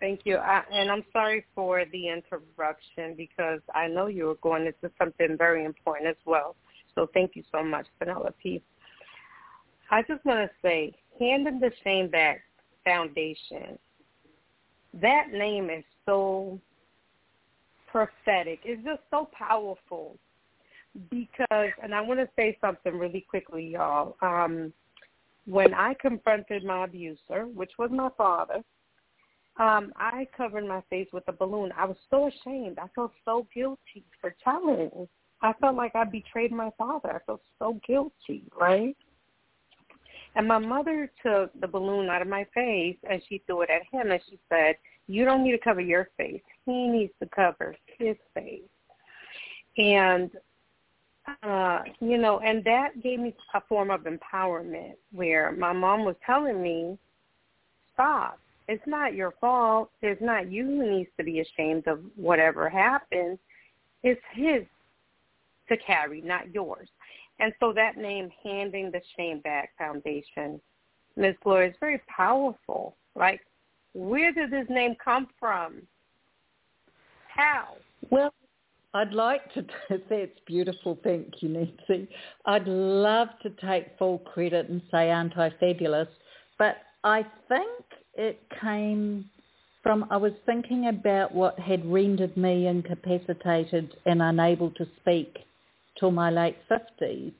thank 0.00 0.20
you, 0.24 0.36
I, 0.36 0.62
and 0.72 0.90
I'm 0.90 1.04
sorry 1.12 1.44
for 1.54 1.84
the 1.92 2.08
interruption 2.08 3.14
because 3.16 3.60
I 3.74 3.88
know 3.88 4.06
you 4.06 4.26
were 4.26 4.36
going 4.36 4.66
into 4.66 4.92
something 4.98 5.36
very 5.36 5.64
important 5.64 6.08
as 6.08 6.16
well. 6.24 6.54
So 6.94 7.08
thank 7.12 7.34
you 7.34 7.42
so 7.52 7.62
much, 7.62 7.86
Penelope. 7.98 8.62
I 9.90 10.02
just 10.02 10.24
want 10.24 10.48
to 10.48 10.50
say, 10.62 10.94
handing 11.18 11.60
the 11.60 11.70
shame 11.84 12.08
back 12.08 12.42
foundation. 12.86 13.78
That 14.94 15.32
name 15.32 15.68
is 15.68 15.84
so 16.06 16.58
prophetic. 17.90 18.60
It's 18.64 18.82
just 18.84 19.02
so 19.10 19.28
powerful 19.36 20.16
because, 21.10 21.70
and 21.82 21.94
I 21.94 22.00
want 22.00 22.20
to 22.20 22.28
say 22.36 22.56
something 22.60 22.96
really 22.96 23.26
quickly, 23.28 23.66
y'all. 23.72 24.16
Um, 24.22 24.72
when 25.44 25.74
I 25.74 25.94
confronted 26.00 26.64
my 26.64 26.84
abuser, 26.84 27.46
which 27.54 27.72
was 27.78 27.90
my 27.92 28.08
father, 28.16 28.62
um, 29.58 29.92
I 29.96 30.26
covered 30.36 30.66
my 30.66 30.82
face 30.90 31.08
with 31.12 31.24
a 31.28 31.32
balloon. 31.32 31.72
I 31.76 31.86
was 31.86 31.96
so 32.10 32.28
ashamed. 32.28 32.78
I 32.78 32.88
felt 32.94 33.12
so 33.24 33.46
guilty 33.54 34.04
for 34.20 34.34
telling. 34.42 35.08
I 35.42 35.52
felt 35.60 35.76
like 35.76 35.94
I 35.94 36.04
betrayed 36.04 36.52
my 36.52 36.70
father. 36.76 37.12
I 37.12 37.18
felt 37.24 37.42
so 37.58 37.80
guilty, 37.86 38.44
right? 38.58 38.96
And 40.36 40.46
my 40.46 40.58
mother 40.58 41.10
took 41.22 41.50
the 41.60 41.66
balloon 41.66 42.08
out 42.08 42.22
of 42.22 42.28
my 42.28 42.46
face 42.54 42.96
and 43.08 43.22
she 43.28 43.42
threw 43.46 43.62
it 43.62 43.70
at 43.70 43.82
him 43.90 44.12
and 44.12 44.20
she 44.28 44.38
said, 44.48 44.76
you 45.08 45.24
don't 45.24 45.42
need 45.42 45.52
to 45.52 45.58
cover 45.58 45.80
your 45.80 46.10
face. 46.16 46.42
He 46.66 46.88
needs 46.88 47.12
to 47.22 47.28
cover 47.34 47.74
his 47.98 48.16
face. 48.34 48.62
And 49.78 50.30
uh, 51.42 51.80
you 52.00 52.18
know, 52.18 52.38
and 52.40 52.62
that 52.64 53.02
gave 53.02 53.18
me 53.18 53.34
a 53.54 53.60
form 53.62 53.90
of 53.90 54.02
empowerment 54.02 54.92
where 55.12 55.52
my 55.52 55.72
mom 55.72 56.04
was 56.04 56.14
telling 56.24 56.62
me, 56.62 56.96
stop. 57.94 58.38
It's 58.68 58.86
not 58.86 59.14
your 59.14 59.32
fault. 59.40 59.90
It's 60.02 60.20
not 60.20 60.50
you 60.50 60.64
who 60.64 60.98
needs 60.98 61.10
to 61.18 61.24
be 61.24 61.40
ashamed 61.40 61.86
of 61.88 62.00
whatever 62.14 62.68
happened. 62.68 63.38
It's 64.02 64.20
his 64.34 64.62
to 65.68 65.76
carry, 65.78 66.20
not 66.20 66.52
yours. 66.54 66.88
And 67.38 67.52
so 67.60 67.72
that 67.74 67.96
name, 67.96 68.30
Handing 68.42 68.90
the 68.90 69.00
Shame 69.16 69.40
Back 69.40 69.70
Foundation, 69.78 70.60
Ms. 71.16 71.34
Gloria, 71.42 71.70
is 71.70 71.76
very 71.80 72.00
powerful. 72.08 72.96
Like, 73.14 73.40
where 73.94 74.32
did 74.32 74.50
this 74.50 74.66
name 74.68 74.94
come 75.02 75.28
from? 75.38 75.82
How? 77.28 77.76
Well, 78.10 78.32
I'd 78.94 79.12
like 79.12 79.52
to 79.54 79.62
say 79.88 79.98
it's 80.10 80.40
beautiful. 80.46 80.98
Thank 81.04 81.42
you, 81.42 81.50
Nancy. 81.50 82.08
I'd 82.46 82.66
love 82.66 83.28
to 83.42 83.50
take 83.66 83.98
full 83.98 84.18
credit 84.20 84.68
and 84.68 84.80
say, 84.90 85.10
aren't 85.10 85.36
I 85.36 85.50
fabulous? 85.60 86.08
But 86.58 86.76
I 87.04 87.26
think 87.48 87.84
it 88.14 88.40
came 88.60 89.28
from, 89.82 90.06
I 90.10 90.16
was 90.16 90.32
thinking 90.46 90.88
about 90.88 91.34
what 91.34 91.58
had 91.58 91.84
rendered 91.84 92.36
me 92.36 92.66
incapacitated 92.66 93.94
and 94.06 94.22
unable 94.22 94.70
to 94.72 94.86
speak 95.00 95.36
till 95.98 96.10
my 96.10 96.30
late 96.30 96.56
50s. 96.70 97.32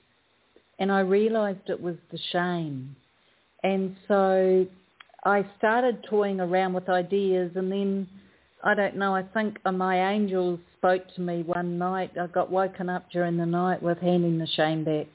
And 0.78 0.92
I 0.92 1.00
realised 1.00 1.61
it 1.68 1.80
was 1.80 1.96
the 2.12 2.18
shame. 2.32 2.94
And 3.62 3.96
so 4.07 4.66
I 5.24 5.44
started 5.59 6.04
toying 6.09 6.40
around 6.40 6.74
with 6.74 6.88
ideas 6.88 7.52
and 7.54 7.70
then 7.70 8.09
I 8.62 8.74
don't 8.74 8.96
know, 8.96 9.14
I 9.14 9.22
think 9.22 9.59
my 9.64 10.12
angels 10.12 10.59
spoke 10.78 11.02
to 11.14 11.20
me 11.20 11.42
one 11.42 11.78
night. 11.78 12.12
I 12.20 12.26
got 12.26 12.50
woken 12.50 12.88
up 12.88 13.11
during 13.12 13.36
the 13.36 13.46
night 13.46 13.82
with 13.82 13.98
handing 13.98 14.38
the 14.38 14.46
shame 14.48 14.82
back. 14.84 15.07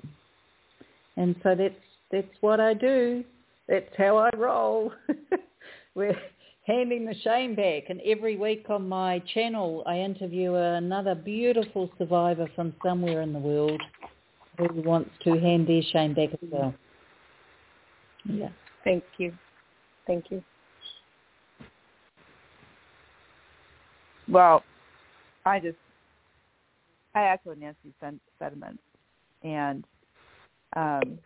And 1.17 1.35
so 1.43 1.55
that's 1.55 1.75
that's 2.11 2.41
what 2.41 2.59
I 2.59 2.73
do. 2.73 3.23
That's 3.67 3.89
how 3.97 4.17
I 4.17 4.29
roll. 4.35 4.91
handing 6.71 7.05
the 7.05 7.15
shame 7.23 7.55
back. 7.55 7.89
And 7.89 7.99
every 8.05 8.37
week 8.37 8.65
on 8.69 8.87
my 8.87 9.19
channel, 9.33 9.83
I 9.85 9.97
interview 9.97 10.55
another 10.55 11.15
beautiful 11.15 11.89
survivor 11.97 12.47
from 12.55 12.73
somewhere 12.83 13.21
in 13.21 13.33
the 13.33 13.39
world 13.39 13.81
who 14.57 14.81
wants 14.81 15.09
to 15.23 15.39
hand 15.39 15.67
their 15.67 15.81
shame 15.91 16.13
back 16.13 16.29
as 16.33 16.49
well. 16.49 16.73
Yeah. 18.25 18.49
Thank 18.83 19.03
you. 19.17 19.33
Thank 20.07 20.31
you. 20.31 20.43
Well, 24.27 24.63
I 25.45 25.59
just 25.59 25.77
I 27.13 27.25
echo 27.25 27.53
Nancy's 27.53 27.91
sentiments, 28.39 28.81
and 29.43 29.83
um, 30.75 31.19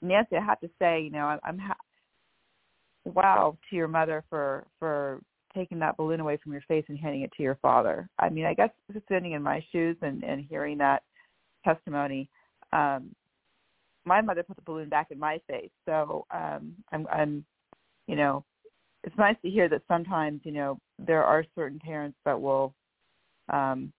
Nancy, 0.00 0.36
I 0.36 0.44
have 0.44 0.60
to 0.60 0.70
say, 0.78 1.02
you 1.02 1.10
know, 1.10 1.26
I'm, 1.26 1.40
I'm 1.44 1.58
ha- 1.58 1.74
wow 3.04 3.56
to 3.68 3.76
your 3.76 3.88
mother 3.88 4.24
for 4.30 4.66
for 4.78 5.20
taking 5.54 5.78
that 5.78 5.96
balloon 5.96 6.20
away 6.20 6.38
from 6.42 6.52
your 6.52 6.62
face 6.62 6.84
and 6.88 6.98
handing 6.98 7.22
it 7.22 7.32
to 7.36 7.42
your 7.42 7.56
father. 7.56 8.08
I 8.18 8.28
mean, 8.28 8.46
I 8.46 8.54
guess 8.54 8.70
sitting 9.08 9.32
in 9.32 9.42
my 9.42 9.64
shoes 9.72 9.96
and 10.02 10.22
and 10.24 10.44
hearing 10.48 10.78
that 10.78 11.02
testimony, 11.64 12.28
um, 12.72 13.14
my 14.04 14.20
mother 14.20 14.42
put 14.42 14.56
the 14.56 14.62
balloon 14.62 14.88
back 14.88 15.10
in 15.10 15.18
my 15.18 15.40
face. 15.48 15.70
So 15.84 16.26
um, 16.30 16.74
I'm 16.92 17.06
I'm, 17.12 17.44
you 18.06 18.16
know, 18.16 18.44
it's 19.04 19.16
nice 19.18 19.36
to 19.42 19.50
hear 19.50 19.68
that 19.68 19.82
sometimes 19.88 20.40
you 20.44 20.52
know 20.52 20.78
there 20.98 21.24
are 21.24 21.44
certain 21.54 21.78
parents 21.78 22.18
that 22.24 22.40
will 22.40 22.74
um, 23.52 23.92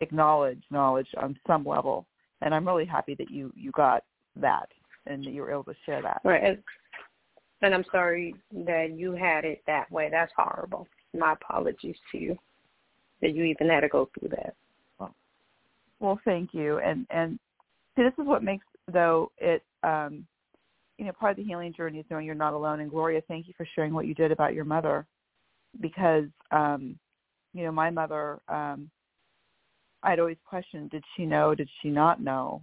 acknowledge 0.00 0.62
knowledge 0.70 1.08
on 1.20 1.38
some 1.46 1.64
level, 1.64 2.06
and 2.42 2.54
I'm 2.54 2.66
really 2.66 2.86
happy 2.86 3.14
that 3.16 3.30
you 3.30 3.52
you 3.54 3.70
got 3.72 4.04
that 4.36 4.68
and 5.06 5.24
that 5.24 5.32
you 5.32 5.42
were 5.42 5.52
able 5.52 5.64
to 5.64 5.74
share 5.84 6.02
that. 6.02 6.20
Right, 6.24 6.60
and, 7.62 7.66
and 7.66 7.74
I'm 7.74 7.84
sorry 7.90 8.34
that 8.52 8.92
you 8.96 9.12
had 9.12 9.44
it 9.44 9.62
that 9.66 9.90
way. 9.90 10.08
That's 10.10 10.32
horrible. 10.36 10.86
My 11.14 11.32
apologies 11.32 11.96
to 12.12 12.18
you 12.18 12.36
that 13.22 13.34
you 13.34 13.44
even 13.44 13.68
had 13.68 13.80
to 13.80 13.88
go 13.88 14.08
through 14.18 14.30
that. 14.30 14.54
Well, 14.98 15.14
well 16.00 16.20
thank 16.24 16.52
you, 16.52 16.78
and 16.78 17.06
and 17.10 17.38
see, 17.96 18.02
this 18.02 18.12
is 18.18 18.26
what 18.26 18.42
makes 18.42 18.64
though 18.92 19.32
it 19.38 19.62
um, 19.82 20.26
you 20.98 21.04
know, 21.04 21.12
part 21.12 21.32
of 21.32 21.36
the 21.36 21.44
healing 21.44 21.74
journey 21.74 21.98
is 21.98 22.06
knowing 22.10 22.24
you're 22.24 22.34
not 22.34 22.54
alone. 22.54 22.80
And 22.80 22.90
Gloria, 22.90 23.20
thank 23.28 23.46
you 23.46 23.54
for 23.56 23.66
sharing 23.74 23.92
what 23.92 24.06
you 24.06 24.14
did 24.14 24.32
about 24.32 24.54
your 24.54 24.64
mother, 24.64 25.06
because 25.80 26.24
um, 26.50 26.98
you 27.56 27.64
know, 27.64 27.72
my 27.72 27.90
mother, 27.90 28.40
um, 28.48 28.90
I'd 30.02 30.20
always 30.20 30.36
questioned, 30.44 30.90
did 30.90 31.02
she 31.16 31.24
know? 31.24 31.54
Did 31.54 31.70
she 31.80 31.88
not 31.88 32.20
know? 32.20 32.62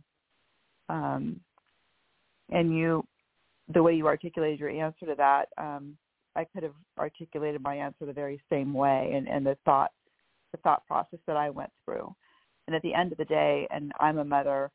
Um, 0.87 1.39
and 2.51 2.77
you, 2.77 3.03
the 3.72 3.82
way 3.82 3.93
you 3.93 4.07
articulated 4.07 4.59
your 4.59 4.70
answer 4.70 5.05
to 5.05 5.16
that, 5.16 5.45
um, 5.57 5.97
I 6.36 6.45
could 6.45 6.64
have 6.64 6.74
articulated 6.97 7.61
my 7.61 7.76
answer 7.76 8.05
the 8.05 8.14
very 8.14 8.41
same 8.49 8.74
way, 8.74 9.14
and, 9.16 9.28
and 9.28 9.45
the 9.45 9.57
thought, 9.66 9.91
the 10.51 10.57
thought 10.57 10.86
process 10.88 11.20
that 11.28 11.38
I 11.38 11.49
went 11.49 11.72
through. 11.86 12.14
And 12.68 12.76
at 12.76 12.82
the 12.82 12.93
end 12.93 13.11
of 13.11 13.18
the 13.18 13.26
day, 13.26 13.68
and 13.72 13.91
I'm 13.99 14.18
a 14.18 14.26
mother, 14.26 14.72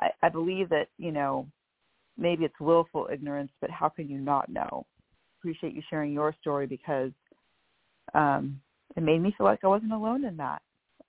I, 0.00 0.10
I 0.22 0.28
believe 0.28 0.68
that 0.70 0.88
you 0.98 1.12
know 1.12 1.46
maybe 2.16 2.44
it's 2.44 2.60
willful 2.60 3.08
ignorance, 3.12 3.52
but 3.60 3.70
how 3.70 3.88
can 3.88 4.08
you 4.08 4.18
not 4.18 4.48
know? 4.48 4.84
Appreciate 5.38 5.74
you 5.74 5.82
sharing 5.88 6.12
your 6.12 6.34
story 6.40 6.66
because 6.66 7.12
um, 8.14 8.60
it 8.96 9.02
made 9.02 9.22
me 9.22 9.34
feel 9.38 9.46
like 9.46 9.60
I 9.62 9.68
wasn't 9.68 9.92
alone 9.92 10.24
in 10.24 10.36
that. 10.38 10.60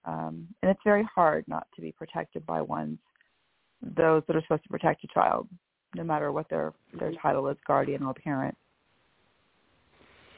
Um, 0.06 0.48
and 0.62 0.72
it's 0.72 0.80
very 0.84 1.04
hard 1.04 1.44
not 1.48 1.68
to 1.76 1.82
be 1.82 1.92
protected 1.92 2.46
by 2.46 2.62
one's 2.62 3.00
those 3.82 4.24
that 4.28 4.36
are 4.36 4.42
supposed 4.42 4.64
to 4.64 4.70
protect 4.70 5.04
a 5.04 5.08
child, 5.08 5.48
no 5.96 6.04
matter 6.04 6.32
what 6.32 6.50
their 6.50 6.74
their 7.00 7.12
title 7.22 7.48
is, 7.48 7.58
guardian 7.66 8.04
or 8.04 8.14
parent. 8.14 8.56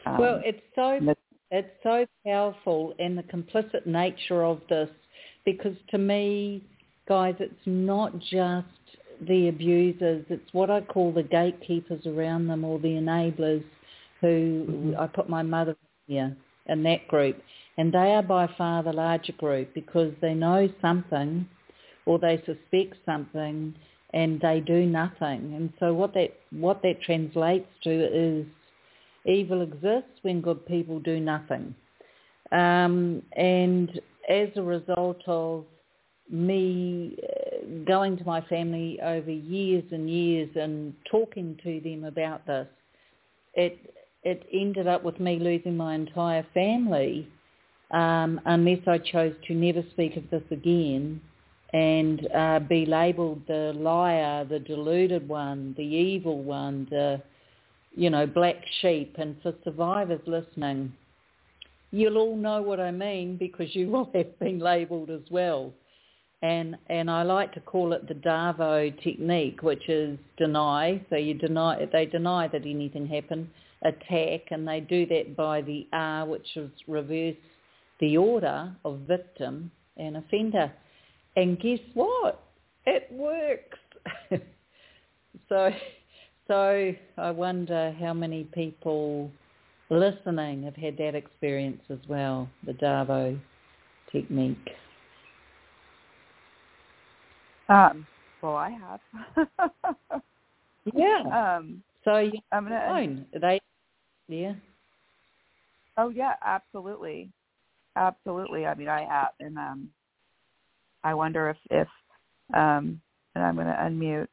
Um, 0.06 0.18
well, 0.18 0.41
it's 0.43 0.62
so 0.76 0.99
it's 1.52 1.70
so 1.84 2.06
powerful 2.26 2.93
and 2.99 3.18
the 3.18 3.24
complicit 3.24 3.86
nature 3.86 4.43
of 4.43 4.62
this, 4.70 4.89
because 5.45 5.76
to 5.89 5.97
me, 5.97 6.64
guys, 7.08 7.36
it's 7.39 7.54
not 7.66 8.18
just 8.20 8.68
the 9.28 9.49
abusers. 9.49 10.26
It's 10.30 10.54
what 10.54 10.70
I 10.70 10.82
call 10.82 11.12
the 11.12 11.24
gatekeepers 11.24 12.06
around 12.06 12.47
them 12.47 12.64
or 12.64 12.80
the 12.80 12.88
enablers 12.89 13.64
who 14.22 14.66
mm-hmm. 14.70 14.99
I 14.99 15.08
put 15.08 15.30
my 15.30 15.43
mother 15.43 15.76
here 16.08 16.36
in 16.68 16.84
that 16.84 17.08
group. 17.08 17.41
And 17.78 17.91
they 17.91 18.14
are 18.14 18.24
by 18.24 18.49
far 18.58 18.84
the 18.84 18.93
larger 18.93 19.34
group 19.34 19.74
because 19.74 20.14
they 20.22 20.34
know 20.34 20.70
something 20.82 21.47
or 22.06 22.20
they 22.20 22.38
suspect 22.45 22.95
something 23.06 23.74
and 24.14 24.39
they 24.41 24.59
do 24.59 24.86
nothing. 24.86 25.53
And 25.55 25.74
so 25.80 25.93
what 25.93 26.14
that 26.14 26.34
what 26.51 26.82
that 26.84 27.01
translates 27.01 27.68
to 27.84 27.91
is 27.91 28.45
evil 29.26 29.62
exists 29.62 30.20
when 30.22 30.41
good 30.41 30.66
people 30.66 30.99
do 30.99 31.20
nothing. 31.20 31.76
Um, 32.51 33.22
and 33.34 33.89
as 34.30 34.49
a 34.55 34.62
result 34.62 35.22
of 35.28 35.66
me 36.30 37.18
uh, 37.24 37.84
going 37.86 38.18
to 38.18 38.26
my 38.26 38.41
family 38.41 38.99
over 39.01 39.32
years 39.32 39.84
and 39.91 40.09
years 40.09 40.49
and 40.55 40.93
talking 41.09 41.57
to 41.64 41.80
them 41.82 42.03
about 42.03 42.45
this, 42.45 42.68
it 43.53 43.93
it 44.24 44.45
ended 44.53 44.88
up 44.88 45.03
with 45.03 45.20
me 45.20 45.39
losing 45.39 45.76
my 45.76 45.95
entire 45.95 46.45
family 46.53 47.28
um, 47.91 48.39
unless 48.45 48.80
I 48.88 48.97
chose 48.99 49.34
to 49.47 49.53
never 49.53 49.84
speak 49.91 50.16
of 50.16 50.30
this 50.30 50.43
again 50.51 51.22
and 51.74 52.28
uh, 52.36 52.59
be 52.59 52.86
labelled 52.86 53.41
the 53.47 53.74
liar, 53.76 54.45
the 54.45 54.59
deluded 54.59 55.28
one, 55.28 55.74
the 55.78 55.84
evil 55.84 56.41
one, 56.41 56.88
the 56.89 57.22
you 57.95 58.09
know 58.09 58.26
black 58.26 58.57
sheep. 58.82 59.15
And 59.17 59.36
for 59.41 59.53
survivors 59.63 60.22
listening, 60.26 60.93
you'll 61.91 62.17
all 62.17 62.36
know 62.36 62.61
what 62.61 62.80
I 62.80 62.91
mean 62.91 63.38
because 63.38 63.74
you 63.76 63.89
will 63.89 64.09
have 64.15 64.38
been 64.39 64.59
labelled 64.59 65.09
as 65.09 65.22
well 65.30 65.74
and 66.41 66.76
and 66.88 67.09
I 67.09 67.24
like 67.24 67.53
to 67.53 67.59
call 67.59 67.93
it 67.93 68.07
the 68.07 68.15
Darvo 68.15 68.91
technique, 69.03 69.61
which 69.61 69.88
is 69.88 70.17
deny. 70.38 71.01
So 71.09 71.15
you 71.15 71.36
deny 71.36 71.88
they 71.91 72.05
deny 72.05 72.47
that 72.47 72.65
anything 72.65 73.05
happened, 73.05 73.47
attack, 73.84 74.51
and 74.51 74.67
they 74.67 74.80
do 74.80 75.05
that 75.07 75.36
by 75.36 75.61
the 75.61 75.88
R, 75.93 76.26
which 76.26 76.47
is 76.55 76.69
reverse 76.88 77.36
the 77.99 78.17
order 78.17 78.74
of 78.84 78.99
victim 79.01 79.72
and 79.97 80.17
offender. 80.17 80.72
And 81.36 81.59
guess 81.59 81.79
what? 81.93 82.43
It 82.86 83.07
works. 83.11 83.77
so 85.49 85.71
so 86.47 86.93
I 87.17 87.32
wonder 87.32 87.95
how 87.99 88.13
many 88.13 88.43
people 88.45 89.32
listening 89.89 90.63
have 90.63 90.75
had 90.75 90.97
that 90.97 91.15
experience 91.15 91.82
as 91.89 91.99
well, 92.07 92.49
the 92.65 92.73
Darvo 92.73 93.39
technique. 94.11 94.69
Um, 97.69 98.05
well, 98.41 98.55
I 98.55 98.69
have. 98.69 98.99
yeah. 100.93 101.55
Um, 101.57 101.82
so 102.03 102.17
you 102.17 102.34
I'm 102.51 102.65
gonna. 102.65 102.86
Phone. 102.86 103.25
They. 103.39 103.61
Yeah. 104.27 104.53
Oh 105.97 106.09
yeah, 106.09 106.34
absolutely, 106.43 107.29
absolutely. 107.95 108.65
I 108.65 108.75
mean, 108.75 108.88
I 108.89 109.05
have, 109.05 109.29
and 109.39 109.57
um, 109.57 109.89
I 111.04 111.14
wonder 111.14 111.49
if 111.49 111.58
if 111.70 111.88
um, 112.54 113.02
and 113.36 113.43
I'm 113.43 113.56
going 113.56 113.68
to 113.68 113.74
unmute 113.74 114.28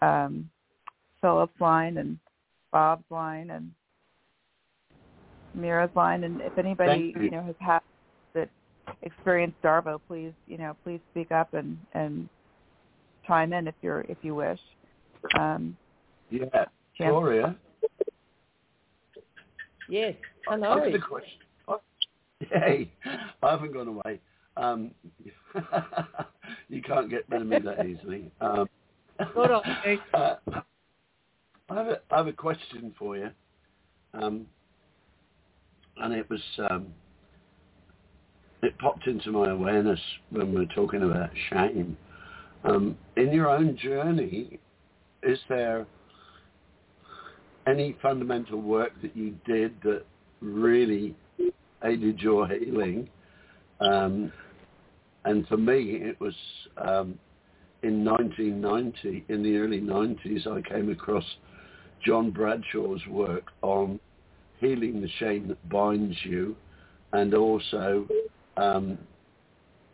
um, 0.00 0.50
Philip's 1.20 1.60
line 1.60 1.96
and 1.96 2.18
Bob's 2.72 3.04
line 3.10 3.50
and 3.50 3.72
Mira's 5.54 5.90
line, 5.96 6.24
and 6.24 6.40
if 6.42 6.56
anybody 6.58 7.12
you. 7.16 7.24
you 7.24 7.30
know 7.30 7.42
has 7.42 7.54
had 7.58 7.80
that 8.34 8.50
experienced 9.02 9.60
Darvo, 9.62 9.98
please 10.06 10.32
you 10.46 10.58
know 10.58 10.76
please 10.84 11.00
speak 11.10 11.32
up 11.32 11.54
and 11.54 11.78
and 11.94 12.28
chime 13.26 13.52
in 13.52 13.66
if 13.66 13.74
you're 13.82 14.02
if 14.08 14.18
you 14.22 14.34
wish. 14.34 14.60
Um, 15.38 15.76
Yeah, 16.30 16.44
Jan- 16.98 17.10
Gloria. 17.10 17.56
Yes. 19.88 20.14
I've 20.48 20.60
Hello. 20.60 20.76
got 20.76 20.94
a 20.94 20.98
question. 20.98 21.38
Oh, 21.66 21.80
Hey, 22.50 22.92
I 23.42 23.50
haven't 23.50 23.72
gone 23.72 23.88
away. 23.88 24.20
Um, 24.58 24.90
you 26.68 26.82
can't 26.82 27.08
get 27.08 27.24
rid 27.28 27.42
of 27.42 27.46
me 27.46 27.60
that 27.60 27.86
easily. 27.86 28.30
Um, 28.40 28.68
Good 29.34 29.50
on 29.50 29.62
uh, 30.14 30.36
I 31.70 31.74
have 31.74 31.86
a, 31.86 32.00
I 32.10 32.16
have 32.16 32.26
a 32.26 32.32
question 32.32 32.94
for 32.98 33.16
you, 33.16 33.30
um, 34.14 34.46
and 35.98 36.12
it 36.12 36.28
was 36.28 36.40
um, 36.70 36.88
it 38.62 38.76
popped 38.78 39.06
into 39.06 39.30
my 39.30 39.50
awareness 39.50 40.00
when 40.30 40.52
we 40.52 40.58
were 40.60 40.74
talking 40.74 41.02
about 41.02 41.30
shame. 41.50 41.96
Um, 42.64 42.96
in 43.16 43.32
your 43.32 43.48
own 43.48 43.76
journey, 43.76 44.58
is 45.22 45.38
there 45.48 45.86
any 47.68 47.96
fundamental 48.02 48.60
work 48.60 48.92
that 49.02 49.16
you 49.16 49.36
did 49.46 49.74
that 49.82 50.04
really 50.40 51.14
aided 51.84 52.18
your 52.18 52.48
healing? 52.48 53.08
Um, 53.80 54.32
and 55.24 55.46
for 55.48 55.56
me, 55.56 56.00
it 56.02 56.18
was 56.20 56.34
um, 56.76 57.18
in 57.82 58.04
1990, 58.04 59.24
in 59.28 59.42
the 59.42 59.56
early 59.56 59.80
90s, 59.80 60.46
I 60.46 60.62
came 60.68 60.90
across 60.90 61.24
John 62.04 62.30
Bradshaw's 62.30 63.04
work 63.08 63.50
on 63.62 64.00
healing 64.60 65.00
the 65.00 65.08
shame 65.18 65.48
that 65.48 65.68
binds 65.68 66.16
you 66.24 66.56
and 67.12 67.34
also 67.34 68.06
um, 68.56 68.98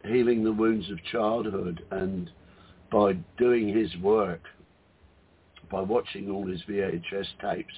healing 0.04 0.44
the 0.44 0.52
wounds 0.52 0.90
of 0.90 1.02
childhood. 1.10 1.84
And 1.90 2.30
by 2.90 3.14
doing 3.38 3.68
his 3.68 3.94
work, 4.02 4.42
by 5.70 5.80
watching 5.80 6.30
all 6.30 6.46
his 6.46 6.62
VHS 6.68 7.26
tapes, 7.40 7.74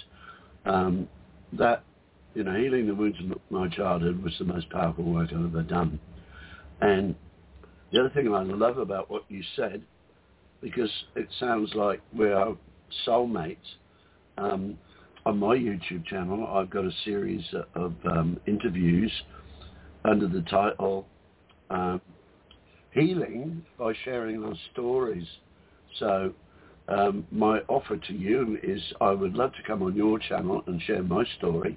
um, 0.65 1.09
that, 1.53 1.85
you 2.35 2.45
know, 2.45 2.55
healing 2.55 2.87
the 2.87 2.95
wounds 2.95 3.19
of 3.21 3.39
my 3.51 3.69
childhood 3.69 4.23
was 4.23 4.35
the 4.39 4.45
most 4.45 4.69
powerful 4.71 5.05
work 5.05 5.31
I've 5.33 5.45
ever 5.45 5.63
done. 5.63 5.99
And 6.81 7.15
the 7.93 8.01
other 8.01 8.11
thing 8.11 8.33
I 8.35 8.43
love 8.43 8.79
about 8.79 9.11
what 9.11 9.25
you 9.29 9.43
said, 9.55 9.83
because 10.61 10.91
it 11.15 11.29
sounds 11.39 11.71
like 11.75 12.01
we 12.17 12.31
are 12.33 12.57
soulmates, 13.07 13.57
um, 14.39 14.79
on 15.27 15.39
my 15.39 15.57
YouTube 15.57 16.07
channel, 16.07 16.47
I've 16.47 16.71
got 16.71 16.85
a 16.85 16.93
series 17.05 17.43
of 17.75 17.95
um, 18.05 18.39
interviews 18.47 19.11
under 20.05 20.29
the 20.29 20.43
title 20.43 21.07
um, 21.69 22.01
Healing 22.93 23.65
by 23.77 23.93
Sharing 24.05 24.45
Our 24.45 24.55
Stories. 24.73 25.27
So 25.99 26.33
um, 26.87 27.27
my 27.33 27.59
offer 27.69 27.97
to 27.97 28.13
you 28.13 28.59
is 28.63 28.81
I 29.01 29.11
would 29.11 29.35
love 29.35 29.51
to 29.55 29.63
come 29.67 29.83
on 29.83 29.97
your 29.97 30.21
channel 30.21 30.63
and 30.69 30.81
share 30.83 31.03
my 31.03 31.25
story, 31.39 31.77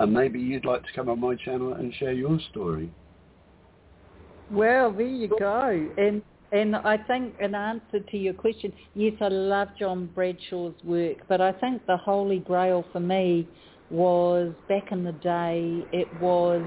and 0.00 0.12
maybe 0.12 0.40
you'd 0.40 0.64
like 0.64 0.82
to 0.82 0.92
come 0.96 1.08
on 1.08 1.20
my 1.20 1.36
channel 1.36 1.74
and 1.74 1.94
share 1.94 2.12
your 2.12 2.40
story. 2.50 2.90
Well, 4.50 4.92
there 4.92 5.06
you 5.06 5.28
go. 5.28 5.88
And 5.96 6.22
and 6.50 6.76
I 6.76 6.96
think 6.96 7.34
in 7.40 7.54
answer 7.54 8.00
to 8.00 8.16
your 8.16 8.32
question, 8.32 8.72
yes, 8.94 9.12
I 9.20 9.28
love 9.28 9.68
John 9.78 10.06
Bradshaw's 10.14 10.74
work, 10.82 11.18
but 11.28 11.42
I 11.42 11.52
think 11.52 11.84
the 11.86 11.98
holy 11.98 12.38
grail 12.38 12.86
for 12.90 13.00
me 13.00 13.46
was 13.90 14.54
back 14.66 14.90
in 14.90 15.04
the 15.04 15.12
day. 15.12 15.86
It 15.92 16.12
was 16.18 16.62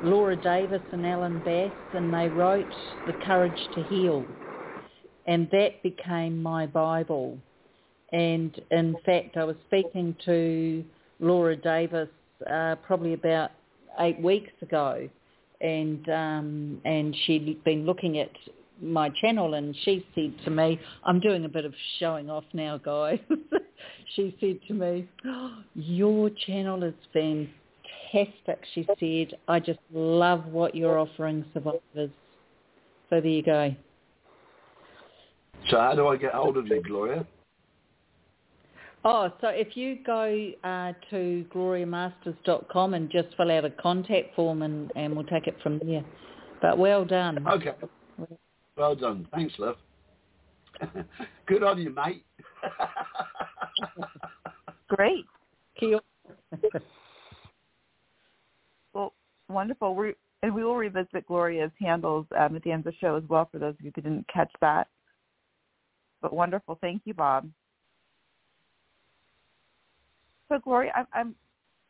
Laura 0.00 0.36
Davis 0.36 0.82
and 0.92 1.04
Ellen 1.04 1.40
Bass, 1.44 1.72
and 1.92 2.14
they 2.14 2.28
wrote 2.28 2.72
The 3.04 3.12
Courage 3.12 3.68
to 3.74 3.82
Heal, 3.82 4.24
and 5.26 5.48
that 5.50 5.82
became 5.82 6.40
my 6.40 6.66
Bible. 6.66 7.36
And 8.12 8.60
in 8.70 8.94
fact, 9.04 9.36
I 9.36 9.44
was 9.44 9.56
speaking 9.66 10.14
to 10.24 10.84
Laura 11.18 11.56
Davis 11.56 12.08
uh, 12.48 12.76
probably 12.86 13.14
about 13.14 13.50
eight 13.98 14.20
weeks 14.20 14.52
ago, 14.62 15.08
and 15.60 16.08
um, 16.08 16.80
and 16.84 17.14
she'd 17.24 17.62
been 17.64 17.84
looking 17.84 18.18
at 18.18 18.30
my 18.80 19.10
channel, 19.20 19.54
and 19.54 19.76
she 19.84 20.06
said 20.14 20.32
to 20.44 20.50
me, 20.50 20.80
"I'm 21.04 21.20
doing 21.20 21.44
a 21.44 21.48
bit 21.48 21.64
of 21.64 21.74
showing 21.98 22.30
off 22.30 22.44
now, 22.52 22.78
guys." 22.78 23.18
she 24.16 24.36
said 24.40 24.58
to 24.68 24.74
me, 24.74 25.08
oh, 25.26 25.58
"Your 25.74 26.30
channel 26.46 26.82
is 26.82 26.94
fantastic." 27.12 28.64
She 28.74 28.86
said, 28.98 29.38
"I 29.48 29.60
just 29.60 29.80
love 29.92 30.46
what 30.46 30.74
you're 30.74 30.98
offering 30.98 31.44
survivors." 31.52 32.10
So 33.10 33.20
there 33.20 33.26
you 33.26 33.42
go. 33.42 33.74
So 35.68 35.78
how 35.78 35.94
do 35.94 36.08
I 36.08 36.16
get 36.16 36.32
hold 36.32 36.56
of 36.56 36.66
you, 36.68 36.82
Gloria? 36.82 37.26
Oh, 39.02 39.32
so 39.40 39.48
if 39.48 39.76
you 39.76 39.98
go 40.04 40.52
uh, 40.62 40.92
to 41.10 41.46
gloriamasters.com 41.54 42.94
and 42.94 43.10
just 43.10 43.28
fill 43.36 43.50
out 43.50 43.64
a 43.64 43.70
contact 43.70 44.36
form 44.36 44.62
and, 44.62 44.92
and 44.94 45.16
we'll 45.16 45.24
take 45.24 45.46
it 45.46 45.56
from 45.62 45.78
there. 45.78 46.04
But 46.60 46.76
well 46.76 47.06
done. 47.06 47.46
Okay. 47.48 47.72
Well 48.76 48.94
done. 48.94 49.26
Thanks, 49.32 49.54
love. 49.58 49.76
Good 51.46 51.62
on 51.62 51.80
you, 51.80 51.90
mate. 51.90 52.24
great. 54.88 55.24
Kia 55.78 55.98
Well, 58.92 59.14
wonderful. 59.48 59.94
We 59.94 60.14
and 60.42 60.54
we 60.54 60.64
will 60.64 60.76
revisit 60.76 61.26
Gloria's 61.26 61.70
handles 61.78 62.26
um, 62.38 62.56
at 62.56 62.62
the 62.62 62.72
end 62.72 62.86
of 62.86 62.92
the 62.92 62.98
show 62.98 63.14
as 63.14 63.22
well 63.28 63.48
for 63.52 63.58
those 63.58 63.74
of 63.74 63.84
you 63.84 63.92
who 63.94 64.02
didn't 64.02 64.26
catch 64.32 64.50
that. 64.60 64.88
But 66.22 66.32
wonderful. 66.32 66.78
Thank 66.80 67.02
you, 67.04 67.14
Bob. 67.14 67.48
So, 70.50 70.58
Gloria, 70.58 70.92
I'm 70.94 71.06
I'm, 71.12 71.34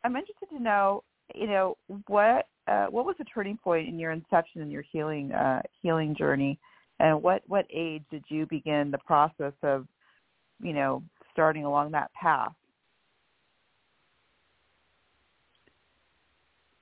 I'm 0.03 0.15
interested 0.15 0.49
to 0.49 0.61
know, 0.61 1.03
you 1.33 1.47
know, 1.47 1.77
what 2.07 2.47
uh, 2.67 2.85
what 2.87 3.05
was 3.05 3.15
the 3.17 3.25
turning 3.25 3.57
point 3.57 3.89
in 3.89 3.99
your 3.99 4.11
inception 4.11 4.61
in 4.61 4.69
your 4.69 4.83
healing 4.91 5.31
uh, 5.31 5.61
healing 5.81 6.15
journey, 6.15 6.59
and 6.99 7.21
what 7.21 7.41
what 7.47 7.65
age 7.73 8.03
did 8.11 8.23
you 8.29 8.45
begin 8.45 8.91
the 8.91 8.99
process 8.99 9.53
of, 9.63 9.87
you 10.61 10.73
know, 10.73 11.01
starting 11.31 11.65
along 11.65 11.91
that 11.91 12.11
path? 12.13 12.53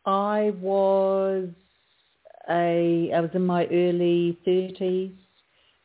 I 0.05 0.53
was 0.59 1.49
a 2.49 3.11
I 3.15 3.19
was 3.21 3.29
in 3.33 3.45
my 3.45 3.67
early 3.67 4.37
thirties 4.43 5.11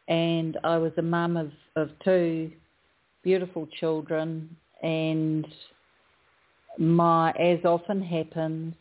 and 0.09 0.59
I 0.64 0.78
was 0.78 0.92
a 0.97 1.03
mum 1.03 1.36
of, 1.36 1.51
of 1.76 1.90
two 2.05 2.51
beautiful 3.22 3.66
children 3.78 4.55
and 4.82 5.47
my 6.79 7.31
as 7.33 7.64
often 7.64 8.03
happens, 8.03 8.75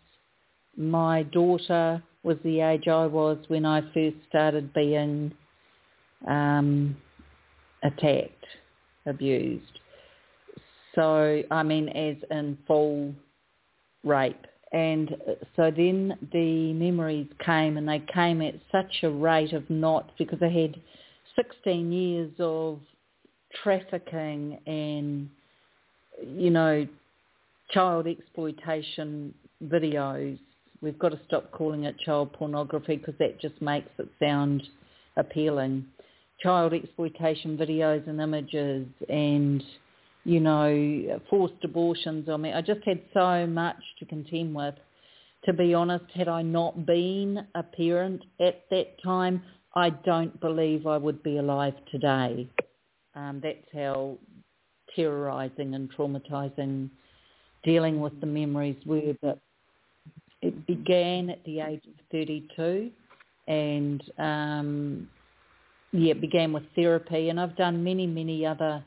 my 0.76 1.24
daughter 1.24 2.02
was 2.24 2.38
the 2.44 2.62
age 2.62 2.88
I 2.88 3.06
was 3.06 3.38
when 3.48 3.66
I 3.66 3.82
first 3.94 4.18
started 4.30 4.74
being 4.74 5.34
um, 6.28 6.96
attacked, 7.84 8.46
abused. 9.06 9.80
So 10.96 11.44
I 11.52 11.64
mean 11.64 11.89
as 11.89 12.16
in 12.32 12.58
full 12.68 13.14
rape. 14.04 14.46
And 14.72 15.16
so 15.56 15.70
then 15.70 16.18
the 16.32 16.74
memories 16.74 17.28
came 17.46 17.78
and 17.78 17.88
they 17.88 18.00
came 18.12 18.41
at 18.41 18.56
such 18.72 19.04
a 19.04 19.10
rate 19.10 19.54
of 19.54 19.70
knots 19.70 20.10
because 20.18 20.39
I 20.41 20.50
had 20.50 20.76
16 21.36 21.91
years 21.91 22.32
of 22.39 22.80
trafficking 23.62 24.60
and, 24.66 25.30
you 26.28 26.50
know, 26.50 26.88
child 27.74 28.08
exploitation 28.08 29.34
videos. 29.64 30.40
We've 30.82 31.00
got 31.00 31.10
to 31.10 31.20
stop 31.26 31.52
calling 31.52 31.86
it 31.86 31.98
child 32.00 32.34
pornography 32.34 32.98
because 32.98 33.16
that 33.20 33.40
just 33.40 33.62
makes 33.62 33.90
it 33.98 34.10
sound 34.20 34.64
appealing. 35.18 35.86
Child 36.42 36.74
exploitation 36.74 37.58
videos 37.58 38.08
and 38.08 38.20
images 38.20 38.88
and 39.10 39.64
you 40.26 40.40
know, 40.40 41.22
forced 41.30 41.64
abortions. 41.64 42.30
I 42.30 42.38
mean, 42.38 42.54
I 42.54 42.62
just 42.62 42.82
had 42.86 43.02
so 43.14 43.46
much 43.46 43.82
to 44.00 44.06
contend 44.06 44.56
with. 44.56 44.76
To 45.46 45.54
be 45.54 45.74
honest, 45.74 46.06
had 46.14 46.30
I 46.30 46.42
not 46.42 46.86
been 46.86 47.46
a 47.56 47.64
parent 47.64 48.24
at 48.40 48.64
that 48.72 49.04
time, 49.04 49.44
I 49.76 49.90
don't 49.90 50.40
believe 50.40 50.88
I 50.88 50.98
would 50.98 51.22
be 51.24 51.38
alive 51.38 51.74
today. 51.92 52.48
Um, 53.16 53.42
that's 53.44 53.68
how 53.74 54.18
terrorising 54.96 55.76
and 55.76 55.92
traumatising 55.94 56.90
dealing 57.64 57.99
with 57.99 58.20
the 58.20 58.28
memories 58.28 58.78
were. 58.86 59.16
But 59.22 59.39
it 60.41 60.68
began 60.68 61.30
at 61.30 61.43
the 61.45 61.61
age 61.61 61.82
of 61.86 61.93
32 62.11 62.91
and 63.47 64.03
um, 64.18 65.07
yeah, 65.91 66.14
began 66.14 66.51
with 66.51 66.64
therapy, 66.76 67.30
and 67.30 67.39
I've 67.39 67.55
done 67.55 67.84
many, 67.84 68.07
many 68.07 68.45
other 68.45 68.84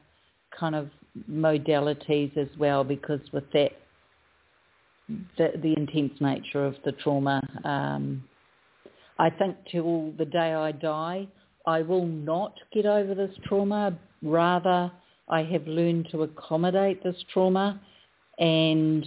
kind 0.58 0.74
of 0.74 0.90
modalities 1.30 2.36
as 2.36 2.48
well 2.58 2.84
because 2.84 3.20
with 3.32 3.44
that, 3.52 3.70
the, 5.38 5.52
the 5.62 5.74
intense 5.76 6.12
nature 6.20 6.64
of 6.64 6.74
the 6.84 6.92
trauma, 6.92 7.40
um, 7.64 8.24
I 9.18 9.30
think 9.30 9.56
till 9.70 10.12
the 10.18 10.24
day 10.24 10.52
I 10.52 10.72
die, 10.72 11.28
I 11.66 11.82
will 11.82 12.06
not 12.06 12.54
get 12.72 12.86
over 12.86 13.14
this 13.14 13.34
trauma. 13.46 13.96
Rather, 14.22 14.90
I 15.28 15.42
have 15.42 15.66
learned 15.66 16.08
to 16.10 16.22
accommodate 16.22 17.02
this 17.02 17.16
trauma 17.32 17.80
and 18.38 19.06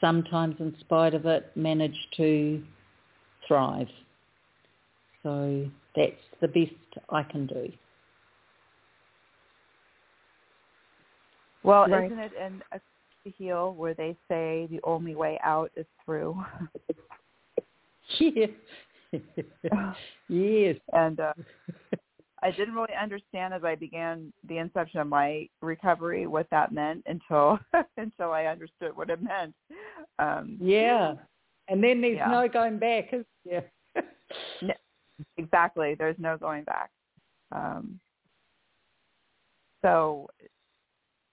sometimes 0.00 0.56
in 0.60 0.74
spite 0.80 1.14
of 1.14 1.26
it 1.26 1.50
manage 1.56 1.96
to 2.16 2.62
thrive. 3.46 3.88
So 5.22 5.66
that's 5.96 6.12
the 6.40 6.48
best 6.48 7.04
I 7.10 7.22
can 7.22 7.46
do. 7.46 7.72
Well, 11.62 11.88
Right. 11.88 12.04
isn't 12.06 12.18
it 12.18 12.32
in 12.34 12.62
a 12.72 12.80
to 13.24 13.30
heal 13.30 13.72
where 13.74 13.94
they 13.94 14.14
say 14.28 14.66
the 14.70 14.80
only 14.84 15.14
way 15.14 15.38
out 15.42 15.70
is 15.76 15.86
through? 16.04 16.42
Yeah. 18.18 18.46
yes. 20.28 20.76
and 20.92 21.20
uh, 21.20 21.32
I 22.44 22.50
didn't 22.50 22.74
really 22.74 22.94
understand 23.00 23.54
as 23.54 23.64
I 23.64 23.74
began 23.74 24.32
the 24.46 24.58
inception 24.58 25.00
of 25.00 25.06
my 25.06 25.48
recovery 25.62 26.26
what 26.26 26.46
that 26.50 26.72
meant 26.72 27.02
until 27.06 27.58
until 27.96 28.32
I 28.32 28.44
understood 28.44 28.94
what 28.94 29.10
it 29.10 29.22
meant. 29.22 29.54
Um, 30.18 30.58
Yeah. 30.60 31.14
And 31.68 31.82
then 31.82 32.02
there's 32.02 32.18
Yeah. 32.18 32.28
no 32.30 32.46
going 32.46 32.78
back, 32.78 33.12
is 33.14 33.24
there? 33.46 33.70
exactly. 35.38 35.94
There's 35.94 36.18
no 36.18 36.36
going 36.36 36.64
back. 36.64 36.90
Um, 37.52 37.98
so, 39.82 40.28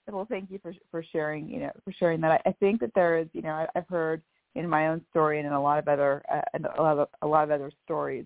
well, 0.09 0.25
thank 0.29 0.49
you 0.49 0.59
for 0.59 0.73
for 0.89 1.03
sharing. 1.03 1.49
You 1.49 1.59
know, 1.61 1.71
for 1.83 1.91
sharing 1.91 2.21
that. 2.21 2.41
I, 2.45 2.49
I 2.49 2.53
think 2.53 2.79
that 2.79 2.93
there 2.95 3.17
is. 3.17 3.27
You 3.33 3.41
know, 3.41 3.49
I, 3.51 3.67
I've 3.75 3.87
heard 3.87 4.21
in 4.55 4.67
my 4.69 4.87
own 4.87 5.01
story 5.09 5.39
and 5.39 5.47
in 5.47 5.53
a 5.53 5.61
lot 5.61 5.79
of 5.79 5.87
other 5.87 6.23
uh, 6.31 6.41
and 6.53 6.65
a 6.65 6.81
lot 6.81 6.97
of 6.97 7.07
a 7.21 7.27
lot 7.27 7.43
of 7.43 7.51
other 7.51 7.71
stories 7.83 8.25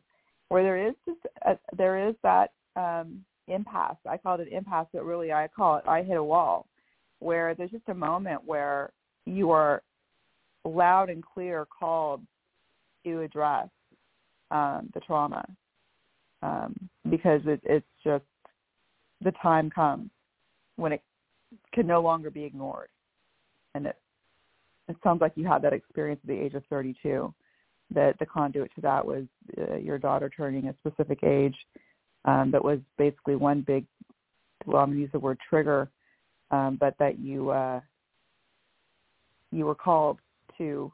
where 0.49 0.61
there 0.63 0.87
is 0.87 0.93
just 1.07 1.19
a, 1.45 1.57
there 1.75 2.07
is 2.07 2.15
that 2.23 2.51
um, 2.75 3.23
impasse. 3.47 3.97
I 4.09 4.17
call 4.17 4.39
it 4.39 4.47
impasse, 4.51 4.87
but 4.93 5.05
really 5.05 5.31
I 5.31 5.47
call 5.47 5.77
it 5.77 5.83
I 5.87 6.03
hit 6.03 6.17
a 6.17 6.23
wall, 6.23 6.67
where 7.19 7.55
there's 7.55 7.71
just 7.71 7.89
a 7.89 7.93
moment 7.93 8.41
where 8.45 8.91
you 9.25 9.51
are 9.51 9.81
loud 10.63 11.09
and 11.09 11.23
clear 11.23 11.65
called 11.65 12.21
to 13.05 13.21
address 13.21 13.69
um, 14.51 14.89
the 14.93 14.99
trauma 15.01 15.45
um, 16.41 16.75
because 17.09 17.41
it, 17.45 17.61
it's 17.63 17.85
just 18.03 18.23
the 19.23 19.31
time 19.41 19.69
comes 19.69 20.09
when 20.75 20.91
it 20.91 21.01
can 21.73 21.87
no 21.87 22.01
longer 22.01 22.29
be 22.29 22.43
ignored, 22.43 22.89
and 23.73 23.87
it 23.87 23.97
it 24.87 24.95
sounds 25.03 25.21
like 25.21 25.31
you 25.35 25.47
had 25.47 25.61
that 25.63 25.73
experience 25.73 26.19
at 26.23 26.27
the 26.27 26.39
age 26.39 26.53
of 26.53 26.63
32. 26.69 27.33
That 27.93 28.17
the 28.19 28.25
conduit 28.25 28.71
to 28.75 28.81
that 28.81 29.05
was 29.05 29.25
uh, 29.57 29.75
your 29.75 29.99
daughter 29.99 30.29
turning 30.29 30.67
a 30.67 30.75
specific 30.79 31.23
age 31.23 31.55
um, 32.25 32.51
that 32.51 32.63
was 32.63 32.79
basically 32.97 33.35
one 33.35 33.61
big, 33.61 33.85
well, 34.65 34.81
I'm 34.81 34.89
going 34.89 34.97
to 34.97 35.01
use 35.01 35.11
the 35.11 35.19
word 35.19 35.39
trigger, 35.47 35.89
um, 36.51 36.77
but 36.79 36.95
that 36.99 37.19
you 37.19 37.51
uh, 37.51 37.79
you 39.51 39.65
were 39.65 39.75
called 39.75 40.19
to, 40.57 40.91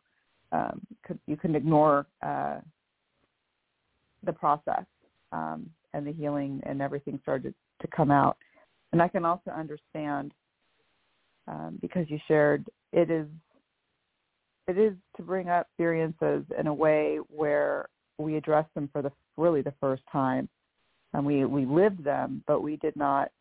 um, 0.52 0.82
you 1.26 1.36
couldn't 1.36 1.56
ignore 1.56 2.06
uh, 2.22 2.60
the 4.24 4.34
process 4.34 4.86
um, 5.32 5.70
and 5.94 6.06
the 6.06 6.12
healing 6.12 6.62
and 6.66 6.82
everything 6.82 7.20
started 7.24 7.54
to 7.82 7.88
come 7.88 8.12
out. 8.12 8.38
And 8.92 9.02
I 9.02 9.08
can 9.08 9.26
also 9.26 9.52
understand 9.52 10.34
um, 11.48 11.80
because 11.82 12.06
you 12.10 12.20
shared 12.28 12.68
it 12.94 13.10
is 13.10 13.26
it 14.68 14.78
is 14.78 14.94
to 15.18 15.24
bring 15.24 15.50
up 15.50 15.68
experiences 15.68 16.44
in 16.58 16.68
a 16.68 16.74
way 16.74 17.18
where 17.28 17.88
we 18.20 18.36
address 18.36 18.66
them 18.76 18.90
for 18.94 19.02
the 19.02 19.12
really 19.38 19.62
the 19.62 19.74
first 19.82 20.04
time 20.12 20.48
and 21.14 21.26
we 21.26 21.46
we 21.46 21.66
lived 21.66 22.04
them 22.04 22.44
but 22.48 22.62
we 22.62 22.78
did 22.78 22.96
not 22.96 23.32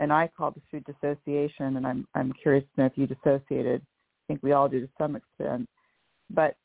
and 0.00 0.12
I 0.12 0.28
call 0.36 0.52
this 0.52 0.62
through 0.70 0.80
dissociation 0.80 1.76
and 1.76 1.86
I'm 1.86 2.06
I'm 2.14 2.32
curious 2.32 2.64
to 2.74 2.80
know 2.80 2.86
if 2.86 2.92
you 2.96 3.06
dissociated 3.06 3.80
I 3.82 4.22
think 4.26 4.42
we 4.42 4.52
all 4.52 4.68
do 4.68 4.80
to 4.80 4.88
some 4.98 5.16
extent 5.16 5.68
but 6.30 6.56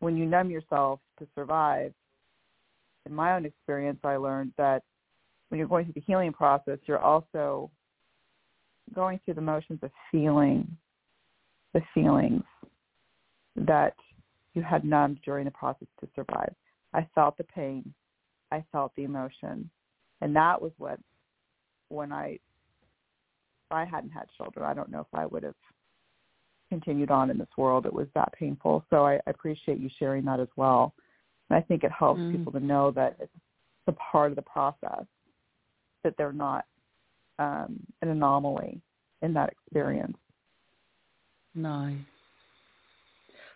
when 0.00 0.16
you 0.16 0.26
numb 0.26 0.50
yourself 0.50 1.00
to 1.18 1.26
survive 1.34 1.92
in 3.06 3.14
my 3.14 3.34
own 3.34 3.44
experience 3.44 3.98
I 4.04 4.16
learned 4.16 4.52
that 4.58 4.82
when 5.48 5.58
you're 5.58 5.68
going 5.68 5.84
through 5.84 5.94
the 5.94 6.04
healing 6.06 6.32
process 6.32 6.78
you're 6.86 6.98
also 6.98 7.70
going 8.94 9.20
through 9.24 9.34
the 9.34 9.40
motions 9.40 9.78
of 9.82 9.90
feeling 10.10 10.76
the 11.74 11.80
feelings 11.94 12.42
that 13.56 13.94
you 14.54 14.62
had 14.62 14.84
numbed 14.84 15.20
during 15.24 15.44
the 15.44 15.50
process 15.50 15.88
to 16.00 16.08
survive. 16.14 16.52
I 16.92 17.06
felt 17.14 17.36
the 17.38 17.44
pain. 17.44 17.94
I 18.50 18.64
felt 18.72 18.92
the 18.96 19.04
emotion. 19.04 19.70
And 20.20 20.34
that 20.36 20.60
was 20.60 20.72
what 20.78 20.98
when 21.88 22.12
I 22.12 22.38
if 23.70 23.72
I 23.72 23.84
hadn't 23.84 24.10
had 24.10 24.26
children, 24.36 24.66
I 24.66 24.74
don't 24.74 24.90
know 24.90 25.00
if 25.00 25.14
I 25.14 25.26
would 25.26 25.42
have 25.42 25.54
continued 26.68 27.10
on 27.10 27.30
in 27.30 27.38
this 27.38 27.48
world. 27.56 27.86
It 27.86 27.92
was 27.92 28.06
that 28.14 28.32
painful. 28.32 28.84
So 28.90 29.04
I, 29.06 29.14
I 29.14 29.30
appreciate 29.30 29.78
you 29.78 29.88
sharing 29.98 30.24
that 30.24 30.40
as 30.40 30.48
well. 30.56 30.94
And 31.48 31.56
I 31.56 31.60
think 31.60 31.84
it 31.84 31.92
helps 31.92 32.20
Mm. 32.20 32.32
people 32.32 32.52
to 32.52 32.60
know 32.60 32.90
that 32.92 33.16
it's 33.20 33.32
a 33.86 33.92
part 33.92 34.30
of 34.30 34.36
the 34.36 34.42
process, 34.42 35.04
that 36.02 36.16
they're 36.16 36.32
not 36.32 36.64
um, 37.38 37.80
an 38.02 38.08
anomaly 38.08 38.80
in 39.22 39.32
that 39.34 39.50
experience. 39.50 40.16
No. 41.54 41.96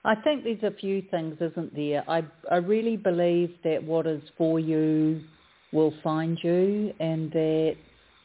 I 0.07 0.15
think 0.15 0.45
there's 0.45 0.63
a 0.63 0.77
few 0.77 1.03
things, 1.11 1.37
isn't 1.41 1.75
there? 1.75 2.05
I 2.09 2.25
I 2.51 2.57
really 2.57 2.97
believe 2.97 3.55
that 3.65 3.83
what 3.83 4.07
is 4.07 4.23
for 4.37 4.61
you 4.61 5.23
will 5.73 5.95
find 6.03 6.39
you 6.43 6.93
and 7.01 7.33
that 7.33 7.77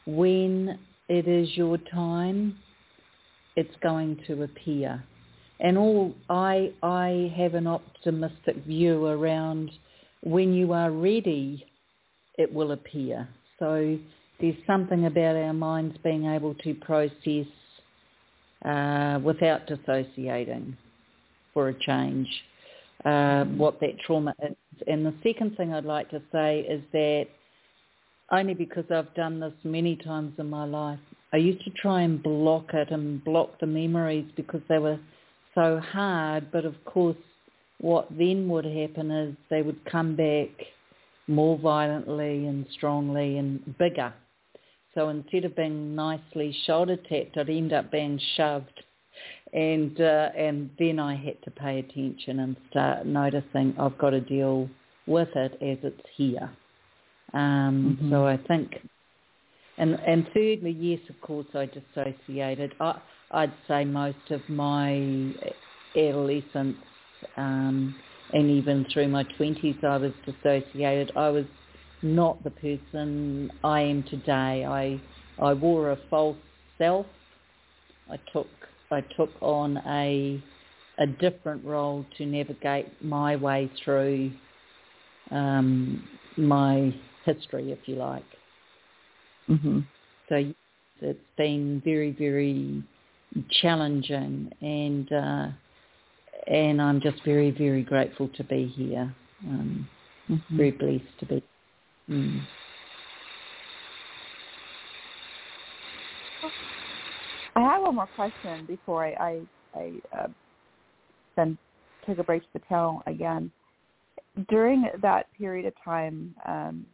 when 0.06 0.78
it 1.08 1.26
is 1.26 1.48
your 1.56 1.78
time, 1.92 2.58
it's 3.56 3.74
going 3.82 4.20
to 4.26 4.42
appear. 4.42 5.02
And 5.58 5.78
all 5.78 6.14
I 6.28 6.72
I 6.82 7.32
have 7.36 7.54
an 7.54 7.66
optimistic 7.66 8.56
view 8.66 9.06
around 9.06 9.70
when 10.22 10.52
you 10.52 10.74
are 10.74 10.90
ready, 10.90 11.64
it 12.36 12.52
will 12.52 12.72
appear. 12.72 13.26
So 13.58 13.98
there's 14.38 14.66
something 14.66 15.06
about 15.06 15.34
our 15.34 15.54
minds 15.54 15.96
being 16.04 16.26
able 16.26 16.54
to 16.56 16.74
process 16.74 17.46
uh, 18.66 19.18
without 19.22 19.66
dissociating 19.66 20.76
for 21.54 21.68
a 21.68 21.74
change, 21.74 22.28
uh, 23.04 23.44
what 23.44 23.80
that 23.80 23.98
trauma 24.06 24.34
is. 24.42 24.56
And 24.86 25.04
the 25.04 25.14
second 25.22 25.56
thing 25.56 25.72
I'd 25.72 25.84
like 25.84 26.10
to 26.10 26.22
say 26.32 26.60
is 26.60 26.82
that 26.92 27.26
only 28.30 28.54
because 28.54 28.84
I've 28.90 29.12
done 29.14 29.40
this 29.40 29.52
many 29.64 29.96
times 29.96 30.34
in 30.38 30.48
my 30.48 30.64
life, 30.64 31.00
I 31.32 31.38
used 31.38 31.64
to 31.64 31.70
try 31.70 32.02
and 32.02 32.22
block 32.22 32.72
it 32.74 32.90
and 32.90 33.22
block 33.24 33.58
the 33.60 33.66
memories 33.66 34.26
because 34.36 34.62
they 34.68 34.78
were 34.78 34.98
so 35.54 35.80
hard. 35.80 36.50
But 36.52 36.64
of 36.64 36.74
course, 36.84 37.16
what 37.80 38.08
then 38.10 38.48
would 38.48 38.64
happen 38.64 39.10
is 39.10 39.36
they 39.48 39.62
would 39.62 39.84
come 39.84 40.16
back 40.16 40.50
more 41.26 41.58
violently 41.58 42.46
and 42.46 42.66
strongly 42.72 43.38
and 43.38 43.78
bigger. 43.78 44.12
So 44.94 45.08
instead 45.08 45.44
of 45.44 45.54
being 45.54 45.94
nicely 45.94 46.54
shoulder 46.66 46.96
tapped, 46.96 47.36
I'd 47.36 47.48
end 47.48 47.72
up 47.72 47.92
being 47.92 48.20
shoved 48.36 48.82
and 49.52 50.00
uh, 50.00 50.30
and 50.36 50.70
then 50.78 50.98
I 50.98 51.16
had 51.16 51.42
to 51.42 51.50
pay 51.50 51.78
attention 51.80 52.40
and 52.40 52.56
start 52.70 53.06
noticing 53.06 53.74
I've 53.78 53.98
got 53.98 54.10
to 54.10 54.20
deal 54.20 54.68
with 55.06 55.28
it 55.34 55.52
as 55.54 55.78
it's 55.82 56.06
here. 56.16 56.50
Um, 57.32 57.98
Mhm. 58.00 58.10
So 58.10 58.26
I 58.26 58.36
think, 58.36 58.86
and 59.78 59.94
and 60.06 60.26
thirdly, 60.34 60.72
yes, 60.78 61.00
of 61.08 61.20
course, 61.20 61.46
I 61.54 61.66
dissociated. 61.66 62.74
I, 62.80 63.00
I'd 63.32 63.52
say 63.68 63.84
most 63.84 64.30
of 64.30 64.40
my 64.48 65.34
adolescence 65.96 66.76
um, 67.36 67.94
and 68.32 68.50
even 68.50 68.84
through 68.92 69.08
my 69.08 69.24
twenties, 69.36 69.76
I 69.82 69.96
was 69.96 70.12
dissociated. 70.24 71.12
I 71.16 71.28
was 71.30 71.46
not 72.02 72.42
the 72.44 72.50
person 72.50 73.50
I 73.64 73.80
am 73.80 74.02
today. 74.04 74.64
I 74.64 75.00
I 75.40 75.54
wore 75.54 75.90
a 75.90 75.96
false 76.08 76.36
self. 76.78 77.06
I 78.10 78.16
took 78.32 78.48
I 78.90 79.00
took 79.16 79.30
on 79.40 79.78
a 79.86 80.42
a 80.98 81.06
different 81.06 81.64
role 81.64 82.04
to 82.18 82.26
navigate 82.26 83.02
my 83.02 83.34
way 83.36 83.70
through 83.82 84.30
um, 85.30 86.06
my 86.36 86.94
history, 87.24 87.72
if 87.72 87.78
you 87.86 87.94
like. 87.94 88.24
Mm-hmm. 89.48 89.80
So 90.28 90.52
it's 91.00 91.18
been 91.38 91.80
very 91.84 92.12
very 92.12 92.82
challenging, 93.62 94.52
and 94.60 95.12
uh, 95.12 95.48
and 96.46 96.82
I'm 96.82 97.00
just 97.00 97.24
very 97.24 97.50
very 97.50 97.82
grateful 97.82 98.28
to 98.36 98.44
be 98.44 98.66
here. 98.66 99.14
Um, 99.46 99.88
Mm-hmm. 100.30 100.56
Very 100.56 100.70
blessed 100.70 101.18
to 101.18 101.26
be. 101.26 101.42
Mm. 102.08 102.40
One 107.90 107.96
more 107.96 108.06
question 108.06 108.66
before 108.66 109.04
I 109.04 109.10
I, 109.74 109.78
I 109.78 109.92
uh, 110.16 110.28
then 111.36 111.58
take 112.06 112.18
a 112.18 112.24
break 112.24 112.42
to 112.42 112.48
the 112.52 112.60
panel 112.60 113.02
again. 113.08 113.50
During 114.48 114.88
that 115.02 115.26
period 115.36 115.66
of 115.66 115.72
time 115.84 116.32
um, 116.46 116.86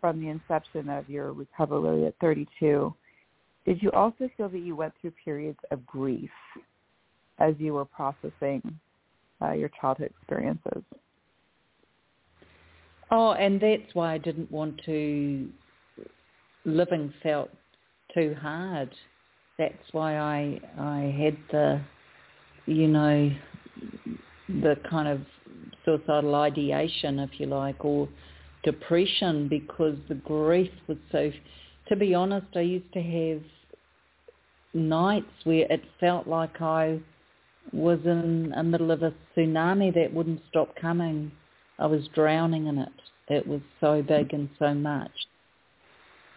from 0.00 0.20
the 0.20 0.28
inception 0.28 0.88
of 0.88 1.10
your 1.10 1.32
recovery 1.32 2.06
at 2.06 2.14
32, 2.20 2.94
did 3.66 3.82
you 3.82 3.90
also 3.90 4.30
feel 4.36 4.48
that 4.48 4.60
you 4.60 4.76
went 4.76 4.94
through 5.00 5.12
periods 5.24 5.58
of 5.72 5.84
grief 5.84 6.30
as 7.40 7.54
you 7.58 7.74
were 7.74 7.84
processing 7.84 8.62
uh, 9.42 9.50
your 9.50 9.70
childhood 9.80 10.12
experiences? 10.16 10.84
Oh, 13.10 13.32
and 13.32 13.60
that's 13.60 13.94
why 13.94 14.14
I 14.14 14.18
didn't 14.18 14.50
want 14.50 14.80
to. 14.86 15.48
Living 16.64 17.12
felt 17.20 17.50
too 18.14 18.36
hard. 18.40 18.94
That's 19.58 19.92
why 19.92 20.16
I 20.16 20.60
I 20.78 21.14
had 21.18 21.36
the, 21.50 21.80
you 22.66 22.88
know, 22.88 23.30
the 24.48 24.76
kind 24.88 25.08
of 25.08 25.20
suicidal 25.84 26.34
ideation, 26.34 27.18
if 27.18 27.30
you 27.38 27.46
like, 27.46 27.84
or 27.84 28.08
depression 28.64 29.48
because 29.48 29.96
the 30.08 30.14
grief 30.14 30.70
was 30.86 30.98
so. 31.10 31.30
To 31.88 31.96
be 31.96 32.14
honest, 32.14 32.46
I 32.54 32.60
used 32.60 32.92
to 32.94 33.02
have 33.02 33.42
nights 34.74 35.26
where 35.44 35.66
it 35.70 35.82
felt 36.00 36.26
like 36.26 36.60
I 36.62 37.00
was 37.72 37.98
in 38.04 38.52
the 38.56 38.62
middle 38.62 38.90
of 38.90 39.02
a 39.02 39.12
tsunami 39.36 39.94
that 39.94 40.12
wouldn't 40.12 40.40
stop 40.48 40.74
coming. 40.76 41.32
I 41.78 41.86
was 41.86 42.08
drowning 42.14 42.66
in 42.66 42.78
it. 42.78 42.92
It 43.28 43.46
was 43.46 43.60
so 43.80 44.02
big 44.02 44.32
and 44.32 44.48
so 44.58 44.74
much. 44.74 45.10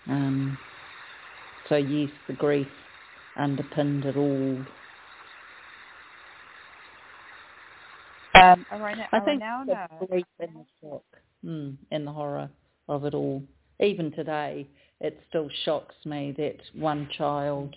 Um, 0.07 0.57
so 1.69 1.75
yes, 1.75 2.09
the 2.27 2.33
grief 2.33 2.67
underpinned 3.35 4.05
it 4.05 4.17
all. 4.17 4.57
Um, 8.35 8.65
now, 8.71 9.07
I 9.13 9.19
think 9.21 9.39
now, 9.39 9.63
the 9.65 10.05
grief 10.07 10.25
and 10.39 10.49
the 10.55 10.65
shock 10.81 11.03
mm, 11.43 11.77
and 11.91 12.07
the 12.07 12.11
horror 12.11 12.49
of 12.89 13.05
it 13.05 13.13
all. 13.13 13.41
Even 13.79 14.11
today, 14.11 14.67
it 14.99 15.19
still 15.29 15.49
shocks 15.63 15.95
me 16.05 16.33
that 16.37 16.57
one 16.73 17.09
child 17.17 17.75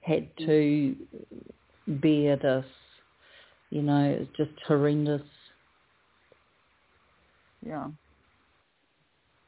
had 0.00 0.28
to 0.38 0.96
bear 1.86 2.36
this. 2.36 2.64
You 3.70 3.82
know, 3.82 4.16
it's 4.20 4.36
just 4.36 4.50
horrendous. 4.66 5.22
Yeah. 7.64 7.88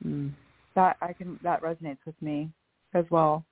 Mm. 0.07 0.33
That 0.75 0.97
I 1.01 1.13
can 1.13 1.39
that 1.43 1.63
resonates 1.63 1.99
with 2.07 2.21
me 2.21 2.51
as 2.95 3.05
well. 3.11 3.45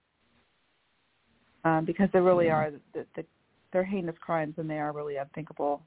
Um, 1.65 1.85
because 1.85 2.09
they 2.13 2.21
really 2.21 2.49
are 2.51 2.71
the, 2.95 3.05
the, 3.15 3.25
they're 3.73 3.85
heinous 3.85 4.17
crimes 4.21 4.55
and 4.57 4.69
they 4.69 4.79
are 4.79 4.93
really 4.93 5.17
unthinkable. 5.17 5.83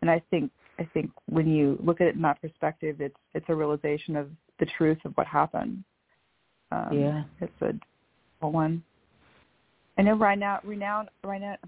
And 0.00 0.10
I 0.10 0.22
think 0.30 0.50
I 0.78 0.88
think 0.92 1.10
when 1.26 1.46
you 1.46 1.78
look 1.82 2.00
at 2.00 2.08
it 2.08 2.16
in 2.16 2.22
that 2.22 2.40
perspective, 2.40 3.00
it's 3.00 3.16
it's 3.34 3.46
a 3.48 3.54
realization 3.54 4.16
of 4.16 4.28
the 4.60 4.66
truth 4.76 4.98
of 5.04 5.12
what 5.16 5.26
happened. 5.26 5.84
Um, 6.72 6.88
Yeah. 6.92 7.24
it's 7.40 7.80
a 8.42 8.48
one. 8.48 8.82
I 9.96 10.02
know 10.02 10.14
renown 10.14 10.60
renown 10.64 11.08
renown 11.22 11.58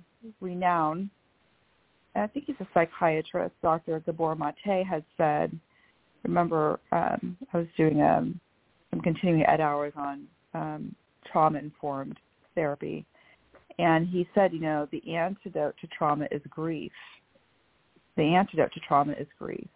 renown. 0.40 1.10
I 2.14 2.26
think 2.26 2.46
he's 2.46 2.56
a 2.60 2.68
psychiatrist. 2.72 3.54
Dr. 3.62 4.00
Gabor 4.00 4.34
Mate 4.34 4.84
has 4.86 5.02
said. 5.16 5.58
Remember, 6.24 6.80
um, 6.90 7.36
I 7.52 7.58
was 7.58 7.66
doing 7.76 8.02
um, 8.02 8.40
some 8.90 9.00
continuing 9.00 9.44
ed 9.46 9.60
hours 9.60 9.92
on 9.96 10.26
um, 10.54 10.94
trauma 11.30 11.58
informed 11.58 12.18
therapy, 12.54 13.06
and 13.78 14.08
he 14.08 14.26
said, 14.34 14.52
you 14.52 14.60
know, 14.60 14.88
the 14.90 15.14
antidote 15.14 15.74
to 15.80 15.86
trauma 15.88 16.26
is 16.30 16.42
grief 16.48 16.92
the 18.16 18.22
antidote 18.22 18.72
to 18.72 18.80
trauma 18.80 19.12
is 19.12 19.26
grief, 19.38 19.68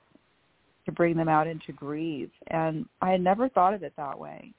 to 0.87 0.93
bring 0.93 1.17
them 1.17 1.29
out 1.29 1.47
and 1.47 1.63
to 1.67 1.73
grieve. 1.73 2.31
And 2.49 2.87
I 3.01 3.11
had 3.11 3.21
never 3.21 3.49
thought 3.49 3.75
of 3.75 3.83
it 3.83 3.93
that 3.97 4.19
way. 4.19 4.53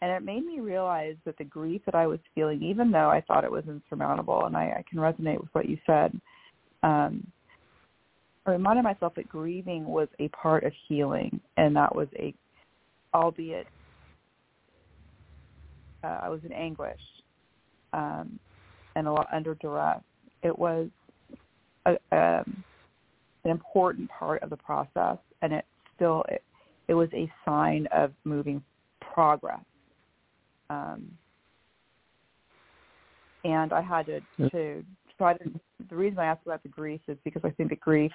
And 0.00 0.12
it 0.12 0.22
made 0.22 0.44
me 0.44 0.60
realize 0.60 1.16
that 1.24 1.38
the 1.38 1.44
grief 1.44 1.82
that 1.86 1.94
I 1.94 2.06
was 2.06 2.20
feeling, 2.34 2.62
even 2.62 2.90
though 2.90 3.08
I 3.08 3.22
thought 3.22 3.44
it 3.44 3.50
was 3.50 3.64
insurmountable, 3.66 4.44
and 4.44 4.56
I, 4.56 4.64
I 4.78 4.84
can 4.88 4.98
resonate 4.98 5.40
with 5.40 5.48
what 5.52 5.68
you 5.68 5.78
said, 5.86 6.12
um, 6.82 7.26
I 8.46 8.52
reminded 8.52 8.84
myself 8.84 9.14
that 9.16 9.28
grieving 9.28 9.86
was 9.86 10.08
a 10.20 10.28
part 10.28 10.62
of 10.64 10.72
healing, 10.86 11.40
and 11.56 11.74
that 11.74 11.94
was 11.94 12.06
a, 12.16 12.32
albeit 13.12 13.66
uh, 16.04 16.18
I 16.22 16.28
was 16.28 16.40
in 16.44 16.52
anguish 16.52 17.00
um, 17.92 18.38
and 18.96 19.06
a 19.06 19.12
lot 19.12 19.28
under 19.32 19.54
duress. 19.54 20.00
It 20.42 20.58
was 20.58 20.88
a, 21.84 21.90
um, 22.10 22.64
an 23.44 23.50
important 23.50 24.10
part 24.10 24.42
of 24.42 24.50
the 24.50 24.56
process, 24.56 25.18
and 25.42 25.52
it 25.52 25.64
still 25.94 26.24
it, 26.28 26.42
it 26.88 26.94
was 26.94 27.08
a 27.14 27.30
sign 27.44 27.86
of 27.92 28.12
moving 28.24 28.62
progress. 29.00 29.60
Um, 30.70 31.12
and 33.44 33.72
I 33.72 33.80
had 33.80 34.06
to 34.06 34.20
to 34.50 34.84
try 35.16 35.34
to. 35.34 35.50
The 35.88 35.96
reason 35.96 36.18
I 36.18 36.24
asked 36.24 36.46
about 36.46 36.62
the 36.62 36.68
grief 36.68 37.00
is 37.06 37.16
because 37.22 37.42
I 37.44 37.50
think 37.50 37.70
that 37.70 37.80
grief, 37.80 38.12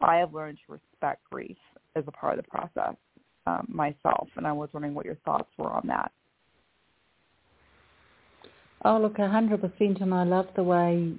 I 0.00 0.16
have 0.16 0.34
learned 0.34 0.58
to 0.66 0.72
respect 0.72 1.22
grief 1.30 1.58
as 1.94 2.04
a 2.08 2.10
part 2.10 2.38
of 2.38 2.44
the 2.44 2.50
process 2.50 2.96
um, 3.46 3.66
myself, 3.68 4.28
and 4.36 4.46
I 4.46 4.52
was 4.52 4.70
wondering 4.72 4.94
what 4.94 5.04
your 5.04 5.18
thoughts 5.24 5.50
were 5.58 5.70
on 5.70 5.86
that. 5.86 6.10
Oh, 8.84 8.98
look, 8.98 9.18
a 9.18 9.28
hundred 9.28 9.60
percent, 9.60 10.00
and 10.00 10.12
I 10.12 10.24
love 10.24 10.46
the 10.56 10.64
way 10.64 11.12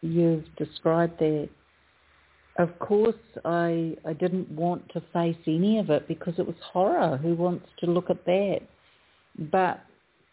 you've 0.00 0.44
described 0.56 1.18
that. 1.20 1.48
Of 2.58 2.78
course, 2.78 3.14
I 3.44 3.96
I 4.04 4.12
didn't 4.12 4.50
want 4.50 4.88
to 4.92 5.02
face 5.12 5.36
any 5.46 5.78
of 5.78 5.90
it 5.90 6.08
because 6.08 6.34
it 6.38 6.46
was 6.46 6.56
horror. 6.72 7.16
Who 7.16 7.34
wants 7.34 7.66
to 7.80 7.86
look 7.86 8.10
at 8.10 8.24
that? 8.24 8.60
But 9.38 9.80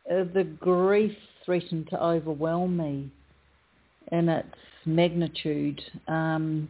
uh, 0.10 0.26
the 0.34 0.44
grief 0.60 1.16
threatened 1.46 1.90
to 1.90 2.04
overwhelm 2.04 2.78
me 2.78 3.12
in 4.12 4.30
its 4.30 4.56
magnitude. 4.86 5.82
Um, 6.08 6.68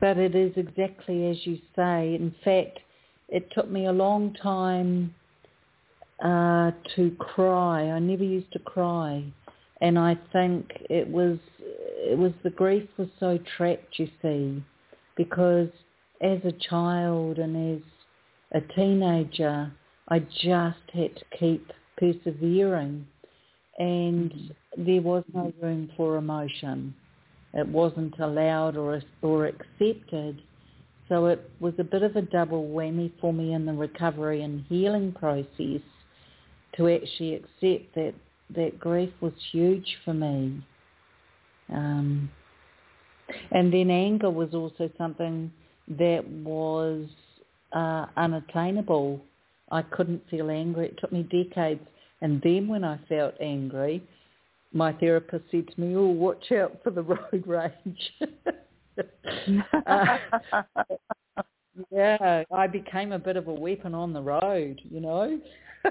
but 0.00 0.18
it 0.18 0.34
is 0.34 0.52
exactly 0.56 1.30
as 1.30 1.36
you 1.46 1.58
say. 1.76 2.14
In 2.14 2.34
fact, 2.44 2.80
it 3.28 3.50
took 3.52 3.70
me 3.70 3.86
a 3.86 3.92
long 3.92 4.34
time 4.34 5.14
uh, 6.22 6.72
to 6.96 7.10
cry. 7.18 7.90
I 7.90 7.98
never 7.98 8.24
used 8.24 8.52
to 8.52 8.58
cry, 8.58 9.24
and 9.80 9.98
I 9.98 10.18
think 10.32 10.66
it 10.90 11.06
was 11.06 11.38
it 11.58 12.18
was 12.18 12.32
the 12.42 12.50
grief 12.50 12.88
was 12.96 13.08
so 13.20 13.38
trapped. 13.56 13.98
You 13.98 14.08
see, 14.22 14.62
because 15.16 15.68
as 16.20 16.38
a 16.44 16.52
child 16.68 17.38
and 17.38 17.76
as 17.76 17.82
a 18.52 18.74
teenager, 18.74 19.70
I 20.08 20.18
just 20.18 20.82
had 20.92 21.14
to 21.16 21.24
keep 21.38 21.70
persevering, 21.96 23.06
and 23.78 24.54
there 24.76 25.02
was 25.02 25.24
no 25.32 25.52
room 25.62 25.90
for 25.96 26.16
emotion. 26.16 26.94
It 27.54 27.68
wasn't 27.68 28.18
allowed 28.18 28.76
or 28.76 29.00
or 29.22 29.46
accepted. 29.46 30.42
So 31.08 31.26
it 31.26 31.48
was 31.60 31.72
a 31.78 31.84
bit 31.84 32.02
of 32.02 32.16
a 32.16 32.22
double 32.22 32.68
whammy 32.68 33.12
for 33.20 33.32
me 33.32 33.54
in 33.54 33.64
the 33.64 33.72
recovery 33.72 34.42
and 34.42 34.64
healing 34.68 35.12
process 35.12 35.80
to 36.76 36.88
actually 36.88 37.34
accept 37.34 37.94
that 37.94 38.14
that 38.54 38.78
grief 38.78 39.10
was 39.20 39.32
huge 39.52 39.96
for 40.04 40.14
me. 40.14 40.64
Um, 41.72 42.30
and 43.50 43.72
then 43.72 43.90
anger 43.90 44.30
was 44.30 44.54
also 44.54 44.90
something 44.96 45.52
that 45.88 46.26
was 46.28 47.06
uh, 47.72 48.06
unattainable. 48.16 49.20
I 49.70 49.82
couldn't 49.82 50.22
feel 50.30 50.50
angry. 50.50 50.86
It 50.86 50.98
took 50.98 51.12
me 51.12 51.24
decades. 51.24 51.86
And 52.20 52.40
then 52.42 52.68
when 52.68 52.84
I 52.84 52.98
felt 53.08 53.34
angry, 53.40 54.02
my 54.72 54.92
therapist 54.94 55.44
said 55.50 55.68
to 55.68 55.80
me, 55.80 55.94
oh, 55.94 56.06
watch 56.06 56.50
out 56.52 56.80
for 56.82 56.90
the 56.90 57.02
road 57.32 57.44
rage. 57.46 58.12
uh, 59.86 60.18
yeah, 61.90 62.44
I 62.52 62.66
became 62.66 63.12
a 63.12 63.18
bit 63.18 63.36
of 63.36 63.48
a 63.48 63.52
weapon 63.52 63.94
on 63.94 64.12
the 64.12 64.22
road, 64.22 64.80
you 64.90 65.00
know. 65.00 65.38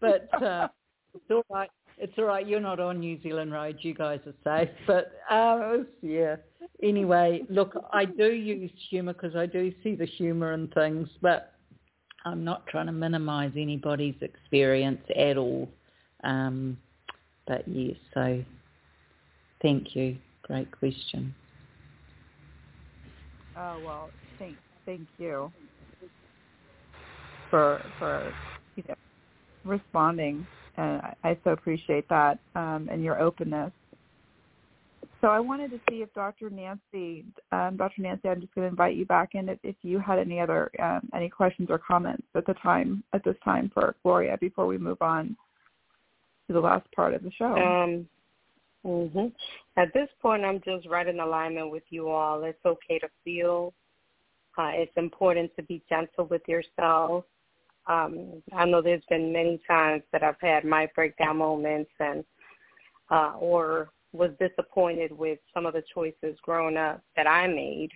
but 0.00 0.42
uh, 0.42 0.68
it's 1.14 1.30
all 1.30 1.44
right. 1.50 1.70
It's 1.98 2.12
all 2.16 2.24
right. 2.24 2.46
You're 2.46 2.60
not 2.60 2.78
on 2.78 3.00
New 3.00 3.20
Zealand 3.22 3.52
roads. 3.52 3.78
You 3.82 3.94
guys 3.94 4.20
are 4.26 4.34
safe. 4.44 4.70
But 4.86 5.12
uh, 5.30 5.78
yeah. 6.00 6.36
Anyway, 6.82 7.42
look, 7.48 7.76
I 7.92 8.04
do 8.04 8.32
use 8.32 8.70
humour 8.88 9.14
because 9.14 9.34
I 9.34 9.46
do 9.46 9.72
see 9.82 9.96
the 9.96 10.06
humour 10.06 10.52
in 10.52 10.68
things, 10.68 11.08
but 11.20 11.54
I'm 12.24 12.44
not 12.44 12.66
trying 12.68 12.86
to 12.86 12.92
minimise 12.92 13.50
anybody's 13.56 14.14
experience 14.20 15.00
at 15.16 15.36
all. 15.36 15.68
Um, 16.22 16.78
but 17.48 17.66
yes, 17.66 17.96
so 18.14 18.44
thank 19.60 19.96
you. 19.96 20.16
Great 20.42 20.70
question. 20.78 21.34
Oh 23.56 23.80
well, 23.84 24.10
thank 24.38 24.56
thank 24.86 25.08
you 25.18 25.50
for 27.50 27.80
for 27.98 28.32
you 28.76 28.84
know 28.88 28.94
responding 29.64 30.46
and 30.76 31.02
I, 31.02 31.14
I 31.24 31.38
so 31.44 31.50
appreciate 31.50 32.08
that 32.08 32.38
um, 32.54 32.88
and 32.90 33.02
your 33.02 33.20
openness. 33.20 33.72
So 35.20 35.28
I 35.28 35.40
wanted 35.40 35.72
to 35.72 35.80
see 35.90 35.96
if 36.02 36.14
Dr. 36.14 36.48
Nancy, 36.48 37.24
um, 37.50 37.76
Dr. 37.76 38.02
Nancy, 38.02 38.28
I'm 38.28 38.40
just 38.40 38.54
going 38.54 38.66
to 38.66 38.70
invite 38.70 38.94
you 38.94 39.04
back 39.04 39.30
in 39.34 39.48
if, 39.48 39.58
if 39.64 39.74
you 39.82 39.98
had 39.98 40.20
any 40.20 40.38
other 40.38 40.70
um, 40.80 41.08
any 41.14 41.28
questions 41.28 41.68
or 41.70 41.78
comments 41.78 42.26
at 42.36 42.46
the 42.46 42.54
time 42.54 43.02
at 43.12 43.24
this 43.24 43.34
time 43.44 43.70
for 43.74 43.96
Gloria 44.04 44.38
before 44.40 44.66
we 44.66 44.78
move 44.78 45.02
on 45.02 45.36
to 46.46 46.52
the 46.52 46.60
last 46.60 46.90
part 46.92 47.14
of 47.14 47.22
the 47.22 47.32
show. 47.32 47.56
Um, 47.56 48.08
hmm 48.84 49.26
At 49.76 49.92
this 49.92 50.08
point, 50.22 50.44
I'm 50.44 50.60
just 50.64 50.86
right 50.86 51.06
in 51.06 51.18
alignment 51.18 51.70
with 51.70 51.82
you 51.90 52.08
all. 52.08 52.44
It's 52.44 52.64
okay 52.64 53.00
to 53.00 53.08
feel. 53.24 53.74
Uh, 54.56 54.70
it's 54.74 54.96
important 54.96 55.50
to 55.56 55.62
be 55.62 55.82
gentle 55.88 56.26
with 56.26 56.42
yourself. 56.46 57.24
Um, 57.88 58.42
I 58.54 58.66
know 58.66 58.82
there's 58.82 59.02
been 59.08 59.32
many 59.32 59.60
times 59.66 60.02
that 60.12 60.22
I've 60.22 60.40
had 60.40 60.64
my 60.64 60.88
breakdown 60.94 61.38
moments 61.38 61.90
and 61.98 62.24
uh, 63.10 63.32
or 63.38 63.90
was 64.12 64.30
disappointed 64.38 65.10
with 65.12 65.38
some 65.54 65.66
of 65.66 65.74
the 65.74 65.82
choices 65.94 66.38
growing 66.42 66.76
up 66.76 67.02
that 67.16 67.26
I 67.26 67.46
made 67.46 67.90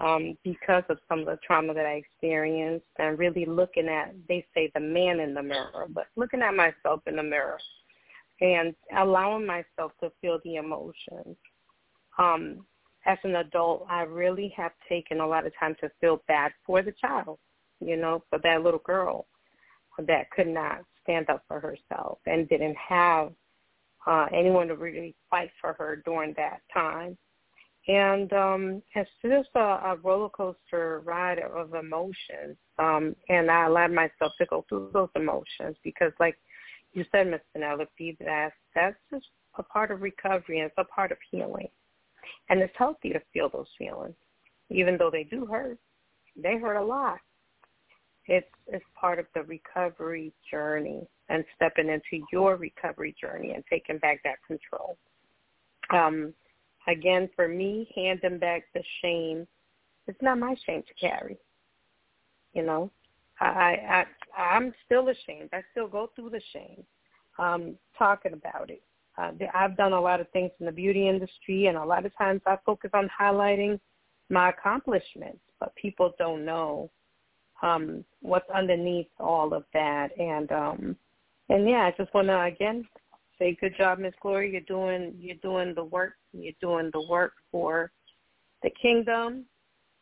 um, 0.00 0.36
because 0.44 0.82
of 0.88 0.98
some 1.08 1.20
of 1.20 1.26
the 1.26 1.38
trauma 1.44 1.72
that 1.74 1.86
I 1.86 1.94
experienced 1.94 2.86
and 2.98 3.18
really 3.18 3.46
looking 3.46 3.88
at, 3.88 4.14
they 4.28 4.44
say 4.54 4.70
the 4.74 4.80
man 4.80 5.20
in 5.20 5.34
the 5.34 5.42
mirror, 5.42 5.86
but 5.88 6.06
looking 6.16 6.42
at 6.42 6.54
myself 6.54 7.00
in 7.06 7.16
the 7.16 7.22
mirror 7.22 7.58
and 8.40 8.74
allowing 8.98 9.46
myself 9.46 9.92
to 10.00 10.12
feel 10.20 10.38
the 10.44 10.56
emotions. 10.56 11.36
Um, 12.18 12.66
as 13.06 13.18
an 13.22 13.36
adult, 13.36 13.86
I 13.88 14.02
really 14.02 14.52
have 14.56 14.72
taken 14.88 15.20
a 15.20 15.26
lot 15.26 15.46
of 15.46 15.52
time 15.58 15.76
to 15.80 15.90
feel 16.00 16.22
bad 16.28 16.52
for 16.66 16.82
the 16.82 16.92
child, 16.92 17.38
you 17.80 17.96
know, 17.96 18.22
for 18.30 18.38
that 18.42 18.62
little 18.62 18.80
girl 18.84 19.26
that 19.98 20.30
could 20.30 20.48
not 20.48 20.80
stand 21.02 21.30
up 21.30 21.42
for 21.48 21.60
herself 21.60 22.18
and 22.26 22.48
didn't 22.48 22.76
have 22.76 23.32
uh, 24.06 24.26
anyone 24.32 24.68
to 24.68 24.76
really 24.76 25.14
fight 25.30 25.50
for 25.60 25.72
her 25.74 26.02
during 26.04 26.34
that 26.36 26.60
time. 26.72 27.16
And 27.88 28.32
um, 28.32 28.82
it's 28.94 29.10
just 29.22 29.48
a, 29.54 29.58
a 29.58 29.96
roller 30.02 30.28
coaster 30.30 31.02
ride 31.04 31.38
of 31.38 31.74
emotions. 31.74 32.56
Um, 32.78 33.14
and 33.28 33.50
I 33.50 33.66
allowed 33.66 33.92
myself 33.92 34.32
to 34.38 34.46
go 34.46 34.64
through 34.68 34.90
those 34.92 35.08
emotions 35.14 35.76
because, 35.84 36.12
like 36.18 36.36
you 36.92 37.04
said, 37.12 37.28
Miss 37.28 37.40
Penelope, 37.52 38.16
that 38.20 38.50
that's 38.74 38.96
just 39.10 39.26
a 39.58 39.62
part 39.62 39.90
of 39.90 40.02
recovery 40.02 40.58
and 40.58 40.66
it's 40.66 40.74
a 40.78 40.84
part 40.84 41.12
of 41.12 41.18
healing. 41.30 41.68
And 42.48 42.60
it's 42.60 42.74
healthy 42.76 43.10
to 43.10 43.20
feel 43.32 43.48
those 43.48 43.68
feelings, 43.78 44.16
even 44.68 44.96
though 44.98 45.10
they 45.10 45.24
do 45.24 45.46
hurt. 45.46 45.78
They 46.36 46.58
hurt 46.58 46.76
a 46.76 46.84
lot. 46.84 47.18
It's 48.28 48.46
it's 48.66 48.84
part 48.98 49.18
of 49.18 49.26
the 49.34 49.42
recovery 49.42 50.32
journey 50.50 51.06
and 51.28 51.44
stepping 51.54 51.88
into 51.88 52.24
your 52.32 52.56
recovery 52.56 53.14
journey 53.20 53.52
and 53.52 53.62
taking 53.70 53.98
back 53.98 54.20
that 54.24 54.38
control. 54.46 54.96
Um, 55.90 56.34
again, 56.88 57.28
for 57.36 57.48
me, 57.48 57.90
handing 57.94 58.38
back 58.38 58.64
the 58.74 58.82
shame, 59.02 59.46
it's 60.06 60.20
not 60.22 60.38
my 60.38 60.54
shame 60.66 60.82
to 60.82 60.94
carry. 60.94 61.36
You 62.52 62.64
know, 62.64 62.90
I, 63.40 64.04
I 64.36 64.40
I'm 64.40 64.72
still 64.84 65.08
ashamed. 65.08 65.50
I 65.52 65.62
still 65.72 65.88
go 65.88 66.10
through 66.14 66.30
the 66.30 66.42
shame. 66.52 66.84
Um, 67.38 67.76
talking 67.98 68.32
about 68.32 68.70
it. 68.70 68.82
Uh, 69.18 69.32
I've 69.54 69.76
done 69.76 69.92
a 69.92 70.00
lot 70.00 70.20
of 70.20 70.30
things 70.30 70.50
in 70.58 70.66
the 70.66 70.72
beauty 70.72 71.08
industry, 71.08 71.66
and 71.66 71.76
a 71.76 71.84
lot 71.84 72.06
of 72.06 72.16
times 72.16 72.40
I 72.46 72.56
focus 72.64 72.90
on 72.94 73.10
highlighting 73.18 73.78
my 74.30 74.50
accomplishments, 74.50 75.40
but 75.60 75.74
people 75.76 76.12
don't 76.18 76.44
know 76.44 76.90
um, 77.62 78.04
what's 78.20 78.48
underneath 78.50 79.08
all 79.18 79.54
of 79.54 79.64
that. 79.72 80.08
And 80.18 80.50
um, 80.52 80.96
and 81.48 81.68
yeah, 81.68 81.90
I 81.90 81.94
just 81.96 82.12
want 82.14 82.28
to 82.28 82.40
again 82.42 82.86
say 83.38 83.56
good 83.60 83.76
job, 83.76 83.98
Miss 83.98 84.14
Gloria. 84.20 84.50
You're 84.50 84.60
doing 84.62 85.14
you're 85.18 85.36
doing 85.36 85.74
the 85.74 85.84
work. 85.84 86.14
You're 86.32 86.52
doing 86.60 86.90
the 86.92 87.06
work 87.08 87.32
for 87.50 87.90
the 88.62 88.70
kingdom, 88.80 89.44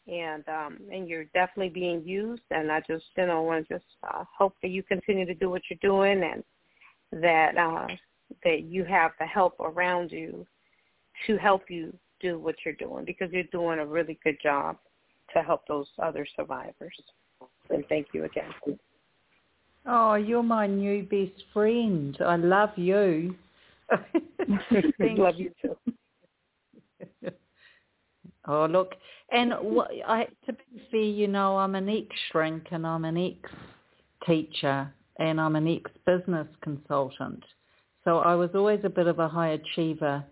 and 0.07 0.45
um, 0.49 0.79
and 0.93 1.09
you're 1.09 1.25
definitely 1.27 1.71
being 1.71 2.03
used. 2.05 2.43
And 2.51 2.71
I 2.71 2.81
just 2.81 3.05
you 3.17 3.27
know 3.27 3.43
want 3.43 3.69
to 3.69 3.75
just 3.75 3.87
uh, 4.03 4.25
hope 4.37 4.55
that 4.63 4.69
you 4.69 4.83
continue 4.83 5.27
to 5.27 5.35
do 5.35 5.51
what 5.51 5.63
you're 5.69 5.79
doing, 5.83 6.23
and 6.23 7.23
that 7.23 7.57
uh, 7.57 7.87
that 8.43 8.65
you 8.65 8.85
have 8.85 9.13
the 9.19 9.27
help 9.27 9.59
around 9.61 10.11
you 10.11 10.47
to 11.27 11.37
help 11.37 11.71
you 11.71 11.97
do 12.21 12.39
what 12.39 12.57
you're 12.65 12.75
doing 12.75 13.05
because 13.05 13.31
you're 13.33 13.45
doing 13.45 13.79
a 13.79 13.87
really 13.87 14.19
good 14.25 14.37
job 14.43 14.77
to 15.35 15.43
help 15.43 15.67
those 15.67 15.87
other 16.03 16.27
survivors. 16.37 16.99
And 17.71 17.85
thank 17.89 18.09
you 18.13 18.25
again. 18.25 18.53
Oh, 19.87 20.15
you're 20.15 20.43
my 20.43 20.67
new 20.67 21.03
best 21.03 21.45
friend. 21.53 22.17
I 22.21 22.37
love 22.37 22.71
you. 22.77 23.35
love 25.01 25.35
you 25.37 25.51
too. 25.61 25.77
oh, 28.49 28.67
look, 28.67 28.95
and 29.31 29.53
what, 29.61 29.91
I, 30.07 30.27
to 30.47 30.53
be 30.53 30.83
fair, 30.91 31.01
you 31.01 31.29
know, 31.29 31.59
I'm 31.59 31.75
an 31.75 31.89
ex-shrink 31.89 32.69
and 32.71 32.87
I'm 32.87 33.05
an 33.05 33.19
ex-teacher 33.19 34.93
and 35.19 35.41
I'm 35.41 35.57
an 35.57 35.69
ex-business 35.69 36.49
consultant. 36.63 37.43
So 38.05 38.19
I 38.19 38.35
was 38.35 38.51
always 38.55 38.81
a 38.85 38.91
bit 38.91 39.07
of 39.07 39.19
a 39.19 39.29
high 39.29 39.51
achiever. 39.51 40.25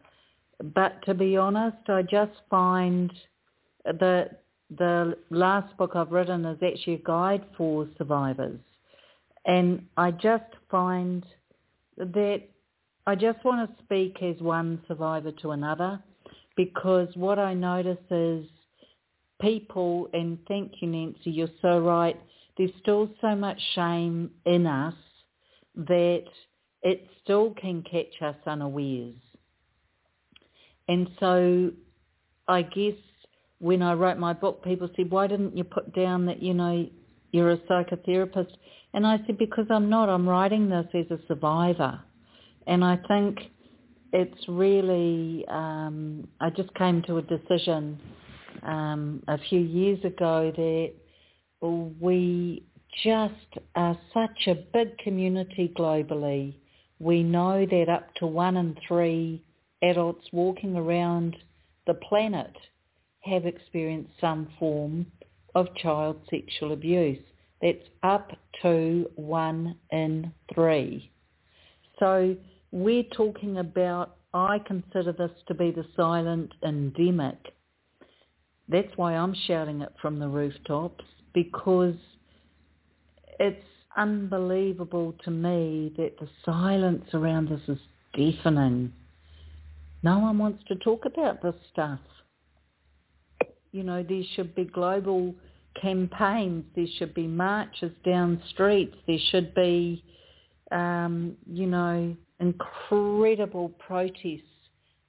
But 0.74 1.02
to 1.06 1.14
be 1.14 1.36
honest, 1.36 1.88
I 1.88 2.02
just 2.02 2.32
find 2.48 3.12
that 3.84 4.42
the 4.78 5.16
last 5.30 5.76
book 5.76 5.92
I've 5.94 6.12
written 6.12 6.44
is 6.44 6.58
actually 6.62 6.94
a 6.94 6.98
guide 6.98 7.44
for 7.56 7.88
survivors. 7.98 8.60
And 9.44 9.86
I 9.96 10.10
just 10.12 10.44
find 10.70 11.24
that 11.96 12.42
I 13.06 13.14
just 13.14 13.44
want 13.44 13.68
to 13.68 13.84
speak 13.84 14.22
as 14.22 14.40
one 14.40 14.80
survivor 14.86 15.32
to 15.42 15.50
another 15.50 16.00
because 16.56 17.08
what 17.16 17.38
I 17.38 17.54
notice 17.54 17.98
is 18.10 18.46
people, 19.40 20.08
and 20.12 20.38
thank 20.46 20.74
you 20.80 20.88
Nancy, 20.88 21.30
you're 21.30 21.48
so 21.60 21.80
right, 21.80 22.18
there's 22.56 22.70
still 22.80 23.10
so 23.20 23.34
much 23.34 23.60
shame 23.74 24.30
in 24.44 24.66
us 24.66 24.94
that 25.74 26.24
it 26.82 27.08
still 27.22 27.54
can 27.54 27.82
catch 27.82 28.20
us 28.20 28.36
unawares. 28.46 29.14
And 30.88 31.08
so 31.18 31.70
I 32.46 32.62
guess 32.62 32.94
when 33.62 33.80
I 33.80 33.92
wrote 33.92 34.18
my 34.18 34.32
book, 34.32 34.64
people 34.64 34.90
said, 34.96 35.08
why 35.08 35.28
didn't 35.28 35.56
you 35.56 35.62
put 35.62 35.94
down 35.94 36.26
that, 36.26 36.42
you 36.42 36.52
know, 36.52 36.84
you're 37.30 37.52
a 37.52 37.58
psychotherapist? 37.58 38.50
And 38.92 39.06
I 39.06 39.18
said, 39.24 39.38
because 39.38 39.66
I'm 39.70 39.88
not. 39.88 40.08
I'm 40.08 40.28
writing 40.28 40.68
this 40.68 40.86
as 40.92 41.06
a 41.12 41.20
survivor. 41.28 42.00
And 42.66 42.84
I 42.84 42.98
think 43.06 43.38
it's 44.12 44.48
really, 44.48 45.44
um, 45.48 46.26
I 46.40 46.50
just 46.50 46.74
came 46.74 47.02
to 47.02 47.18
a 47.18 47.22
decision 47.22 48.00
um, 48.64 49.22
a 49.28 49.38
few 49.48 49.60
years 49.60 50.04
ago 50.04 50.52
that 50.56 50.92
we 52.00 52.64
just 53.04 53.60
are 53.76 53.96
such 54.12 54.48
a 54.48 54.56
big 54.74 54.98
community 54.98 55.72
globally. 55.78 56.56
We 56.98 57.22
know 57.22 57.64
that 57.64 57.88
up 57.88 58.12
to 58.16 58.26
one 58.26 58.56
in 58.56 58.76
three 58.88 59.44
adults 59.84 60.26
walking 60.32 60.74
around 60.74 61.36
the 61.86 61.94
planet 61.94 62.52
have 63.22 63.46
experienced 63.46 64.12
some 64.20 64.48
form 64.58 65.06
of 65.54 65.74
child 65.76 66.20
sexual 66.30 66.72
abuse. 66.72 67.18
That's 67.60 67.86
up 68.02 68.32
to 68.62 69.08
one 69.16 69.76
in 69.90 70.32
three. 70.54 71.10
So 71.98 72.36
we're 72.72 73.04
talking 73.04 73.58
about, 73.58 74.16
I 74.34 74.58
consider 74.66 75.12
this 75.12 75.30
to 75.46 75.54
be 75.54 75.70
the 75.70 75.84
silent 75.94 76.52
endemic. 76.64 77.38
That's 78.68 78.90
why 78.96 79.14
I'm 79.14 79.34
shouting 79.46 79.82
it 79.82 79.92
from 80.00 80.18
the 80.18 80.28
rooftops 80.28 81.04
because 81.34 81.94
it's 83.38 83.64
unbelievable 83.96 85.14
to 85.24 85.30
me 85.30 85.92
that 85.96 86.18
the 86.18 86.28
silence 86.44 87.04
around 87.12 87.48
this 87.48 87.60
is 87.68 87.78
deafening. 88.14 88.92
No 90.02 90.18
one 90.18 90.38
wants 90.38 90.64
to 90.68 90.74
talk 90.76 91.04
about 91.04 91.42
this 91.42 91.54
stuff. 91.72 92.00
You 93.72 93.82
know, 93.82 94.02
there 94.02 94.22
should 94.34 94.54
be 94.54 94.64
global 94.64 95.34
campaigns. 95.80 96.64
There 96.76 96.86
should 96.98 97.14
be 97.14 97.26
marches 97.26 97.92
down 98.04 98.42
streets. 98.50 98.94
There 99.06 99.18
should 99.30 99.54
be, 99.54 100.04
um, 100.70 101.36
you 101.46 101.66
know, 101.66 102.14
incredible 102.38 103.70
protests 103.78 104.42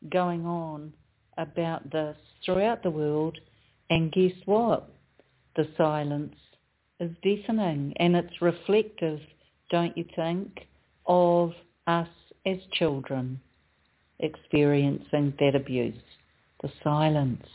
going 0.09 0.45
on 0.45 0.93
about 1.37 1.89
this 1.91 2.15
throughout 2.45 2.83
the 2.83 2.89
world. 2.89 3.37
And 3.89 4.11
guess 4.11 4.31
what? 4.45 4.89
The 5.55 5.67
silence 5.77 6.35
is 6.99 7.11
deafening 7.21 7.93
and 7.97 8.15
it's 8.15 8.41
reflective, 8.41 9.19
don't 9.69 9.95
you 9.97 10.05
think, 10.15 10.67
of 11.05 11.51
us 11.85 12.07
as 12.45 12.57
children 12.73 13.39
experiencing 14.19 15.33
that 15.39 15.55
abuse, 15.55 16.01
the 16.61 16.71
silence. 16.83 17.45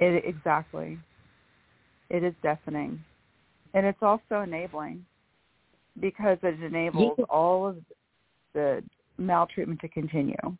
It 0.00 0.24
exactly. 0.26 0.98
It 2.08 2.24
is 2.24 2.34
deafening. 2.42 3.04
and 3.74 3.86
it's 3.86 4.02
also 4.02 4.40
enabling 4.40 5.04
because 6.00 6.38
it 6.42 6.60
enables 6.62 7.14
Yes. 7.18 7.26
all 7.30 7.66
of 7.68 7.76
the 8.52 8.82
maltreatment 9.18 9.80
to 9.80 9.88
continue. 9.88 10.56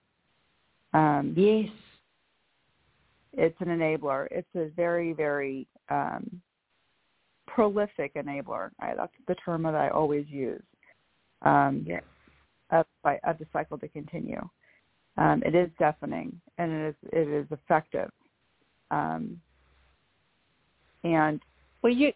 Um, 0.93 1.35
Yes. 1.37 1.71
it's 3.33 3.61
an 3.61 3.69
enabler. 3.69 4.29
It's 4.31 4.55
a 4.55 4.67
very, 4.77 5.13
very 5.13 5.67
um, 5.89 6.41
prolific 7.49 8.15
enabler. 8.15 8.71
I, 8.81 8.95
that's 8.95 9.13
the 9.27 9.35
term 9.37 9.63
that 9.65 9.75
I 9.75 9.89
always 9.89 10.29
use. 10.29 10.63
Um, 11.43 11.83
Yeah. 11.87 12.01
of, 12.71 12.87
of 13.25 13.39
the 13.39 13.47
cycle 13.53 13.79
to 13.79 13.89
continue. 13.89 14.49
Um, 15.17 15.43
it 15.45 15.55
is 15.57 15.71
deafening 15.79 16.41
and 16.59 16.71
it 16.71 16.89
is 16.91 16.95
it 17.13 17.29
is 17.29 17.47
effective. 17.51 18.11
Um, 18.91 19.41
and 21.05 21.41
Well, 21.83 21.93
you, 21.93 22.13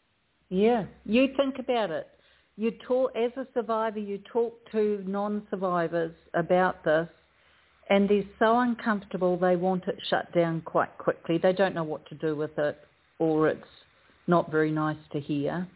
yeah, 0.50 0.84
you 1.04 1.28
think 1.36 1.58
about 1.58 1.90
it. 1.90 2.06
You 2.56 2.72
talk 2.86 3.12
as 3.16 3.32
a 3.36 3.46
survivor. 3.54 3.98
You 3.98 4.18
talk 4.32 4.54
to 4.72 5.02
non-survivors 5.06 6.14
about 6.34 6.84
this, 6.84 7.08
and 7.90 8.08
they're 8.08 8.22
so 8.38 8.60
uncomfortable. 8.60 9.36
They 9.36 9.56
want 9.56 9.84
it 9.88 9.96
shut 10.08 10.32
down 10.32 10.60
quite 10.62 10.96
quickly. 10.98 11.38
They 11.38 11.52
don't 11.52 11.74
know 11.74 11.84
what 11.84 12.06
to 12.06 12.14
do 12.14 12.36
with 12.36 12.56
it, 12.58 12.78
or 13.18 13.48
it's 13.48 13.66
not 14.26 14.50
very 14.50 14.70
nice 14.70 14.98
to 15.12 15.20
hear. 15.20 15.66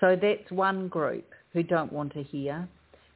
So 0.00 0.16
that's 0.20 0.50
one 0.50 0.88
group 0.88 1.26
who 1.52 1.62
don't 1.62 1.92
want 1.92 2.12
to 2.14 2.22
hear. 2.22 2.68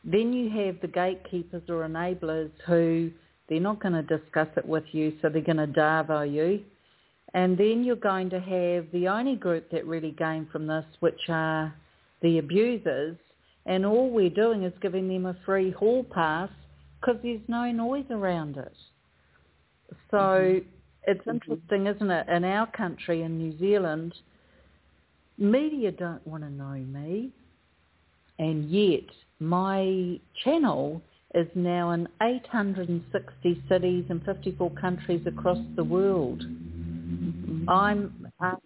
Then 0.04 0.32
you 0.32 0.50
have 0.66 0.80
the 0.80 0.88
gatekeepers 0.88 1.62
or 1.68 1.86
enablers 1.86 2.50
who 2.66 3.10
they're 3.48 3.60
not 3.60 3.80
going 3.80 3.94
to 3.94 4.02
discuss 4.02 4.48
it 4.56 4.66
with 4.66 4.84
you, 4.92 5.12
so 5.20 5.28
they're 5.28 5.42
going 5.42 5.56
to 5.56 5.66
darvo 5.66 6.30
you. 6.30 6.62
And 7.36 7.58
then 7.58 7.84
you're 7.84 7.96
going 7.96 8.30
to 8.30 8.40
have 8.40 8.86
the 8.92 9.08
only 9.08 9.36
group 9.36 9.70
that 9.70 9.86
really 9.86 10.12
gain 10.12 10.48
from 10.50 10.66
this, 10.66 10.86
which 11.00 11.20
are 11.28 11.72
the 12.22 12.38
abusers. 12.38 13.18
And 13.66 13.84
all 13.84 14.08
we're 14.08 14.30
doing 14.30 14.62
is 14.62 14.72
giving 14.80 15.06
them 15.06 15.26
a 15.26 15.36
free 15.44 15.70
hall 15.70 16.02
pass 16.02 16.48
because 16.98 17.20
there's 17.22 17.42
no 17.46 17.70
noise 17.70 18.06
around 18.08 18.56
it. 18.56 18.72
So 20.10 20.16
mm-hmm. 20.16 20.68
it's 21.06 21.20
mm-hmm. 21.20 21.30
interesting, 21.30 21.86
isn't 21.86 22.10
it? 22.10 22.26
In 22.28 22.42
our 22.44 22.68
country, 22.68 23.20
in 23.20 23.36
New 23.36 23.58
Zealand, 23.58 24.14
media 25.36 25.92
don't 25.92 26.26
want 26.26 26.42
to 26.42 26.48
know 26.50 26.72
me. 26.72 27.32
And 28.38 28.70
yet 28.70 29.04
my 29.40 30.18
channel 30.42 31.02
is 31.34 31.48
now 31.54 31.90
in 31.90 32.08
860 32.22 33.62
cities 33.68 34.06
and 34.08 34.24
54 34.24 34.70
countries 34.70 35.20
across 35.26 35.58
the 35.76 35.84
world. 35.84 36.42
I'm 37.68 38.32
asked 38.40 38.62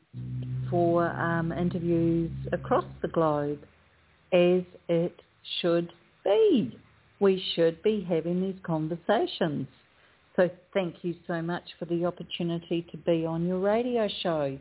for 0.71 1.09
um, 1.09 1.53
interviews 1.53 2.31
across 2.53 2.85
the 3.03 3.09
globe 3.09 3.61
as 4.33 4.63
it 4.89 5.21
should 5.61 5.93
be. 6.25 6.79
We 7.19 7.43
should 7.55 7.83
be 7.83 8.07
having 8.09 8.41
these 8.41 8.61
conversations. 8.63 9.67
So 10.37 10.49
thank 10.73 10.97
you 11.03 11.15
so 11.27 11.43
much 11.43 11.65
for 11.79 11.85
the 11.87 12.05
opportunity 12.07 12.87
to 12.91 12.97
be 12.99 13.27
on 13.27 13.47
your 13.47 13.59
radio 13.59 14.09
show. 14.23 14.59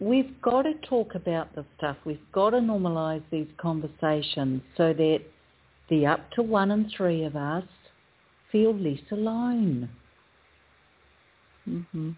We've 0.00 0.40
got 0.42 0.62
to 0.62 0.74
talk 0.88 1.14
about 1.14 1.54
this 1.54 1.64
stuff. 1.78 1.96
We've 2.04 2.18
got 2.32 2.50
to 2.50 2.58
normalise 2.58 3.22
these 3.30 3.48
conversations 3.58 4.62
so 4.76 4.92
that 4.92 5.20
the 5.88 6.06
up 6.06 6.30
to 6.32 6.42
one 6.42 6.70
in 6.70 6.90
three 6.96 7.24
of 7.24 7.36
us 7.36 7.64
feel 8.50 8.74
less 8.74 9.00
alone. 9.10 9.88
hmm 11.64 12.10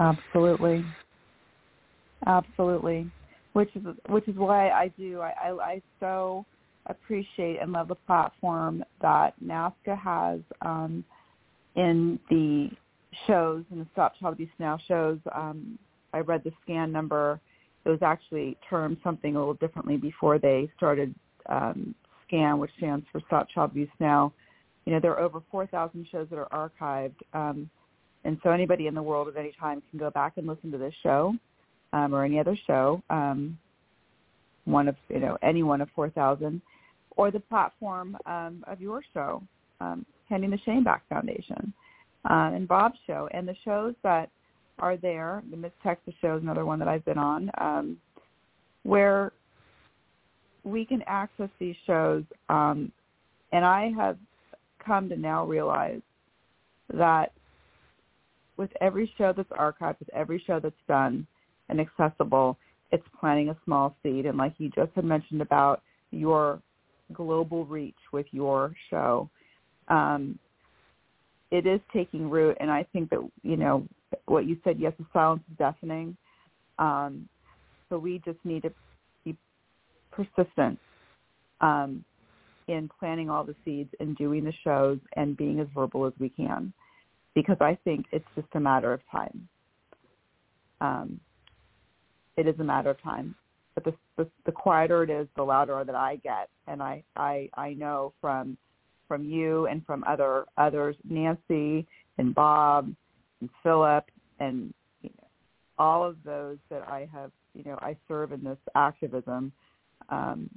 absolutely, 0.00 0.84
absolutely, 2.26 3.10
which 3.52 3.70
is 3.74 3.82
which 4.08 4.28
is 4.28 4.36
why 4.36 4.70
I 4.70 4.88
do. 4.98 5.20
I, 5.20 5.32
I, 5.42 5.50
I 5.62 5.82
so 6.00 6.44
appreciate 6.86 7.58
and 7.60 7.72
love 7.72 7.88
the 7.88 7.94
platform 7.94 8.84
that 9.00 9.34
NAASCA 9.42 9.98
has 9.98 10.40
um, 10.62 11.04
in 11.76 12.18
the 12.30 12.70
shows 13.26 13.64
in 13.70 13.78
the 13.78 13.86
Stop 13.92 14.14
Child 14.20 14.34
Abuse 14.34 14.50
Now 14.58 14.78
shows. 14.86 15.18
Um, 15.34 15.78
I 16.12 16.20
read 16.20 16.42
the 16.44 16.52
scan 16.62 16.92
number. 16.92 17.40
It 17.84 17.88
was 17.88 18.02
actually 18.02 18.56
termed 18.68 18.98
something 19.04 19.36
a 19.36 19.38
little 19.38 19.54
differently 19.54 19.96
before 19.96 20.38
they 20.38 20.70
started 20.76 21.14
um, 21.48 21.94
SCAN, 22.26 22.58
which 22.58 22.70
stands 22.78 23.04
for 23.12 23.20
Stop 23.26 23.48
Child 23.50 23.72
Abuse 23.72 23.88
Now. 24.00 24.32
You 24.84 24.92
know, 24.92 25.00
there 25.00 25.12
are 25.12 25.20
over 25.20 25.42
4,000 25.50 26.06
shows 26.10 26.26
that 26.30 26.38
are 26.38 26.70
archived. 26.80 27.14
Um, 27.32 27.70
and 28.24 28.38
so 28.42 28.50
anybody 28.50 28.86
in 28.86 28.94
the 28.94 29.02
world 29.02 29.28
at 29.28 29.36
any 29.36 29.52
time 29.58 29.82
can 29.90 29.98
go 29.98 30.10
back 30.10 30.34
and 30.36 30.46
listen 30.46 30.70
to 30.72 30.78
this 30.78 30.94
show 31.02 31.34
um, 31.92 32.14
or 32.14 32.24
any 32.24 32.38
other 32.38 32.56
show, 32.66 33.02
um, 33.10 33.58
one 34.64 34.88
of, 34.88 34.96
you 35.08 35.20
know, 35.20 35.36
any 35.42 35.62
one 35.62 35.80
of 35.80 35.88
4,000, 35.94 36.60
or 37.16 37.30
the 37.30 37.40
platform 37.40 38.16
um, 38.26 38.64
of 38.66 38.80
your 38.80 39.02
show, 39.12 39.42
um, 39.80 40.04
Handing 40.28 40.50
the 40.50 40.58
Shame 40.64 40.82
Back 40.82 41.02
Foundation 41.08 41.72
uh, 42.28 42.50
and 42.54 42.66
Bob's 42.66 42.98
show. 43.06 43.28
And 43.32 43.46
the 43.46 43.54
shows 43.64 43.94
that 44.02 44.30
are 44.78 44.96
there, 44.96 45.42
the 45.50 45.56
Miss 45.56 45.72
Texas 45.82 46.14
show 46.20 46.36
is 46.36 46.42
another 46.42 46.64
one 46.64 46.78
that 46.78 46.88
I've 46.88 47.04
been 47.04 47.18
on, 47.18 47.50
um, 47.58 47.98
where 48.84 49.32
we 50.64 50.86
can 50.86 51.02
access 51.06 51.50
these 51.60 51.76
shows. 51.86 52.24
Um, 52.48 52.90
and 53.52 53.64
I 53.64 53.92
have 53.96 54.16
come 54.84 55.08
to 55.10 55.16
now 55.16 55.46
realize 55.46 56.00
that 56.92 57.32
with 58.56 58.70
every 58.80 59.12
show 59.18 59.32
that's 59.36 59.48
archived, 59.50 59.98
with 59.98 60.12
every 60.14 60.42
show 60.46 60.60
that's 60.60 60.74
done 60.88 61.26
and 61.68 61.80
accessible, 61.80 62.56
it's 62.92 63.06
planting 63.18 63.48
a 63.48 63.56
small 63.64 63.96
seed. 64.02 64.26
And 64.26 64.38
like 64.38 64.54
you 64.58 64.70
just 64.70 64.92
had 64.94 65.04
mentioned 65.04 65.42
about 65.42 65.82
your 66.10 66.60
global 67.12 67.64
reach 67.66 67.96
with 68.12 68.26
your 68.30 68.74
show, 68.90 69.28
um, 69.88 70.38
it 71.50 71.66
is 71.66 71.80
taking 71.92 72.30
root. 72.30 72.56
And 72.60 72.70
I 72.70 72.86
think 72.92 73.10
that, 73.10 73.28
you 73.42 73.56
know, 73.56 73.86
what 74.26 74.46
you 74.46 74.56
said, 74.64 74.78
yes, 74.78 74.92
the 74.98 75.06
silence 75.12 75.42
is 75.50 75.58
deafening. 75.58 76.16
Um, 76.78 77.28
so 77.88 77.98
we 77.98 78.20
just 78.24 78.38
need 78.44 78.62
to 78.62 78.72
be 79.24 79.36
persistent 80.10 80.78
um, 81.60 82.04
in 82.68 82.88
planting 82.98 83.28
all 83.30 83.44
the 83.44 83.54
seeds 83.64 83.90
and 84.00 84.16
doing 84.16 84.44
the 84.44 84.52
shows 84.64 84.98
and 85.16 85.36
being 85.36 85.60
as 85.60 85.66
verbal 85.74 86.06
as 86.06 86.12
we 86.18 86.28
can 86.28 86.72
because 87.34 87.56
I 87.60 87.76
think 87.84 88.06
it's 88.12 88.24
just 88.34 88.48
a 88.54 88.60
matter 88.60 88.92
of 88.92 89.00
time. 89.10 89.48
Um, 90.80 91.20
it 92.36 92.46
is 92.46 92.58
a 92.58 92.64
matter 92.64 92.90
of 92.90 93.02
time. 93.02 93.34
But 93.74 93.84
the, 93.84 93.94
the 94.16 94.30
the 94.46 94.52
quieter 94.52 95.02
it 95.02 95.10
is, 95.10 95.26
the 95.34 95.42
louder 95.42 95.82
that 95.84 95.94
I 95.94 96.16
get, 96.16 96.48
and 96.68 96.82
I 96.82 97.02
I 97.16 97.48
I 97.54 97.74
know 97.74 98.12
from 98.20 98.56
from 99.08 99.24
you 99.24 99.66
and 99.66 99.84
from 99.84 100.04
other 100.04 100.44
others, 100.56 100.96
Nancy 101.08 101.86
and 102.18 102.34
Bob 102.34 102.94
and 103.40 103.50
Philip 103.62 104.04
and 104.38 104.72
you 105.02 105.10
know, 105.18 105.28
all 105.78 106.04
of 106.04 106.16
those 106.24 106.58
that 106.70 106.88
I 106.88 107.08
have, 107.12 107.32
you 107.54 107.64
know, 107.64 107.78
I 107.80 107.96
serve 108.06 108.32
in 108.32 108.44
this 108.44 108.58
activism. 108.76 109.52
Um, 110.08 110.48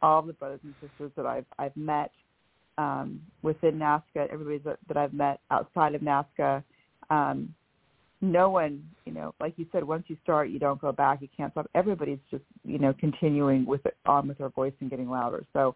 all 0.00 0.20
the 0.22 0.32
brothers 0.32 0.60
and 0.64 0.74
sisters 0.80 1.12
that 1.16 1.26
I've 1.26 1.46
I've 1.58 1.76
met 1.76 2.10
um, 2.78 3.20
within 3.42 3.78
NAASCA, 3.78 4.28
everybody 4.30 4.58
that, 4.58 4.78
that 4.88 4.96
I've 4.96 5.12
met 5.12 5.40
outside 5.50 5.94
of 5.94 6.00
NAASCA, 6.00 6.62
um, 7.10 7.54
no 8.20 8.48
one, 8.50 8.82
you 9.04 9.12
know, 9.12 9.34
like 9.40 9.54
you 9.56 9.66
said, 9.72 9.82
once 9.82 10.04
you 10.06 10.16
start, 10.22 10.48
you 10.48 10.60
don't 10.60 10.80
go 10.80 10.92
back. 10.92 11.20
You 11.20 11.28
can't 11.36 11.52
stop. 11.52 11.68
Everybody's 11.74 12.20
just, 12.30 12.44
you 12.64 12.78
know, 12.78 12.94
continuing 12.98 13.66
with 13.66 13.84
it, 13.84 13.96
on 14.06 14.28
with 14.28 14.38
their 14.38 14.48
voice 14.48 14.72
and 14.80 14.88
getting 14.88 15.10
louder. 15.10 15.44
So 15.52 15.74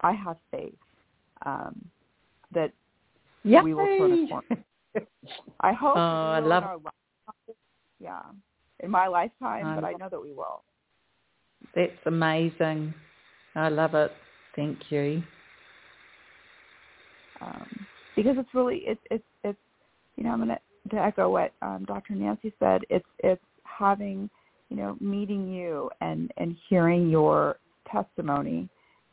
I 0.00 0.12
have 0.12 0.36
faith 0.50 0.74
um, 1.46 1.82
that 2.52 2.72
Yay! 3.44 3.62
we 3.62 3.74
will 3.74 3.86
turn 3.98 4.12
a 4.12 4.28
corner. 4.28 4.64
I 5.60 5.72
hope. 5.72 5.96
Oh, 5.96 6.00
I 6.00 6.40
love- 6.40 6.64
in. 6.64 7.54
Yeah, 8.00 8.20
in 8.80 8.90
my 8.90 9.06
lifetime, 9.06 9.66
I 9.66 9.74
but 9.76 9.84
I 9.84 9.92
know 9.92 10.08
that 10.10 10.20
we 10.20 10.32
will. 10.32 10.62
That's 11.74 11.92
amazing. 12.06 12.92
I 13.54 13.68
love 13.68 13.94
it. 13.94 14.12
Thank 14.56 14.90
you. 14.90 15.22
Um, 17.44 17.86
because 18.16 18.36
it's 18.38 18.54
really 18.54 18.82
it's 18.86 19.24
it's 19.42 19.58
you 20.16 20.24
know 20.24 20.30
I'm 20.30 20.38
gonna 20.38 20.58
to 20.90 20.96
echo 20.96 21.30
what 21.30 21.52
um, 21.62 21.84
Dr. 21.86 22.14
Nancy 22.14 22.52
said. 22.58 22.82
It's 22.90 23.06
it's 23.18 23.42
having 23.64 24.30
you 24.68 24.76
know 24.76 24.96
meeting 25.00 25.52
you 25.52 25.90
and 26.00 26.32
and 26.36 26.56
hearing 26.68 27.10
your 27.10 27.58
testimony 27.90 28.68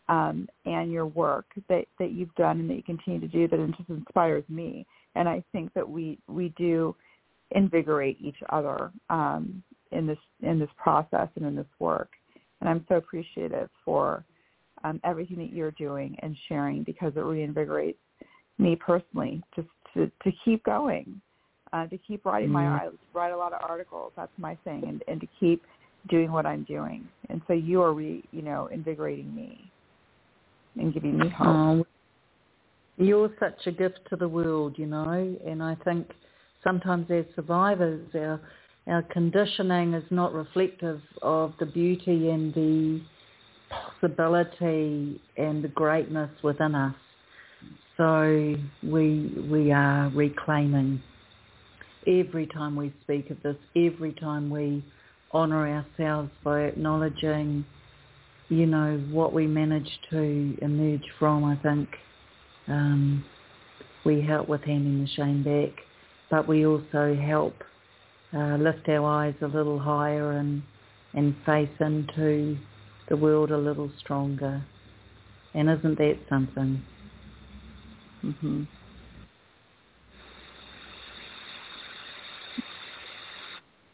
um, 0.10 0.48
and 0.66 0.92
your 0.92 1.06
work 1.06 1.46
that 1.70 1.86
that 2.00 2.12
you've 2.12 2.34
done 2.36 2.60
and 2.60 2.70
that 2.70 2.76
you 2.76 2.84
continue 2.84 3.20
to 3.20 3.28
do 3.28 3.48
that 3.48 3.74
just 3.78 3.90
inspires 3.90 4.44
me. 4.50 4.86
And 5.16 5.28
I 5.28 5.44
think 5.52 5.74
that 5.74 5.88
we 5.88 6.20
we 6.28 6.54
do 6.58 6.96
invigorate 7.52 8.18
each 8.22 8.38
other 8.50 8.92
um, 9.10 9.64
in 9.92 10.08
this 10.08 10.18
in 10.42 10.60
this 10.60 10.70
process 10.78 11.30
and 11.36 11.46
in 11.46 11.56
this 11.56 11.66
work. 11.80 12.10
And 12.60 12.70
I'm 12.70 12.86
so 12.88 12.96
appreciative 12.96 13.70
for 13.84 14.24
um, 14.84 15.00
everything 15.04 15.38
that 15.38 15.52
you're 15.52 15.72
doing 15.72 16.16
and 16.22 16.36
sharing 16.48 16.84
because 16.84 17.14
it 17.16 17.20
reinvigorates 17.20 17.96
me 18.62 18.76
personally 18.76 19.42
just 19.56 19.68
to, 19.94 20.10
to 20.24 20.32
keep 20.46 20.64
going 20.64 21.22
uh, 21.74 21.88
to 21.88 21.98
keep 21.98 22.26
writing 22.26 22.50
my 22.50 22.66
I 22.66 22.90
write 23.14 23.32
a 23.32 23.38
lot 23.38 23.54
of 23.54 23.62
articles. 23.62 24.12
That's 24.16 24.32
my 24.38 24.56
thing, 24.64 24.84
and 24.88 25.04
and 25.08 25.22
to 25.22 25.28
keep 25.40 25.64
doing 26.10 26.32
what 26.32 26.46
I'm 26.46 26.64
doing. 26.64 27.08
And 27.30 27.42
so 27.48 27.54
you 27.54 27.82
are, 27.82 27.94
re, 27.94 28.24
you 28.32 28.42
know, 28.42 28.68
invigorating 28.68 29.34
me 29.34 29.72
and 30.76 30.94
giving 30.94 31.18
me 31.18 31.30
hope. 31.30 31.48
Oh, 31.48 31.86
you're 32.98 33.32
such 33.40 33.68
a 33.68 33.72
gift 33.72 34.00
to 34.10 34.16
the 34.16 34.28
world, 34.28 34.76
you 34.78 34.86
know, 34.86 35.38
and 35.46 35.64
I 35.64 35.76
think 35.84 36.10
sometimes 36.64 37.10
as 37.10 37.26
survivors, 37.36 38.08
our 38.16 38.42
our 38.88 39.04
conditioning 39.04 39.94
is 39.94 40.04
not 40.10 40.34
reflective 40.34 41.02
of 41.22 41.54
the 41.60 41.68
beauty 41.68 42.30
and 42.30 42.54
the 42.54 43.02
possibility 43.70 45.22
and 45.38 45.64
the 45.64 45.68
greatness 45.70 46.32
within 46.44 46.74
us. 46.74 46.96
So 47.98 48.56
we 48.84 49.32
we 49.50 49.72
are 49.72 50.10
reclaiming 50.10 51.02
every 52.08 52.48
time 52.48 52.76
we 52.76 52.94
speak 53.04 53.30
of 53.30 53.42
this, 53.44 53.58
every 53.76 54.14
time 54.14 54.50
we 54.50 54.84
honour 55.34 55.68
ourselves 55.68 56.32
by 56.44 56.62
acknowledging, 56.62 57.66
you 58.50 58.66
know, 58.66 58.98
what 59.12 59.34
we 59.34 59.48
managed 59.48 60.08
to 60.10 60.58
emerge 60.62 61.06
from. 61.20 61.44
I 61.44 61.56
think 61.58 61.90
um, 62.68 63.24
we 64.06 64.22
help 64.22 64.50
with 64.50 64.62
handing 64.64 65.02
the 65.02 65.10
shame 65.10 65.44
back, 65.44 65.84
but 66.30 66.48
we 66.48 66.66
also 66.66 67.16
help 67.16 67.56
uh, 68.34 68.58
lift 68.58 68.88
our 68.90 69.06
eyes 69.06 69.36
a 69.42 69.48
little 69.48 69.80
higher 69.80 70.32
and 70.34 70.64
and 71.14 71.36
face 71.46 71.70
into 71.82 72.58
the 73.10 73.18
world 73.18 73.52
a 73.52 73.58
little 73.58 73.92
stronger. 74.00 74.64
And 75.54 75.70
isn't 75.70 75.98
that 75.98 76.18
something? 76.30 76.82
Hmm 78.22 78.64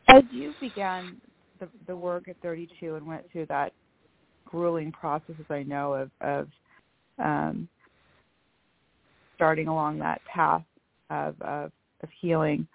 As 0.10 0.24
you 0.32 0.54
began 0.60 1.20
the, 1.60 1.68
the 1.88 1.95
work 1.95 2.28
at 2.28 2.38
32 2.41 2.95
and 2.95 3.08
went 3.08 3.30
through 3.32 3.45
that 3.48 3.74
grueling 4.45 4.91
process, 4.91 5.36
as 5.40 5.45
I 5.49 5.64
know, 5.64 5.94
of, 5.94 6.12
of 6.22 6.48
um, 7.20 7.68
starting 9.36 9.68
along 9.68 9.99
that 9.99 10.22
path 10.26 10.64
of, 11.10 11.36
of, 11.41 11.72
of 12.04 12.10
healing, 12.22 12.68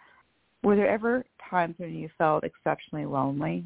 were 0.63 0.77
there 0.77 0.89
ever 0.89 1.25
times 1.51 1.75
when 1.79 1.95
you 1.95 2.09
felt 2.19 2.45
exceptionally 2.45 3.07
lonely? 3.07 3.65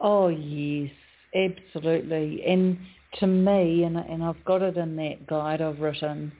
Oh 0.00 0.28
yes, 0.28 0.90
absolutely. 1.34 2.42
And 2.46 2.78
to 3.20 3.26
me, 3.26 3.84
and 3.84 3.96
and 3.96 4.22
I've 4.22 4.44
got 4.44 4.62
it 4.62 4.76
in 4.76 4.96
that 4.96 5.26
guide 5.26 5.60
I've 5.60 5.80
written, 5.80 6.32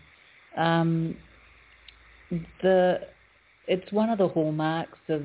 um, 0.56 1.16
the 2.62 3.00
it's 3.66 3.90
one 3.92 4.10
of 4.10 4.18
the 4.18 4.28
hallmarks 4.28 4.98
of 5.08 5.22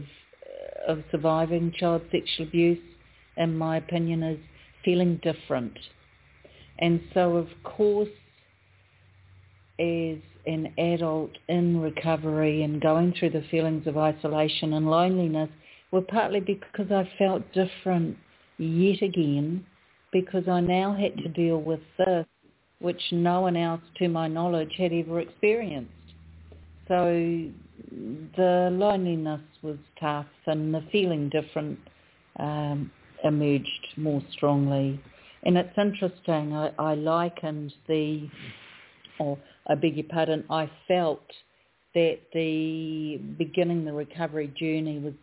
of 0.88 1.04
surviving 1.12 1.74
child 1.78 2.02
sexual 2.12 2.48
abuse, 2.48 2.80
in 3.38 3.58
my 3.58 3.78
opinion, 3.78 4.24
is 4.24 4.40
feeling 4.84 5.20
different. 5.22 5.78
And 6.80 7.02
so, 7.14 7.36
of 7.36 7.48
course, 7.64 8.10
as 9.80 10.18
an 10.46 10.74
adult 10.78 11.32
in 11.48 11.80
recovery 11.80 12.64
and 12.64 12.82
going 12.82 13.14
through 13.18 13.32
the 13.32 13.44
feelings 13.52 13.86
of 13.88 13.98
isolation 13.98 14.74
and 14.74 14.90
loneliness 14.90 15.50
were 15.92 16.02
partly 16.02 16.40
because 16.40 16.92
I 16.92 17.10
felt 17.18 17.44
different 17.54 18.18
yet 18.58 19.02
again 19.02 19.66
because 20.12 20.48
I 20.48 20.60
now 20.60 20.94
had 20.94 21.18
to 21.18 21.30
deal 21.30 21.62
with 21.62 21.82
this, 21.98 22.26
which 22.80 23.02
no 23.12 23.42
one 23.42 23.56
else, 23.56 23.82
to 23.98 24.08
my 24.08 24.28
knowledge, 24.28 24.74
had 24.78 24.94
ever 24.94 25.20
experienced. 25.20 25.92
So 26.88 27.50
the 28.36 28.70
loneliness 28.72 29.42
was 29.62 29.78
tough 30.00 30.26
and 30.48 30.74
the 30.74 30.84
feeling 30.92 31.30
different 31.30 31.80
um, 32.40 32.92
emerged 33.24 33.88
more 33.98 34.22
strongly. 34.32 35.00
And 35.44 35.58
it's 35.58 35.78
interesting, 35.78 36.54
I, 36.54 36.72
I 36.80 36.96
likened 36.96 37.74
the, 37.88 38.28
or 39.20 39.38
I 39.68 39.76
beg 39.76 39.96
your 39.96 40.06
pardon, 40.10 40.44
I 40.50 40.70
felt 40.88 41.26
that 41.94 42.20
the 42.34 43.18
beginning 43.38 43.86
the 43.86 43.94
recovery 43.94 44.48
journey 44.60 45.00
was 45.00 45.14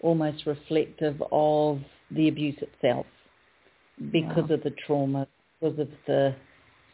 almost 0.00 0.46
reflective 0.46 1.22
of 1.30 1.80
the 2.10 2.28
abuse 2.28 2.56
itself 2.60 3.06
because 4.12 4.48
Yeah. 4.48 4.54
of 4.54 4.62
the 4.62 4.70
trauma, 4.86 5.26
because 5.60 5.78
of 5.78 5.88
the 6.06 6.34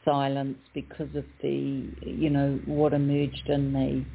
silence, 0.04 0.58
because 0.74 1.14
of 1.14 1.24
the, 1.42 1.84
you 2.02 2.30
know, 2.30 2.58
what 2.66 2.92
emerged 2.92 3.48
in 3.48 3.72
me. 3.72 4.06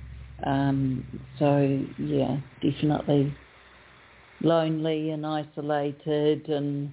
Um, 0.43 1.03
so, 1.37 1.85
yeah, 1.99 2.37
definitely 2.61 3.33
lonely 4.41 5.11
and 5.11 5.25
isolated 5.25 6.49
and, 6.49 6.91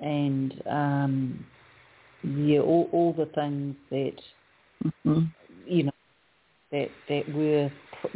and 0.00 0.62
um, 0.66 1.44
yeah, 2.22 2.60
all, 2.60 2.88
all 2.92 3.12
the 3.12 3.26
things 3.26 3.76
that, 3.90 4.16
hmm 5.04 5.24
you 5.66 5.84
know, 5.84 5.92
that, 6.70 6.90
that 7.08 7.28
were, 7.32 7.70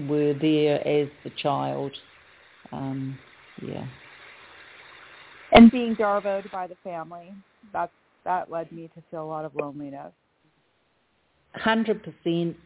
were 0.08 0.34
there 0.34 0.86
as 0.86 1.08
the 1.24 1.30
child. 1.42 1.94
Um, 2.72 3.18
yeah. 3.62 3.84
And 5.52 5.70
being 5.70 5.94
darvoed 5.94 6.51
by 6.51 6.66
the 6.66 6.77
family, 6.82 7.32
that 7.73 7.90
that 8.24 8.51
led 8.51 8.70
me 8.73 8.90
to 8.94 9.02
feel 9.10 9.24
a 9.24 9.24
lot 9.24 9.44
of 9.44 9.55
loneliness. 9.55 10.12
Hundred 11.55 12.02
percent, 12.02 12.56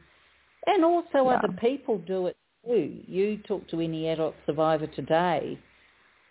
and 0.67 0.85
also 0.85 1.25
Yeah. 1.27 1.39
other 1.39 1.53
people 1.61 1.99
do 1.99 2.27
it 2.27 2.37
too. 2.67 3.03
You 3.07 3.39
talk 3.39 3.69
to 3.69 3.81
any 3.81 4.09
adult 4.09 4.35
survivor 4.47 4.87
today, 4.87 5.59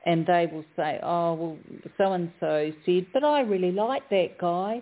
and 0.05 0.25
they 0.25 0.47
will 0.47 0.65
say, 0.75 0.99
"Oh, 1.03 1.33
well, 1.35 1.57
so 1.97 2.13
and 2.13 2.31
so 2.39 2.73
said, 2.85 3.05
but 3.13 3.23
I 3.23 3.41
really 3.41 3.71
like 3.71 4.09
that 4.09 4.37
guy," 4.39 4.81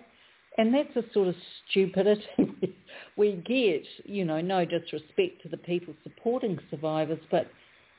and 0.56 0.74
that's 0.74 0.92
the 0.94 1.04
sort 1.12 1.28
of 1.28 1.36
stupidity 1.68 2.76
we 3.16 3.32
get. 3.32 3.86
You 4.04 4.24
know, 4.24 4.40
no 4.40 4.64
disrespect 4.64 5.42
to 5.42 5.48
the 5.48 5.58
people 5.58 5.94
supporting 6.02 6.58
survivors, 6.70 7.20
but 7.30 7.48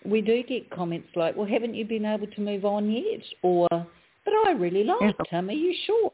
we 0.06 0.22
do 0.22 0.44
get 0.44 0.70
comments 0.70 1.10
like, 1.16 1.36
"Well, 1.36 1.46
haven't 1.48 1.76
you 1.76 1.86
been 1.86 2.06
able 2.06 2.28
to 2.28 2.42
move 2.42 2.66
on 2.66 2.90
yet?" 2.92 3.24
Or, 3.42 3.68
"But 3.72 4.34
I 4.46 4.52
really 4.52 4.84
liked 4.84 5.28
him. 5.28 5.50
Are 5.50 5.54
you 5.54 5.74
sure?" 5.86 6.12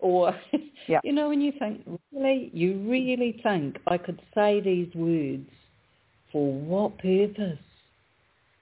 Or, 0.00 0.34
Yeah. 0.88 1.00
you 1.02 1.12
know, 1.12 1.28
when 1.28 1.40
you 1.40 1.52
think, 1.58 1.82
really, 2.12 2.50
you 2.52 2.78
really 2.88 3.40
think 3.42 3.78
I 3.86 3.98
could 3.98 4.20
say 4.34 4.60
these 4.60 4.94
words 4.94 5.48
for 6.30 6.52
what 6.52 6.98
purpose? 6.98 7.58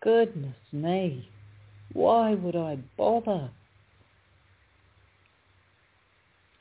Goodness 0.01 0.57
me. 0.73 1.29
Why 1.93 2.35
would 2.35 2.57
I 2.57 2.77
bother? 2.97 3.51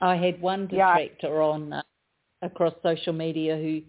I 0.01 0.15
had 0.15 0.41
one 0.41 0.67
Yeah. 0.71 0.93
detractor 0.97 1.41
on 1.41 1.73
uh, 1.73 1.81
across 2.41 2.73
social 2.83 3.13
media 3.13 3.55
who, 3.55 3.81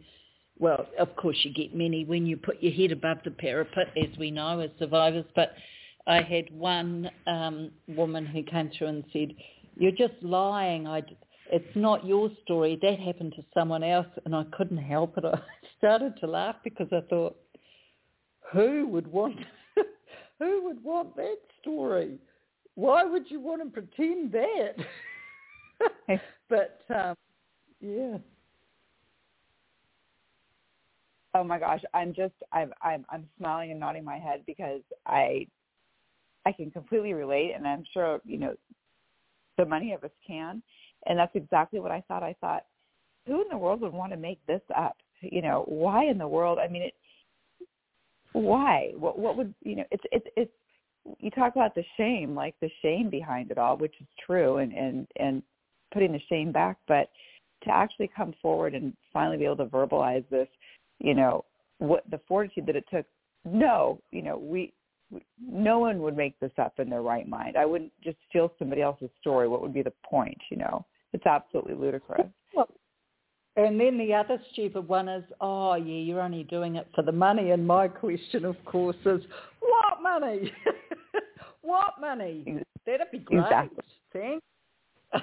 well, 0.58 0.86
of 0.98 1.14
course 1.16 1.36
you 1.42 1.52
get 1.52 1.74
many 1.74 2.04
when 2.04 2.26
you 2.26 2.36
put 2.36 2.62
your 2.62 2.72
head 2.72 2.92
above 2.92 3.18
the 3.24 3.30
parapet, 3.30 3.88
as 3.96 4.16
we 4.18 4.30
know 4.30 4.60
as 4.60 4.70
survivors, 4.78 5.24
but 5.34 5.54
I 6.06 6.22
had 6.22 6.50
one 6.56 7.10
um, 7.26 7.70
woman 7.88 8.26
who 8.26 8.42
came 8.42 8.70
through 8.76 8.88
and 8.88 9.04
said, 9.12 9.34
you're 9.76 9.92
just 9.92 10.14
lying. 10.22 10.86
I, 10.86 11.02
it's 11.50 11.76
not 11.76 12.06
your 12.06 12.30
story. 12.44 12.78
That 12.82 12.98
happened 12.98 13.34
to 13.36 13.44
someone 13.52 13.82
else, 13.82 14.06
and 14.24 14.34
I 14.34 14.44
couldn't 14.56 14.78
help 14.78 15.16
it. 15.18 15.24
I 15.24 15.38
started 15.78 16.14
to 16.20 16.26
laugh 16.26 16.56
because 16.62 16.88
I 16.92 17.00
thought, 17.08 17.36
who 18.52 18.86
would 18.88 19.10
want, 19.10 19.36
who 20.38 20.64
would 20.64 20.82
want 20.84 21.16
that 21.16 21.38
story? 21.60 22.18
Why 22.76 23.04
would 23.04 23.30
you 23.30 23.40
want 23.40 23.62
to 23.62 23.70
pretend 23.70 24.32
that? 24.32 24.76
but 26.48 26.80
um, 26.94 27.16
yeah, 27.80 28.18
Oh 31.34 31.42
my 31.42 31.58
gosh, 31.58 31.82
I'm 31.92 32.14
just 32.14 32.34
I'm 32.52 32.72
I'm 32.82 33.04
I'm 33.10 33.28
smiling 33.38 33.70
and 33.70 33.80
nodding 33.80 34.04
my 34.04 34.18
head 34.18 34.42
because 34.46 34.82
I 35.06 35.46
I 36.46 36.52
can 36.52 36.70
completely 36.70 37.12
relate 37.12 37.52
and 37.56 37.66
I'm 37.66 37.84
sure, 37.92 38.20
you 38.24 38.38
know, 38.38 38.54
so 39.58 39.64
many 39.64 39.92
of 39.92 40.04
us 40.04 40.10
can. 40.26 40.62
And 41.06 41.18
that's 41.18 41.34
exactly 41.34 41.80
what 41.80 41.90
I 41.90 42.02
thought. 42.06 42.22
I 42.22 42.34
thought, 42.40 42.64
who 43.26 43.42
in 43.42 43.48
the 43.50 43.58
world 43.58 43.80
would 43.80 43.92
want 43.92 44.12
to 44.12 44.18
make 44.18 44.44
this 44.46 44.60
up? 44.76 44.96
You 45.20 45.42
know, 45.42 45.64
why 45.66 46.04
in 46.06 46.18
the 46.18 46.28
world? 46.28 46.58
I 46.58 46.68
mean, 46.68 46.82
it 46.82 46.94
why? 48.32 48.92
What 48.96 49.18
what 49.18 49.36
would, 49.36 49.54
you 49.62 49.76
know, 49.76 49.84
it's 49.90 50.04
it's 50.12 50.26
it's 50.36 50.52
you 51.18 51.30
talk 51.30 51.56
about 51.56 51.74
the 51.74 51.84
shame, 51.96 52.34
like 52.34 52.54
the 52.60 52.70
shame 52.82 53.10
behind 53.10 53.50
it 53.50 53.58
all, 53.58 53.76
which 53.76 53.94
is 54.00 54.06
true 54.24 54.58
and 54.58 54.72
and 54.72 55.06
and 55.16 55.42
putting 55.92 56.12
the 56.12 56.20
shame 56.28 56.52
back, 56.52 56.76
but 56.86 57.10
to 57.64 57.70
actually 57.70 58.10
come 58.14 58.34
forward 58.42 58.74
and 58.74 58.94
finally 59.12 59.36
be 59.36 59.44
able 59.44 59.56
to 59.56 59.66
verbalize 59.66 60.28
this 60.28 60.48
you 61.00 61.14
know 61.14 61.44
what 61.78 62.04
the 62.10 62.20
fortitude 62.28 62.66
that 62.66 62.76
it 62.76 62.84
took 62.92 63.06
no 63.44 64.00
you 64.10 64.22
know 64.22 64.36
we, 64.38 64.72
we 65.10 65.22
no 65.40 65.78
one 65.78 66.00
would 66.00 66.16
make 66.16 66.38
this 66.40 66.52
up 66.58 66.78
in 66.78 66.88
their 66.88 67.02
right 67.02 67.28
mind 67.28 67.56
i 67.56 67.64
wouldn't 67.66 67.92
just 68.02 68.16
steal 68.28 68.52
somebody 68.58 68.80
else's 68.82 69.10
story 69.20 69.48
what 69.48 69.60
would 69.62 69.74
be 69.74 69.82
the 69.82 69.92
point 70.04 70.38
you 70.50 70.56
know 70.56 70.84
it's 71.12 71.26
absolutely 71.26 71.74
ludicrous 71.74 72.26
Well, 72.54 72.68
And 73.56 73.78
then 73.78 73.98
the 73.98 74.12
other 74.12 74.40
stupid 74.52 74.88
one 74.88 75.08
is, 75.08 75.22
oh 75.40 75.74
yeah, 75.76 75.84
you're 75.84 76.20
only 76.20 76.42
doing 76.42 76.74
it 76.74 76.88
for 76.92 77.02
the 77.02 77.12
money. 77.12 77.50
And 77.52 77.64
my 77.64 77.86
question, 78.02 78.44
of 78.44 78.56
course, 78.64 78.96
is, 79.06 79.22
what 79.60 80.02
money? 80.02 80.50
what 81.62 82.00
money? 82.00 82.62
That'd 82.84 83.12
be 83.12 83.18
great. 83.18 83.44
Exactly. 83.44 83.84
Thanks. 84.12 84.44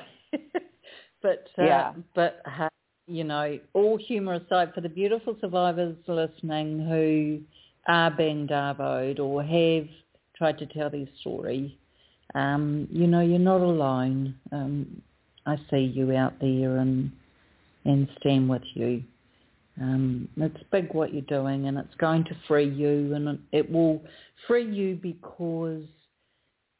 but 1.21 1.47
uh, 1.59 1.65
Yeah. 1.65 1.93
but 2.15 2.41
uh, 2.45 2.69
you 3.11 3.23
know, 3.23 3.59
all 3.73 3.97
humour 3.97 4.33
aside, 4.33 4.73
for 4.73 4.81
the 4.81 4.89
beautiful 4.89 5.35
survivors 5.41 5.95
listening 6.07 6.85
who 6.87 7.41
are 7.87 8.11
being 8.11 8.47
darvoed 8.47 9.19
or 9.19 9.43
have 9.43 9.87
tried 10.37 10.57
to 10.59 10.65
tell 10.67 10.89
their 10.89 11.07
story, 11.19 11.77
um, 12.35 12.87
you 12.91 13.07
know, 13.07 13.21
you're 13.21 13.39
not 13.39 13.61
alone. 13.61 14.35
Um, 14.51 15.01
I 15.45 15.57
see 15.69 15.91
you 15.93 16.15
out 16.15 16.33
there 16.39 16.77
and 16.77 17.11
and 17.83 18.07
stand 18.19 18.47
with 18.47 18.61
you. 18.75 19.03
Um, 19.81 20.27
it's 20.37 20.63
big 20.71 20.93
what 20.93 21.13
you're 21.13 21.23
doing, 21.23 21.67
and 21.67 21.77
it's 21.77 21.95
going 21.95 22.23
to 22.25 22.35
free 22.47 22.69
you, 22.69 23.15
and 23.15 23.39
it 23.51 23.71
will 23.71 24.01
free 24.47 24.69
you 24.71 24.95
because 25.01 25.83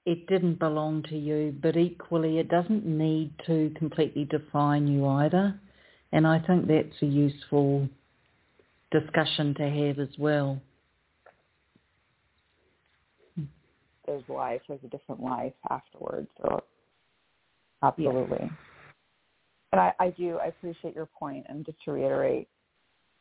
it 0.05 0.27
didn't 0.27 0.59
belong 0.59 1.03
to 1.03 1.17
you, 1.17 1.55
but 1.61 1.77
equally 1.77 2.39
it 2.39 2.49
doesn't 2.49 2.85
need 2.85 3.33
to 3.47 3.71
completely 3.77 4.25
define 4.25 4.87
you 4.87 5.07
either. 5.07 5.59
And 6.11 6.27
I 6.27 6.39
think 6.39 6.67
that's 6.67 7.01
a 7.01 7.05
useful 7.05 7.87
discussion 8.91 9.53
to 9.55 9.69
have 9.69 9.99
as 9.99 10.13
well. 10.17 10.61
There's 14.05 14.23
life. 14.27 14.61
There's 14.67 14.83
a 14.83 14.89
different 14.89 15.21
life 15.21 15.53
afterwards. 15.69 16.27
So 16.41 16.61
absolutely. 17.81 18.49
And 19.71 19.79
I, 19.79 19.93
I 19.99 20.09
do. 20.09 20.37
I 20.37 20.47
appreciate 20.47 20.95
your 20.95 21.05
point. 21.05 21.45
And 21.47 21.65
just 21.65 21.77
to 21.85 21.93
reiterate, 21.93 22.49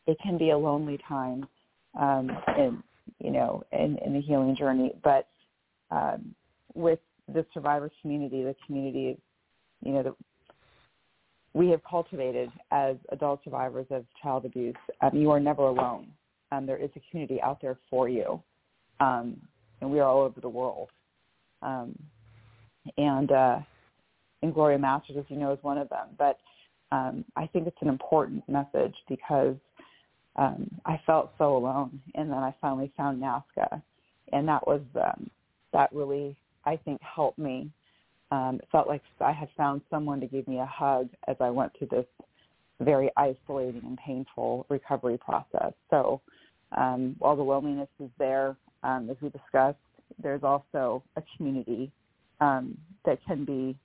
it 0.07 0.19
can 0.21 0.37
be 0.37 0.51
a 0.51 0.59
lonely 0.59 0.99
time, 1.07 1.47
um, 1.99 2.31
in 2.59 2.83
you 3.21 3.31
know, 3.31 3.63
in, 3.73 3.99
in 4.05 4.15
the 4.15 4.21
healing 4.21 4.57
journey. 4.57 4.93
But 5.05 5.29
um, 5.91 6.35
with 6.75 6.99
the 7.33 7.47
survivor 7.55 7.91
community, 8.03 8.43
the 8.43 8.57
community, 8.67 9.19
you 9.85 9.93
know, 9.93 10.03
that 10.03 10.15
we 11.53 11.69
have 11.71 11.81
cultivated 11.89 12.51
as 12.71 12.97
adult 13.11 13.43
survivors 13.45 13.87
of 13.91 14.05
child 14.23 14.45
abuse, 14.45 14.77
um, 15.01 15.11
you 15.15 15.31
are 15.31 15.41
never 15.41 15.63
alone. 15.63 16.09
Um, 16.53 16.67
there 16.67 16.77
is 16.77 16.91
a 16.97 17.01
community 17.11 17.41
out 17.43 17.61
there 17.61 17.79
for 17.89 18.09
you, 18.09 18.43
um, 19.01 19.37
and 19.81 19.91
we 19.91 20.01
are 20.01 20.09
all 20.09 20.23
over 20.23 20.41
the 20.41 20.49
world. 20.49 20.91
Um, 21.63 21.97
and 22.97 23.31
uh, 23.31 23.59
and 24.43 24.55
Gloria 24.55 24.79
Masters, 24.79 25.17
as 25.19 25.25
you 25.29 25.37
know, 25.37 25.53
is 25.53 25.59
one 25.63 25.79
of 25.79 25.89
them. 25.91 26.09
But 26.19 26.39
um, 26.93 27.25
I 27.37 27.47
think 27.47 27.67
it's 27.67 27.77
an 27.83 27.89
important 27.89 28.43
message 28.49 28.95
because 29.09 29.57
um, 30.37 30.69
I 30.87 31.01
felt 31.07 31.33
so 31.39 31.57
alone, 31.57 32.01
and 32.15 32.31
then 32.31 32.39
I 32.39 32.55
finally 32.61 32.93
found 32.97 33.23
NAASCA, 33.23 33.83
and 34.33 34.49
that 34.49 34.67
was 34.67 34.81
that 35.73 35.93
really 35.93 36.37
I 36.65 36.77
think 36.77 37.01
helped 37.03 37.39
me. 37.39 37.71
Um, 38.31 38.61
it 38.63 38.69
felt 38.71 38.87
like 38.87 39.03
I 39.21 39.33
had 39.33 39.49
found 39.57 39.81
someone 39.91 40.21
to 40.21 40.27
give 40.27 40.47
me 40.47 40.59
a 40.59 40.67
hug 40.67 41.09
as 41.27 41.37
I 41.41 41.51
went 41.51 41.73
through 41.77 41.89
this 41.89 42.07
very 42.81 43.11
isolating 43.17 43.83
and 43.85 43.99
painful 43.99 44.67
recovery 44.69 45.19
process. 45.19 45.73
So 45.91 46.21
um, 46.77 47.17
while 47.19 47.37
the 47.37 47.43
loneliness 47.43 47.89
is 47.99 48.11
there, 48.19 48.57
um, 48.83 49.11
as 49.11 49.17
we 49.21 49.29
discussed, 49.31 49.79
there's 50.23 50.43
also 50.43 51.03
a 51.17 51.23
community 51.37 51.91
um, 52.41 52.79
that 53.05 53.19
can 53.27 53.45
be 53.45 53.77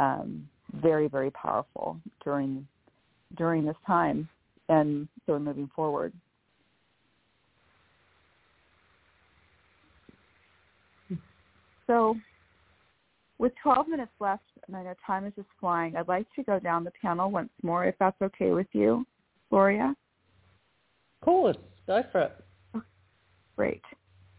um, 0.00 0.48
very, 0.72 1.08
very 1.08 1.30
powerful 1.30 1.98
during 2.24 2.66
during 3.36 3.64
this 3.64 3.76
time 3.86 4.28
and 4.68 5.08
so 5.26 5.38
moving 5.38 5.68
forward. 5.74 6.12
So 11.86 12.16
with 13.38 13.52
12 13.62 13.88
minutes 13.88 14.12
left, 14.20 14.44
and 14.66 14.76
I 14.76 14.82
know 14.82 14.94
time 15.06 15.26
is 15.26 15.32
just 15.34 15.48
flying, 15.60 15.96
I'd 15.96 16.08
like 16.08 16.26
to 16.36 16.42
go 16.42 16.58
down 16.58 16.84
the 16.84 16.92
panel 17.02 17.30
once 17.30 17.50
more, 17.62 17.84
if 17.84 17.94
that's 17.98 18.20
okay 18.22 18.50
with 18.50 18.68
you, 18.72 19.04
Gloria. 19.50 19.94
Of 21.20 21.24
course, 21.24 21.56
go 21.86 22.02
for 22.12 22.22
it. 22.22 22.36
Great. 23.56 23.82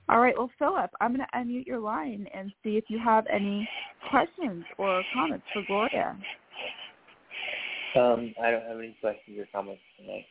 All 0.07 0.19
right. 0.19 0.37
Well, 0.37 0.51
Philip, 0.59 0.91
I'm 1.01 1.15
going 1.15 1.25
to 1.25 1.37
unmute 1.37 1.65
your 1.65 1.79
line 1.79 2.27
and 2.33 2.51
see 2.63 2.77
if 2.77 2.85
you 2.89 2.99
have 3.03 3.25
any 3.31 3.67
questions 4.09 4.63
or 4.77 5.03
comments 5.13 5.45
for 5.51 5.63
Gloria. 5.67 6.17
Um, 7.95 8.33
I 8.41 8.51
don't 8.51 8.63
have 8.63 8.77
any 8.77 8.95
questions 9.01 9.39
or 9.39 9.47
comments 9.51 9.81
tonight. 9.97 10.25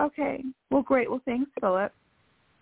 Okay. 0.00 0.42
Well, 0.70 0.82
great. 0.82 1.08
Well, 1.08 1.20
thanks, 1.24 1.50
Philip. 1.60 1.92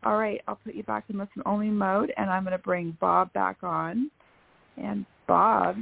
All 0.04 0.18
right. 0.18 0.40
I'll 0.46 0.56
put 0.56 0.74
you 0.74 0.82
back 0.82 1.04
in 1.08 1.16
listen 1.16 1.42
only 1.46 1.70
mode, 1.70 2.12
and 2.16 2.28
I'm 2.28 2.42
going 2.44 2.52
to 2.52 2.62
bring 2.62 2.96
Bob 3.00 3.32
back 3.32 3.58
on. 3.62 4.10
And 4.76 5.06
Bob, 5.26 5.76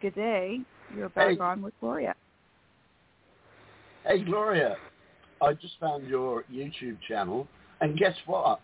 good 0.00 0.14
day. 0.14 0.60
You're 0.94 1.08
back 1.10 1.30
Hey. 1.30 1.38
on 1.38 1.62
with 1.62 1.74
Gloria. 1.80 2.14
Hey, 4.04 4.24
Gloria, 4.24 4.76
I 5.40 5.52
just 5.54 5.78
found 5.78 6.08
your 6.08 6.44
YouTube 6.44 6.98
channel, 7.06 7.46
and 7.80 7.96
guess 7.98 8.16
what? 8.26 8.60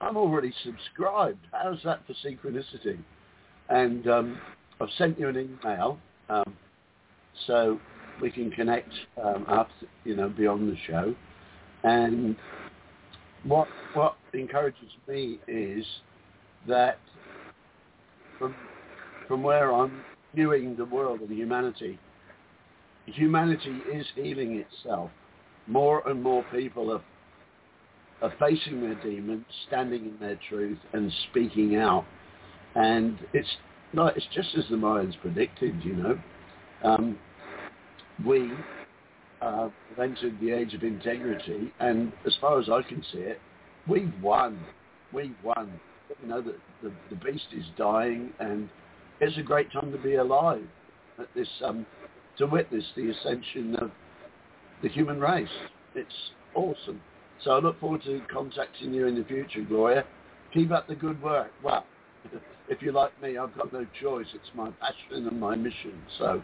I'm 0.00 0.16
already 0.16 0.52
subscribed. 0.62 1.46
How's 1.52 1.82
that 1.84 2.00
for 2.06 2.14
synchronicity? 2.26 2.98
And 3.70 4.06
um, 4.08 4.38
I've 4.80 4.90
sent 4.98 5.18
you 5.18 5.28
an 5.28 5.36
email 5.64 5.98
um, 6.28 6.54
so 7.46 7.80
we 8.20 8.30
can 8.30 8.50
connect 8.50 8.92
um, 9.22 9.46
after, 9.48 9.86
you 10.04 10.16
know, 10.16 10.28
beyond 10.28 10.70
the 10.70 10.76
show. 10.86 11.14
And 11.84 12.36
what 13.44 13.68
what 13.94 14.16
encourages 14.32 14.90
me 15.08 15.38
is 15.46 15.84
that 16.66 16.98
from 18.38 18.54
from 19.28 19.42
where 19.42 19.72
I'm 19.72 20.02
viewing 20.34 20.76
the 20.76 20.84
world 20.84 21.20
and 21.20 21.30
humanity, 21.30 21.98
humanity 23.06 23.78
is 23.92 24.06
healing 24.14 24.56
itself. 24.56 25.10
More 25.66 26.06
and 26.08 26.22
more 26.22 26.44
people 26.52 26.92
are 26.92 27.02
are 28.22 28.32
facing 28.38 28.80
their 28.80 28.94
demons, 29.02 29.44
standing 29.66 30.06
in 30.06 30.16
their 30.18 30.38
truth, 30.48 30.78
and 30.92 31.12
speaking 31.30 31.76
out. 31.76 32.06
And 32.74 33.18
it's 33.32 33.48
not. 33.92 34.16
It's 34.16 34.26
just 34.34 34.48
as 34.56 34.64
the 34.70 34.76
Mayans 34.76 35.20
predicted. 35.20 35.74
You 35.84 35.94
know, 35.94 36.18
um, 36.82 37.18
we 38.24 38.50
uh, 39.42 39.68
have 39.68 39.98
entered 39.98 40.38
the 40.40 40.50
age 40.50 40.74
of 40.74 40.82
integrity, 40.82 41.72
and 41.80 42.12
as 42.26 42.34
far 42.40 42.60
as 42.60 42.68
I 42.68 42.82
can 42.82 43.04
see 43.12 43.18
it, 43.18 43.40
we've 43.88 44.12
won. 44.22 44.58
We've 45.12 45.36
won. 45.42 45.72
You 46.22 46.28
know, 46.28 46.42
the, 46.42 46.54
the, 46.82 46.92
the 47.10 47.16
beast 47.16 47.46
is 47.56 47.64
dying, 47.76 48.32
and 48.38 48.68
it's 49.20 49.36
a 49.38 49.42
great 49.42 49.72
time 49.72 49.92
to 49.92 49.98
be 49.98 50.14
alive 50.16 50.64
at 51.18 51.28
this 51.34 51.48
um, 51.64 51.86
to 52.38 52.46
witness 52.46 52.84
the 52.96 53.10
ascension 53.10 53.76
of 53.76 53.90
the 54.82 54.88
human 54.88 55.20
race. 55.20 55.48
It's 55.94 56.08
awesome. 56.54 57.00
So 57.42 57.52
I 57.52 57.58
look 57.58 57.78
forward 57.80 58.02
to 58.04 58.20
contacting 58.32 58.92
you 58.92 59.06
in 59.06 59.16
the 59.16 59.24
future, 59.24 59.62
Gloria. 59.62 60.04
Keep 60.52 60.70
up 60.70 60.88
the 60.88 60.94
good 60.94 61.20
work. 61.22 61.52
Well, 61.62 61.84
if 62.68 62.82
you're 62.82 62.92
like 62.92 63.20
me, 63.22 63.38
I've 63.38 63.56
got 63.56 63.72
no 63.72 63.86
choice. 64.00 64.26
It's 64.34 64.50
my 64.54 64.70
passion 64.80 65.28
and 65.28 65.40
my 65.40 65.54
mission. 65.54 66.00
So 66.18 66.42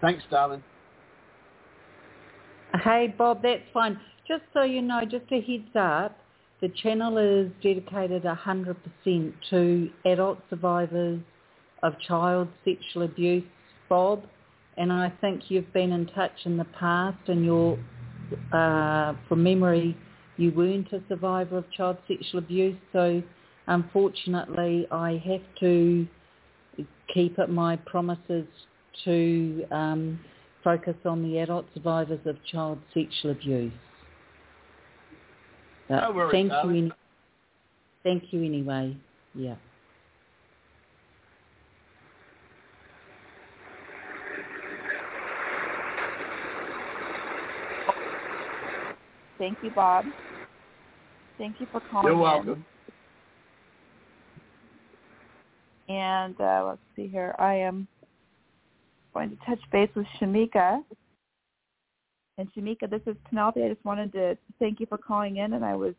thanks, 0.00 0.22
darling. 0.30 0.62
Hey 2.84 3.14
Bob, 3.16 3.42
that's 3.42 3.62
fine. 3.72 3.98
Just 4.26 4.42
so 4.52 4.62
you 4.62 4.82
know, 4.82 5.00
just 5.02 5.24
a 5.32 5.40
heads 5.40 5.74
up, 5.74 6.18
the 6.60 6.68
channel 6.82 7.16
is 7.16 7.50
dedicated 7.62 8.24
100% 8.24 9.32
to 9.50 9.90
adult 10.04 10.38
survivors 10.50 11.20
of 11.82 11.98
child 12.00 12.48
sexual 12.64 13.02
abuse, 13.02 13.44
Bob. 13.88 14.22
And 14.76 14.92
I 14.92 15.12
think 15.20 15.50
you've 15.50 15.72
been 15.72 15.92
in 15.92 16.06
touch 16.06 16.32
in 16.44 16.56
the 16.56 16.64
past 16.64 17.18
and 17.26 17.44
you're, 17.44 17.78
uh, 18.52 19.14
from 19.28 19.42
memory, 19.42 19.96
you 20.36 20.52
weren't 20.52 20.92
a 20.92 21.00
survivor 21.08 21.58
of 21.58 21.70
child 21.72 21.98
sexual 22.06 22.38
abuse. 22.38 22.76
So 22.92 23.22
unfortunately, 23.66 24.86
I 24.90 25.22
have 25.26 25.42
to 25.60 26.06
keep 27.12 27.38
it 27.38 27.50
my 27.50 27.76
promises 27.76 28.46
to 29.04 29.64
um, 29.70 30.20
focus 30.62 30.94
on 31.04 31.22
the 31.22 31.38
adult 31.38 31.66
survivors 31.74 32.20
of 32.24 32.36
child 32.44 32.78
sexual 32.94 33.32
abuse. 33.32 33.72
But 35.88 36.02
No 36.02 36.12
worries, 36.12 36.32
thank 36.32 36.52
you. 36.64 36.70
Any- 36.70 36.92
thank 38.04 38.32
you 38.32 38.44
anyway. 38.44 38.96
Yeah. 39.34 39.54
Thank 49.38 49.58
you, 49.62 49.70
Bob. 49.70 50.04
Thank 51.38 51.60
you 51.60 51.66
for 51.70 51.80
calling 51.90 52.06
You're 52.06 52.16
in. 52.16 52.20
welcome. 52.20 52.66
And 55.88 56.38
uh, 56.40 56.64
let's 56.68 56.80
see 56.96 57.08
here. 57.08 57.34
I 57.38 57.54
am 57.54 57.88
going 59.14 59.30
to 59.30 59.36
touch 59.46 59.60
base 59.72 59.88
with 59.94 60.06
Shamika 60.20 60.82
And 62.36 62.52
Shamika, 62.52 62.90
this 62.90 63.00
is 63.06 63.16
Penelope. 63.28 63.62
I 63.62 63.68
just 63.68 63.84
wanted 63.84 64.12
to 64.12 64.36
thank 64.58 64.80
you 64.80 64.86
for 64.86 64.98
calling 64.98 65.38
in, 65.38 65.54
and 65.54 65.64
I 65.64 65.74
was 65.74 65.94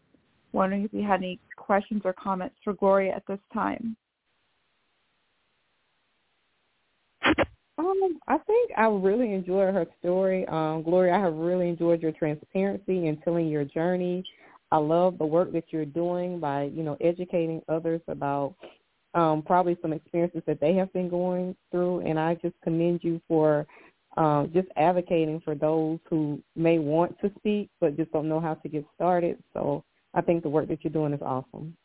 wondering 0.53 0.83
if 0.83 0.93
you 0.93 1.03
had 1.03 1.21
any 1.21 1.39
questions 1.55 2.01
or 2.05 2.13
comments 2.13 2.55
for 2.63 2.73
Gloria 2.73 3.15
at 3.15 3.23
this 3.27 3.39
time. 3.53 3.95
Um, 7.89 8.19
I 8.27 8.37
think 8.39 8.71
I 8.77 8.85
really 8.87 9.33
enjoyed 9.33 9.73
her 9.73 9.85
story. 9.99 10.45
Um, 10.47 10.83
Gloria, 10.83 11.15
I 11.15 11.19
have 11.19 11.33
really 11.33 11.69
enjoyed 11.69 12.01
your 12.01 12.11
transparency 12.11 13.07
and 13.07 13.21
telling 13.23 13.47
your 13.47 13.65
journey. 13.65 14.23
I 14.71 14.77
love 14.77 15.17
the 15.17 15.25
work 15.25 15.51
that 15.53 15.65
you're 15.69 15.85
doing 15.85 16.39
by, 16.39 16.63
you 16.65 16.83
know, 16.83 16.97
educating 17.01 17.61
others 17.67 18.01
about 18.07 18.55
um, 19.15 19.41
probably 19.41 19.77
some 19.81 19.93
experiences 19.93 20.43
that 20.45 20.59
they 20.59 20.75
have 20.75 20.93
been 20.93 21.09
going 21.09 21.55
through. 21.71 22.01
And 22.01 22.19
I 22.19 22.35
just 22.35 22.55
commend 22.63 22.99
you 23.03 23.19
for 23.27 23.65
um, 24.17 24.51
just 24.53 24.67
advocating 24.75 25.41
for 25.43 25.55
those 25.55 25.99
who 26.09 26.41
may 26.55 26.77
want 26.77 27.19
to 27.21 27.31
speak 27.37 27.69
but 27.79 27.97
just 27.97 28.11
don't 28.11 28.29
know 28.29 28.39
how 28.39 28.55
to 28.55 28.69
get 28.69 28.85
started. 28.95 29.41
So 29.53 29.83
I 30.13 30.21
think 30.21 30.43
the 30.43 30.49
work 30.49 30.67
that 30.67 30.83
you're 30.83 30.93
doing 30.93 31.13
is 31.13 31.21
awesome. 31.21 31.75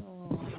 Oh, 0.00 0.51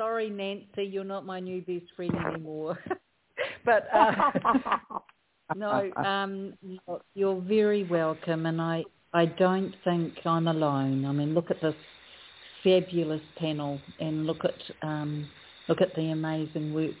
sorry, 0.00 0.30
Nancy, 0.30 0.84
you're 0.90 1.04
not 1.04 1.26
my 1.26 1.40
new 1.40 1.60
best 1.60 1.84
friend 1.94 2.14
anymore. 2.26 2.78
but 3.66 3.86
uh, 3.92 4.30
no, 5.54 5.90
um, 6.02 6.54
you're 7.14 7.40
very 7.42 7.84
welcome, 7.84 8.46
and 8.46 8.62
I 8.62 8.84
I 9.12 9.26
don't 9.26 9.74
think 9.84 10.14
I'm 10.24 10.48
alone. 10.48 11.04
I 11.04 11.12
mean, 11.12 11.34
look 11.34 11.50
at 11.50 11.60
this 11.60 11.74
fabulous 12.64 13.20
panel, 13.36 13.78
and 14.00 14.26
look 14.26 14.42
at 14.42 14.88
um, 14.88 15.28
look 15.68 15.82
at 15.82 15.94
the 15.96 16.12
amazing 16.12 16.72
work. 16.72 16.96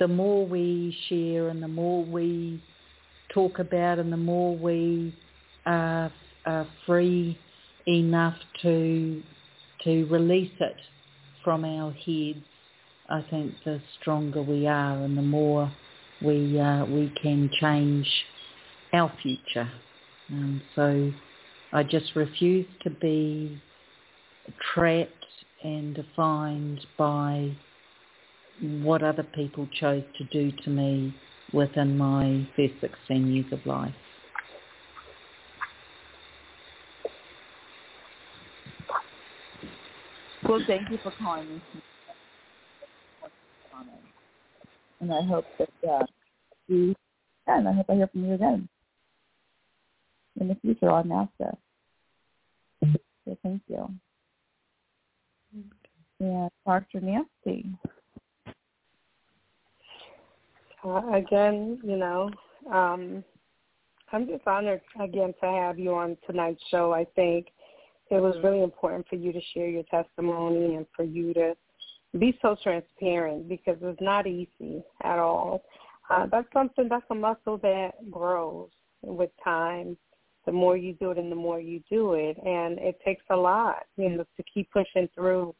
The 0.00 0.08
more 0.08 0.46
we 0.46 0.96
share, 1.10 1.50
and 1.50 1.62
the 1.62 1.68
more 1.68 2.02
we 2.02 2.62
talk 3.34 3.58
about, 3.58 3.98
and 3.98 4.10
the 4.10 4.16
more 4.16 4.56
we 4.56 5.14
are, 5.66 6.10
are 6.46 6.66
free 6.86 7.38
enough 7.86 8.36
to 8.62 9.22
to 9.84 10.06
release 10.06 10.54
it 10.60 10.76
from 11.48 11.64
our 11.64 11.92
heads, 11.92 12.44
I 13.08 13.24
think 13.30 13.54
the 13.64 13.80
stronger 13.98 14.42
we 14.42 14.66
are 14.66 15.02
and 15.02 15.16
the 15.16 15.22
more 15.22 15.72
we 16.20 16.60
uh, 16.60 16.84
we 16.84 17.10
can 17.22 17.48
change 17.58 18.06
our 18.92 19.10
future. 19.22 19.70
And 20.28 20.60
so 20.76 21.10
I 21.72 21.84
just 21.84 22.14
refuse 22.14 22.66
to 22.82 22.90
be 22.90 23.62
trapped 24.74 25.24
and 25.64 25.94
defined 25.94 26.84
by 26.98 27.56
what 28.82 29.02
other 29.02 29.26
people 29.34 29.66
chose 29.80 30.04
to 30.18 30.24
do 30.24 30.52
to 30.64 30.68
me 30.68 31.14
within 31.54 31.96
my 31.96 32.46
first 32.56 32.74
16 32.82 33.32
years 33.32 33.50
of 33.52 33.64
life. 33.64 33.94
Well, 40.48 40.64
thank 40.66 40.90
you 40.90 40.98
for 41.02 41.12
calling 41.12 41.46
me. 41.48 41.60
And 45.00 45.12
I 45.12 45.22
hope 45.22 45.46
that 45.58 45.88
uh, 45.88 46.06
you, 46.66 46.94
and 47.46 47.68
I 47.68 47.72
hope 47.72 47.86
I 47.90 47.94
hear 47.94 48.08
from 48.08 48.24
you 48.24 48.34
again 48.34 48.68
in 50.40 50.48
the 50.48 50.54
future 50.56 50.90
on 50.90 51.08
NAASCA. 51.08 51.56
So 53.24 53.36
thank 53.42 53.62
you. 53.68 53.90
Yeah, 56.18 56.48
Dr. 56.66 57.00
Nancy. 57.00 57.66
Uh, 60.82 61.12
again, 61.12 61.78
you 61.84 61.96
know, 61.96 62.30
um, 62.72 63.22
I'm 64.10 64.26
just 64.26 64.46
honored 64.46 64.80
again 64.98 65.34
to 65.42 65.46
have 65.46 65.78
you 65.78 65.94
on 65.94 66.16
tonight's 66.26 66.62
show. 66.70 66.92
I 66.92 67.04
think 67.14 67.48
it 68.10 68.20
was 68.20 68.36
really 68.42 68.62
important 68.62 69.06
for 69.08 69.16
you 69.16 69.32
to 69.32 69.40
share 69.54 69.68
your 69.68 69.82
testimony 69.84 70.76
and 70.76 70.86
for 70.94 71.04
you 71.04 71.34
to 71.34 71.54
be 72.18 72.38
so 72.40 72.56
transparent 72.62 73.48
because 73.48 73.76
it's 73.82 74.00
not 74.00 74.26
easy 74.26 74.82
at 75.02 75.18
all. 75.18 75.62
Uh, 76.10 76.26
that's 76.30 76.48
something, 76.52 76.88
that's 76.88 77.04
a 77.10 77.14
muscle 77.14 77.58
that 77.58 77.92
grows 78.10 78.70
with 79.02 79.30
time. 79.44 79.96
The 80.46 80.52
more 80.52 80.76
you 80.76 80.94
do 80.94 81.10
it 81.10 81.18
and 81.18 81.30
the 81.30 81.36
more 81.36 81.60
you 81.60 81.82
do 81.90 82.14
it. 82.14 82.38
And 82.38 82.78
it 82.78 82.98
takes 83.04 83.24
a 83.30 83.36
lot, 83.36 83.84
you 83.96 84.08
know, 84.08 84.24
to 84.36 84.42
keep 84.52 84.70
pushing 84.70 85.08
through 85.14 85.54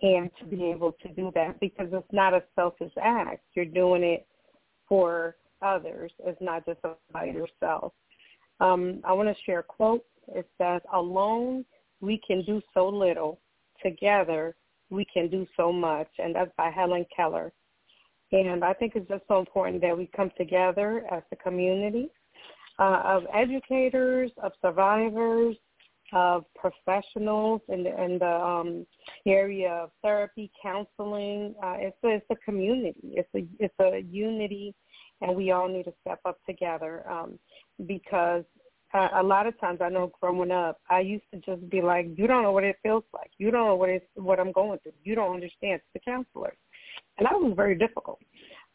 and 0.00 0.30
to 0.38 0.46
be 0.46 0.64
able 0.70 0.92
to 1.02 1.08
do 1.08 1.30
that 1.34 1.60
because 1.60 1.88
it's 1.92 2.12
not 2.12 2.32
a 2.32 2.42
selfish 2.54 2.92
act. 3.00 3.42
You're 3.54 3.66
doing 3.66 4.02
it 4.02 4.26
for 4.88 5.36
others. 5.60 6.10
It's 6.24 6.40
not 6.40 6.64
just 6.64 6.80
about 6.82 7.26
yourself. 7.26 7.92
Um, 8.60 9.00
I 9.04 9.12
want 9.12 9.28
to 9.28 9.42
share 9.44 9.60
a 9.60 9.62
quote. 9.62 10.04
It 10.34 10.48
says, 10.56 10.80
alone 10.92 11.64
we 12.02 12.20
can 12.26 12.44
do 12.44 12.60
so 12.74 12.86
little. 12.88 13.40
Together, 13.82 14.54
we 14.90 15.06
can 15.12 15.28
do 15.28 15.46
so 15.56 15.72
much. 15.72 16.08
And 16.18 16.34
that's 16.34 16.50
by 16.58 16.70
Helen 16.70 17.06
Keller. 17.16 17.52
And 18.32 18.64
I 18.64 18.74
think 18.74 18.92
it's 18.94 19.08
just 19.08 19.24
so 19.28 19.38
important 19.38 19.80
that 19.82 19.96
we 19.96 20.10
come 20.14 20.30
together 20.36 21.04
as 21.10 21.22
a 21.32 21.36
community 21.36 22.10
uh, 22.78 23.02
of 23.04 23.24
educators, 23.32 24.30
of 24.42 24.52
survivors, 24.62 25.56
of 26.12 26.44
professionals 26.54 27.60
in 27.68 27.84
the, 27.84 28.04
in 28.04 28.18
the 28.18 28.26
um, 28.26 28.86
area 29.26 29.70
of 29.70 29.90
therapy, 30.02 30.50
counseling. 30.62 31.54
Uh, 31.62 31.74
it's, 31.78 31.96
a, 32.04 32.08
it's 32.08 32.26
a 32.30 32.36
community. 32.36 33.14
It's 33.14 33.28
a, 33.34 33.46
it's 33.58 33.74
a 33.80 34.00
unity, 34.10 34.74
and 35.20 35.34
we 35.34 35.52
all 35.52 35.68
need 35.68 35.84
to 35.84 35.94
step 36.00 36.20
up 36.24 36.38
together 36.46 37.08
um, 37.10 37.38
because 37.86 38.44
uh, 38.94 39.08
a 39.14 39.22
lot 39.22 39.46
of 39.46 39.58
times 39.60 39.80
I 39.80 39.88
know 39.88 40.12
growing 40.20 40.50
up, 40.50 40.80
I 40.90 41.00
used 41.00 41.24
to 41.32 41.38
just 41.40 41.68
be 41.70 41.80
like, 41.80 42.06
"You 42.16 42.26
don't 42.26 42.42
know 42.42 42.52
what 42.52 42.64
it 42.64 42.76
feels 42.82 43.04
like. 43.12 43.30
You 43.38 43.50
don't 43.50 43.66
know 43.66 43.74
what 43.74 43.88
it's 43.88 44.06
what 44.14 44.38
I'm 44.38 44.52
going 44.52 44.78
through. 44.80 44.92
You 45.04 45.14
don't 45.14 45.34
understand." 45.34 45.80
It's 45.80 45.84
the 45.94 46.00
counselors, 46.00 46.56
and 47.18 47.26
that 47.26 47.34
was 47.34 47.54
very 47.56 47.76
difficult 47.76 48.20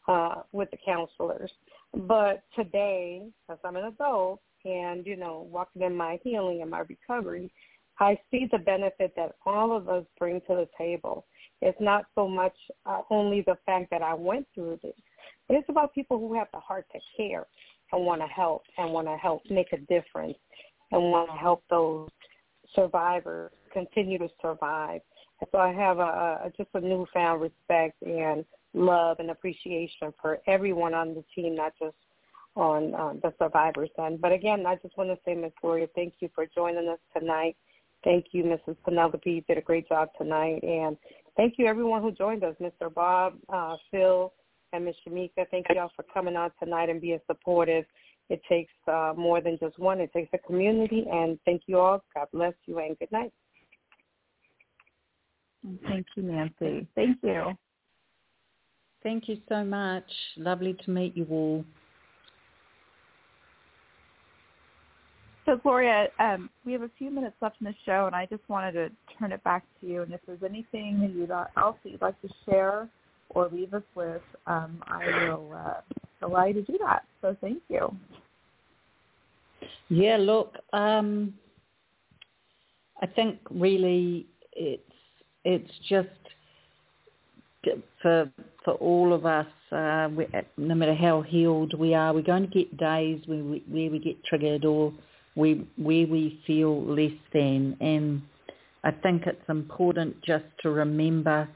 uh, 0.08 0.42
with 0.52 0.70
the 0.70 0.78
counselors. 0.84 1.50
But 1.94 2.42
today, 2.54 3.28
as 3.50 3.58
I'm 3.64 3.76
an 3.76 3.84
adult 3.84 4.40
and 4.64 5.06
you 5.06 5.16
know 5.16 5.46
walking 5.50 5.82
in 5.82 5.96
my 5.96 6.18
healing 6.24 6.62
and 6.62 6.70
my 6.70 6.80
recovery, 6.80 7.52
I 8.00 8.18
see 8.30 8.48
the 8.50 8.58
benefit 8.58 9.12
that 9.16 9.36
all 9.46 9.76
of 9.76 9.88
us 9.88 10.04
bring 10.18 10.40
to 10.42 10.54
the 10.54 10.68
table. 10.76 11.26
It's 11.60 11.80
not 11.80 12.06
so 12.14 12.28
much 12.28 12.54
uh, 12.86 13.02
only 13.10 13.42
the 13.42 13.58
fact 13.66 13.90
that 13.90 14.02
I 14.02 14.14
went 14.14 14.46
through 14.54 14.78
this, 14.82 14.94
it's 15.48 15.68
about 15.68 15.94
people 15.94 16.18
who 16.18 16.34
have 16.34 16.48
the 16.52 16.60
heart 16.60 16.86
to 16.92 17.00
care 17.16 17.46
and 17.92 18.04
want 18.04 18.20
to 18.20 18.26
help 18.26 18.62
and 18.76 18.92
want 18.92 19.06
to 19.06 19.16
help 19.16 19.42
make 19.50 19.72
a 19.72 19.78
difference 19.78 20.36
and 20.92 21.02
want 21.10 21.30
to 21.30 21.36
help 21.36 21.62
those 21.70 22.08
survivors 22.74 23.50
continue 23.72 24.18
to 24.18 24.28
survive. 24.40 25.00
And 25.40 25.48
so 25.52 25.58
I 25.58 25.72
have 25.72 25.98
a, 25.98 26.02
a 26.44 26.52
just 26.56 26.70
a 26.74 26.80
newfound 26.80 27.40
respect 27.40 28.02
and 28.02 28.44
love 28.74 29.18
and 29.20 29.30
appreciation 29.30 30.12
for 30.20 30.38
everyone 30.46 30.94
on 30.94 31.14
the 31.14 31.24
team, 31.34 31.54
not 31.54 31.72
just 31.80 31.96
on 32.56 32.94
um, 32.94 33.20
the 33.22 33.32
survivors 33.38 33.90
end. 33.98 34.20
But 34.20 34.32
again, 34.32 34.66
I 34.66 34.76
just 34.76 34.96
want 34.96 35.10
to 35.10 35.18
say, 35.24 35.34
Ms. 35.34 35.52
Gloria, 35.60 35.86
thank 35.94 36.14
you 36.20 36.28
for 36.34 36.46
joining 36.46 36.88
us 36.88 36.98
tonight. 37.16 37.56
Thank 38.04 38.26
you, 38.32 38.44
Mrs. 38.44 38.76
Penelope. 38.84 39.30
You 39.30 39.42
did 39.42 39.58
a 39.58 39.62
great 39.62 39.88
job 39.88 40.08
tonight. 40.18 40.62
And 40.62 40.96
thank 41.36 41.54
you, 41.56 41.66
everyone 41.66 42.02
who 42.02 42.10
joined 42.10 42.44
us, 42.44 42.54
Mr. 42.60 42.92
Bob, 42.92 43.34
uh, 43.48 43.76
Phil, 43.90 44.32
and 44.72 44.84
Ms. 44.84 44.94
Shamika. 45.06 45.46
Thank 45.50 45.66
you 45.70 45.80
all 45.80 45.92
for 45.96 46.04
coming 46.12 46.36
on 46.36 46.50
tonight 46.62 46.88
and 46.88 47.00
being 47.00 47.20
supportive. 47.26 47.84
It 48.30 48.40
takes 48.48 48.72
uh, 48.86 49.14
more 49.16 49.40
than 49.40 49.58
just 49.58 49.78
one. 49.78 50.00
It 50.00 50.12
takes 50.12 50.28
a 50.34 50.38
community. 50.38 51.06
And 51.10 51.38
thank 51.44 51.62
you 51.66 51.78
all. 51.78 52.02
God 52.14 52.28
bless 52.32 52.54
you 52.66 52.78
and 52.78 52.98
good 52.98 53.10
night. 53.10 53.32
Thank 55.88 56.06
you, 56.16 56.22
Nancy. 56.22 56.86
Thank 56.94 57.18
you. 57.22 57.52
Thank 59.02 59.28
you 59.28 59.38
so 59.48 59.64
much. 59.64 60.04
Lovely 60.36 60.76
to 60.84 60.90
meet 60.90 61.16
you 61.16 61.26
all. 61.30 61.64
So, 65.46 65.56
Gloria, 65.56 66.08
um, 66.18 66.50
we 66.66 66.72
have 66.72 66.82
a 66.82 66.90
few 66.98 67.10
minutes 67.10 67.36
left 67.40 67.56
in 67.60 67.64
the 67.64 67.74
show, 67.86 68.04
and 68.04 68.14
I 68.14 68.26
just 68.26 68.46
wanted 68.48 68.72
to 68.72 68.90
turn 69.18 69.32
it 69.32 69.42
back 69.44 69.64
to 69.80 69.86
you. 69.86 70.02
And 70.02 70.12
if 70.12 70.20
there's 70.26 70.42
anything 70.42 71.00
that 71.00 71.10
you'd, 71.14 71.30
else 71.30 71.76
that 71.82 71.90
you'd 71.90 72.02
like 72.02 72.20
to 72.20 72.28
share 72.44 72.86
or 73.30 73.48
leave 73.52 73.74
us 73.74 73.82
with, 73.94 74.22
um, 74.46 74.82
I 74.86 75.28
will 75.28 75.52
uh, 75.54 76.26
allow 76.26 76.46
you 76.46 76.54
to 76.54 76.62
do 76.62 76.78
that. 76.84 77.04
So 77.20 77.36
thank 77.40 77.58
you. 77.68 77.94
Yeah, 79.88 80.16
look, 80.18 80.54
um, 80.72 81.34
I 83.02 83.06
think 83.06 83.38
really 83.50 84.26
it's 84.52 84.82
it's 85.44 85.70
just 85.88 86.08
for 88.02 88.30
for 88.68 88.74
all 88.74 89.14
of 89.14 89.24
us, 89.24 89.46
uh, 89.72 90.08
we, 90.14 90.26
no 90.58 90.74
matter 90.74 90.94
how 90.94 91.22
healed 91.22 91.72
we 91.78 91.94
are, 91.94 92.12
we're 92.12 92.20
going 92.20 92.42
to 92.42 92.48
get 92.48 92.76
days 92.76 93.18
where 93.24 93.42
we, 93.42 93.62
where 93.66 93.90
we 93.90 93.98
get 93.98 94.22
triggered 94.24 94.66
or 94.66 94.92
we, 95.36 95.66
where 95.76 96.06
we 96.06 96.38
feel 96.46 96.84
less 96.84 97.18
than. 97.32 97.78
And 97.80 98.20
I 98.84 98.90
think 98.90 99.22
it's 99.26 99.48
important 99.48 100.22
just 100.22 100.44
to 100.62 100.70
remember 100.70 101.48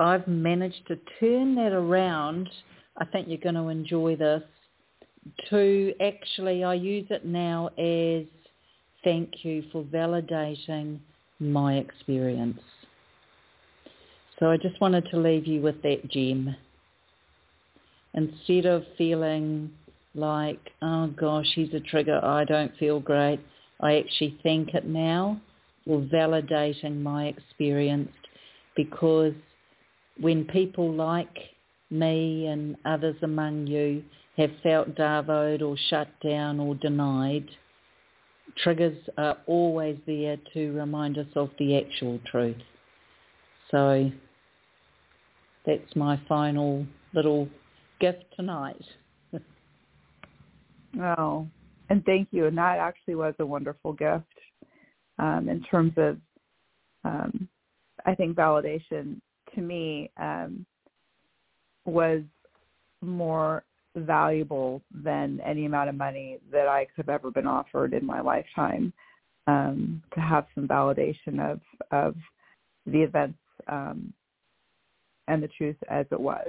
I've 0.00 0.26
managed 0.26 0.86
to 0.88 0.98
turn 1.20 1.54
that 1.56 1.72
around. 1.72 2.48
I 2.96 3.04
think 3.04 3.28
you're 3.28 3.38
going 3.38 3.54
to 3.54 3.68
enjoy 3.68 4.16
this 4.16 4.42
to 5.50 5.92
actually, 6.00 6.64
I 6.64 6.74
use 6.74 7.06
it 7.10 7.26
now 7.26 7.68
as 7.78 8.24
thank 9.04 9.44
you 9.44 9.62
for 9.70 9.84
validating 9.84 10.98
my 11.38 11.76
experience. 11.76 12.60
So 14.38 14.50
I 14.50 14.56
just 14.56 14.80
wanted 14.80 15.06
to 15.10 15.18
leave 15.18 15.46
you 15.46 15.60
with 15.60 15.82
that 15.82 16.08
gem. 16.10 16.56
Instead 18.14 18.64
of 18.64 18.84
feeling 18.96 19.70
like, 20.14 20.70
oh 20.80 21.08
gosh, 21.08 21.46
he's 21.54 21.72
a 21.74 21.80
trigger, 21.80 22.24
I 22.24 22.44
don't 22.44 22.74
feel 22.78 23.00
great, 23.00 23.38
I 23.80 23.98
actually 23.98 24.38
thank 24.42 24.74
it 24.74 24.86
now 24.86 25.40
for 25.86 26.00
validating 26.00 27.02
my 27.02 27.26
experience 27.26 28.10
because 28.74 29.34
when 30.20 30.44
people 30.44 30.92
like 30.92 31.36
me 31.90 32.46
and 32.46 32.76
others 32.84 33.16
among 33.22 33.66
you 33.66 34.02
have 34.36 34.50
felt 34.62 34.94
darvoed 34.94 35.62
or 35.62 35.76
shut 35.88 36.08
down 36.22 36.60
or 36.60 36.74
denied, 36.76 37.48
triggers 38.58 38.96
are 39.18 39.38
always 39.46 39.98
there 40.06 40.36
to 40.52 40.72
remind 40.72 41.18
us 41.18 41.26
of 41.34 41.50
the 41.58 41.76
actual 41.76 42.20
truth. 42.30 42.56
So 43.70 44.10
that's 45.66 45.96
my 45.96 46.20
final 46.28 46.86
little 47.14 47.48
gift 48.00 48.24
tonight. 48.36 48.82
oh, 51.00 51.46
and 51.88 52.04
thank 52.04 52.28
you. 52.30 52.46
And 52.46 52.58
that 52.58 52.78
actually 52.78 53.14
was 53.14 53.34
a 53.38 53.46
wonderful 53.46 53.92
gift 53.92 54.24
um, 55.18 55.48
in 55.48 55.62
terms 55.62 55.92
of, 55.96 56.18
um, 57.04 57.48
I 58.06 58.14
think, 58.14 58.36
validation 58.36 59.20
to 59.54 59.60
me 59.60 60.10
um, 60.16 60.64
was 61.84 62.22
more 63.02 63.64
valuable 63.96 64.82
than 64.94 65.40
any 65.44 65.66
amount 65.66 65.88
of 65.88 65.94
money 65.94 66.38
that 66.52 66.68
I 66.68 66.84
could 66.84 67.06
have 67.06 67.08
ever 67.08 67.30
been 67.30 67.46
offered 67.46 67.92
in 67.92 68.04
my 68.04 68.20
lifetime. 68.20 68.92
Um, 69.46 70.02
to 70.14 70.20
have 70.20 70.46
some 70.54 70.68
validation 70.68 71.40
of 71.40 71.60
of 71.90 72.14
the 72.86 73.02
events 73.02 73.38
um, 73.66 74.12
and 75.28 75.42
the 75.42 75.48
truth 75.48 75.76
as 75.88 76.06
it 76.12 76.20
was. 76.20 76.48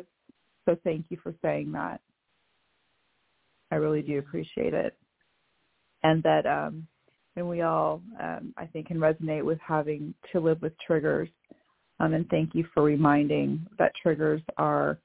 So 0.65 0.77
thank 0.83 1.05
you 1.09 1.17
for 1.23 1.33
saying 1.41 1.71
that. 1.71 2.01
I 3.71 3.75
really 3.75 4.01
do 4.01 4.19
appreciate 4.19 4.73
it, 4.73 4.95
and 6.03 6.21
that 6.23 6.45
um, 6.45 6.85
and 7.35 7.47
we 7.47 7.61
all 7.61 8.01
um, 8.21 8.53
I 8.57 8.65
think 8.65 8.87
can 8.87 8.97
resonate 8.97 9.43
with 9.43 9.59
having 9.65 10.13
to 10.31 10.39
live 10.39 10.61
with 10.61 10.73
triggers. 10.85 11.29
Um, 12.01 12.15
and 12.15 12.27
thank 12.29 12.55
you 12.55 12.65
for 12.73 12.81
reminding 12.81 13.63
that 13.77 13.93
triggers 14.01 14.41
are 14.57 14.97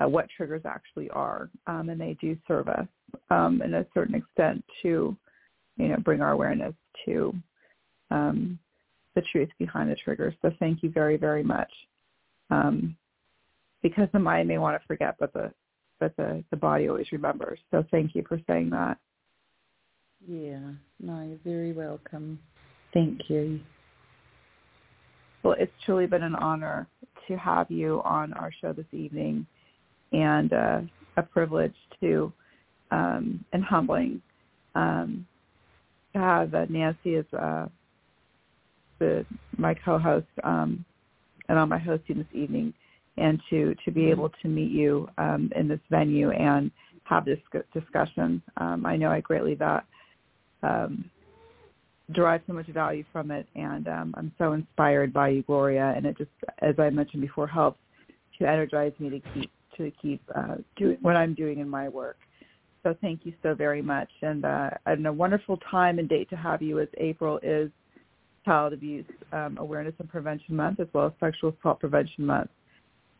uh, 0.00 0.08
what 0.08 0.26
triggers 0.36 0.62
actually 0.64 1.08
are, 1.10 1.48
um, 1.68 1.88
and 1.88 2.00
they 2.00 2.16
do 2.20 2.36
serve 2.48 2.66
us 2.66 2.88
um, 3.30 3.62
in 3.62 3.74
a 3.74 3.86
certain 3.94 4.16
extent 4.16 4.64
to, 4.82 5.16
you 5.76 5.88
know, 5.88 5.96
bring 5.98 6.20
our 6.20 6.32
awareness 6.32 6.74
to 7.04 7.32
um, 8.10 8.58
the 9.14 9.22
truth 9.30 9.48
behind 9.60 9.88
the 9.88 9.94
triggers. 9.94 10.34
So 10.42 10.50
thank 10.58 10.82
you 10.82 10.90
very, 10.90 11.16
very 11.16 11.44
much. 11.44 11.70
Um, 12.50 12.96
because 13.82 14.08
the 14.12 14.18
mind 14.18 14.48
may 14.48 14.58
want 14.58 14.80
to 14.80 14.86
forget, 14.88 15.14
but 15.20 15.32
the 15.32 15.52
but 16.00 16.16
the, 16.16 16.42
the 16.50 16.56
body 16.56 16.88
always 16.88 17.12
remembers. 17.12 17.60
So 17.70 17.84
thank 17.92 18.16
you 18.16 18.24
for 18.28 18.40
saying 18.48 18.70
that. 18.70 18.98
Yeah, 20.26 20.58
no, 20.98 21.22
you're 21.22 21.38
very 21.44 21.72
welcome. 21.72 22.40
Thank 22.92 23.30
you. 23.30 23.60
Well, 25.44 25.56
it's 25.58 25.72
truly 25.84 26.06
been 26.06 26.22
an 26.22 26.34
honor 26.36 26.88
to 27.28 27.36
have 27.36 27.70
you 27.70 28.00
on 28.02 28.32
our 28.32 28.50
show 28.62 28.72
this 28.72 28.86
evening 28.92 29.46
and 30.12 30.50
uh, 30.52 30.80
a 31.18 31.22
privilege 31.22 31.74
to 32.00 32.32
um, 32.90 33.44
and 33.52 33.62
humbling 33.62 34.22
um, 34.74 35.26
to 36.14 36.18
have 36.18 36.54
uh, 36.54 36.64
Nancy 36.70 37.16
as 37.16 37.26
uh, 37.38 37.66
the, 38.98 39.26
my 39.58 39.74
co-host 39.74 40.26
um, 40.44 40.82
and 41.50 41.58
on 41.58 41.68
my 41.68 41.78
hosting 41.78 42.16
this 42.16 42.26
evening, 42.32 42.72
and 43.18 43.38
to 43.50 43.74
to 43.84 43.90
be 43.90 44.10
able 44.10 44.30
to 44.40 44.48
meet 44.48 44.70
you 44.70 45.08
um, 45.18 45.50
in 45.54 45.68
this 45.68 45.80
venue 45.90 46.30
and 46.30 46.70
have 47.04 47.26
this 47.26 47.38
discussion. 47.74 48.40
Um, 48.56 48.86
I 48.86 48.96
know 48.96 49.10
I 49.10 49.20
greatly 49.20 49.54
that 49.56 49.84
um, 50.62 51.10
derive 52.12 52.42
so 52.46 52.52
much 52.52 52.66
value 52.66 53.04
from 53.12 53.30
it, 53.30 53.46
and 53.54 53.88
um, 53.88 54.14
I'm 54.16 54.32
so 54.38 54.52
inspired 54.52 55.12
by 55.12 55.28
you, 55.28 55.42
Gloria. 55.42 55.94
And 55.96 56.04
it 56.06 56.18
just, 56.18 56.30
as 56.60 56.74
I 56.78 56.90
mentioned 56.90 57.22
before, 57.22 57.46
helps 57.46 57.78
to 58.38 58.48
energize 58.48 58.92
me 58.98 59.10
to 59.10 59.20
keep 59.32 59.50
to 59.76 59.90
keep 60.00 60.22
uh, 60.34 60.56
doing 60.76 60.98
what 61.02 61.16
I'm 61.16 61.34
doing 61.34 61.58
in 61.58 61.68
my 61.68 61.88
work. 61.88 62.16
So 62.84 62.94
thank 63.00 63.20
you 63.24 63.32
so 63.42 63.54
very 63.54 63.82
much. 63.82 64.08
And, 64.22 64.44
uh, 64.44 64.70
and 64.86 65.06
a 65.06 65.12
wonderful 65.12 65.58
time 65.70 65.98
and 65.98 66.08
date 66.08 66.28
to 66.30 66.36
have 66.36 66.62
you 66.62 66.80
as 66.80 66.88
April 66.98 67.40
is 67.42 67.70
Child 68.44 68.74
Abuse 68.74 69.06
um, 69.32 69.56
Awareness 69.58 69.94
and 69.98 70.08
Prevention 70.08 70.54
Month 70.54 70.80
as 70.80 70.86
well 70.92 71.06
as 71.06 71.12
Sexual 71.18 71.56
Assault 71.58 71.80
Prevention 71.80 72.26
Month. 72.26 72.50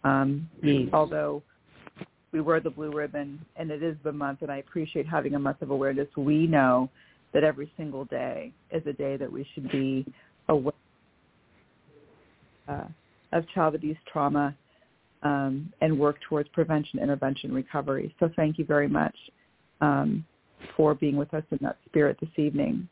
Um, 0.04 0.48
yes. 0.62 0.88
Although 0.92 1.42
we 2.30 2.42
wear 2.42 2.60
the 2.60 2.70
blue 2.70 2.92
ribbon 2.92 3.40
and 3.56 3.70
it 3.70 3.82
is 3.82 3.96
the 4.04 4.12
month 4.12 4.42
and 4.42 4.50
I 4.50 4.58
appreciate 4.58 5.06
having 5.06 5.34
a 5.34 5.38
month 5.38 5.62
of 5.62 5.70
awareness, 5.70 6.08
we 6.16 6.46
know 6.46 6.90
that 7.34 7.44
every 7.44 7.70
single 7.76 8.04
day 8.06 8.52
is 8.70 8.82
a 8.86 8.92
day 8.92 9.16
that 9.16 9.30
we 9.30 9.46
should 9.52 9.70
be 9.70 10.06
aware 10.48 10.72
uh, 12.68 12.84
of 13.32 13.44
child 13.50 13.74
abuse 13.74 13.98
trauma 14.10 14.56
um, 15.22 15.72
and 15.80 15.98
work 15.98 16.16
towards 16.28 16.48
prevention, 16.50 17.00
intervention, 17.00 17.52
recovery. 17.52 18.14
So 18.20 18.30
thank 18.36 18.58
you 18.58 18.64
very 18.64 18.88
much 18.88 19.16
um, 19.80 20.24
for 20.76 20.94
being 20.94 21.16
with 21.16 21.34
us 21.34 21.42
in 21.50 21.58
that 21.62 21.76
spirit 21.86 22.16
this 22.20 22.30
evening. 22.36 22.88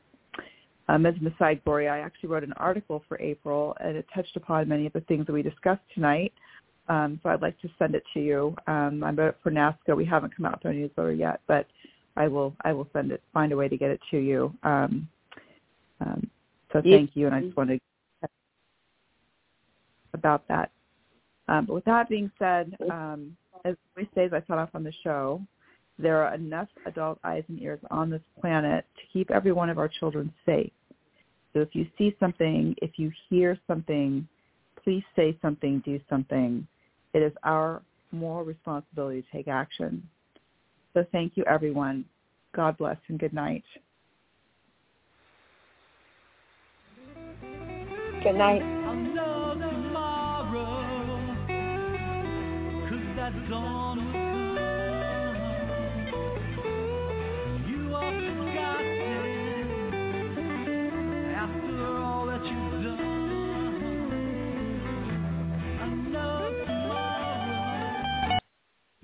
Um, 0.88 1.06
as 1.06 1.14
an 1.20 1.26
aside, 1.28 1.62
Gloria, 1.64 1.90
I 1.90 1.98
actually 1.98 2.30
wrote 2.30 2.42
an 2.42 2.52
article 2.54 3.04
for 3.08 3.18
April, 3.20 3.76
and 3.80 3.96
it 3.96 4.06
touched 4.14 4.36
upon 4.36 4.68
many 4.68 4.86
of 4.86 4.92
the 4.92 5.00
things 5.02 5.26
that 5.26 5.32
we 5.32 5.42
discussed 5.42 5.82
tonight. 5.94 6.32
Um, 6.88 7.20
so 7.22 7.28
I'd 7.28 7.40
like 7.40 7.58
to 7.60 7.70
send 7.78 7.94
it 7.94 8.02
to 8.14 8.20
you. 8.20 8.56
Um, 8.66 9.04
I'm 9.04 9.14
for 9.14 9.50
NAASCA. 9.50 9.96
We 9.96 10.04
haven't 10.04 10.34
come 10.36 10.44
out 10.44 10.58
with 10.58 10.66
our 10.66 10.72
newsletter 10.72 11.12
yet, 11.12 11.40
but 11.46 11.66
I 12.16 12.28
will 12.28 12.54
I 12.64 12.72
will 12.72 12.88
send 12.92 13.12
it. 13.12 13.22
Find 13.32 13.52
a 13.52 13.56
way 13.56 13.68
to 13.68 13.76
get 13.76 13.90
it 13.90 14.00
to 14.10 14.18
you. 14.18 14.54
Um, 14.62 15.08
um, 16.00 16.30
so 16.72 16.82
thank 16.82 17.10
you, 17.14 17.26
and 17.26 17.34
I 17.34 17.40
just 17.42 17.56
wanted 17.56 17.80
to 18.22 18.28
about 20.14 20.46
that. 20.48 20.70
Um, 21.48 21.66
but 21.66 21.74
with 21.74 21.84
that 21.84 22.08
being 22.08 22.30
said, 22.38 22.76
um, 22.90 23.36
as 23.64 23.76
we 23.96 24.08
say, 24.14 24.24
as 24.26 24.32
I 24.32 24.40
start 24.42 24.60
off 24.60 24.70
on 24.74 24.84
the 24.84 24.92
show, 25.02 25.40
there 25.98 26.22
are 26.22 26.34
enough 26.34 26.68
adult 26.86 27.18
eyes 27.24 27.44
and 27.48 27.60
ears 27.60 27.80
on 27.90 28.10
this 28.10 28.22
planet 28.40 28.84
to 28.96 29.02
keep 29.12 29.30
every 29.30 29.52
one 29.52 29.70
of 29.70 29.78
our 29.78 29.88
children 29.88 30.32
safe. 30.46 30.72
So 31.52 31.60
if 31.60 31.74
you 31.74 31.86
see 31.98 32.16
something, 32.18 32.74
if 32.80 32.92
you 32.96 33.10
hear 33.28 33.58
something, 33.66 34.26
please 34.82 35.04
say 35.14 35.36
something, 35.42 35.82
do 35.84 36.00
something. 36.08 36.66
It 37.12 37.22
is 37.22 37.32
our 37.42 37.82
moral 38.10 38.44
responsibility 38.44 39.22
to 39.22 39.28
take 39.36 39.48
action. 39.48 40.02
So 40.94 41.06
thank 41.10 41.36
you, 41.36 41.44
everyone. 41.44 42.04
God 42.54 42.76
bless 42.76 42.98
and 43.08 43.18
good 43.18 43.32
night. 43.32 43.64
Good 48.22 48.34
night. 48.34 48.62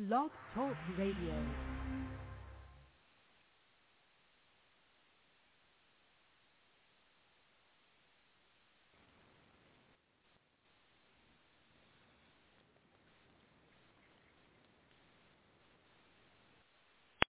Blog 0.09 0.31
Talk 0.55 0.75
Radio. 0.97 1.68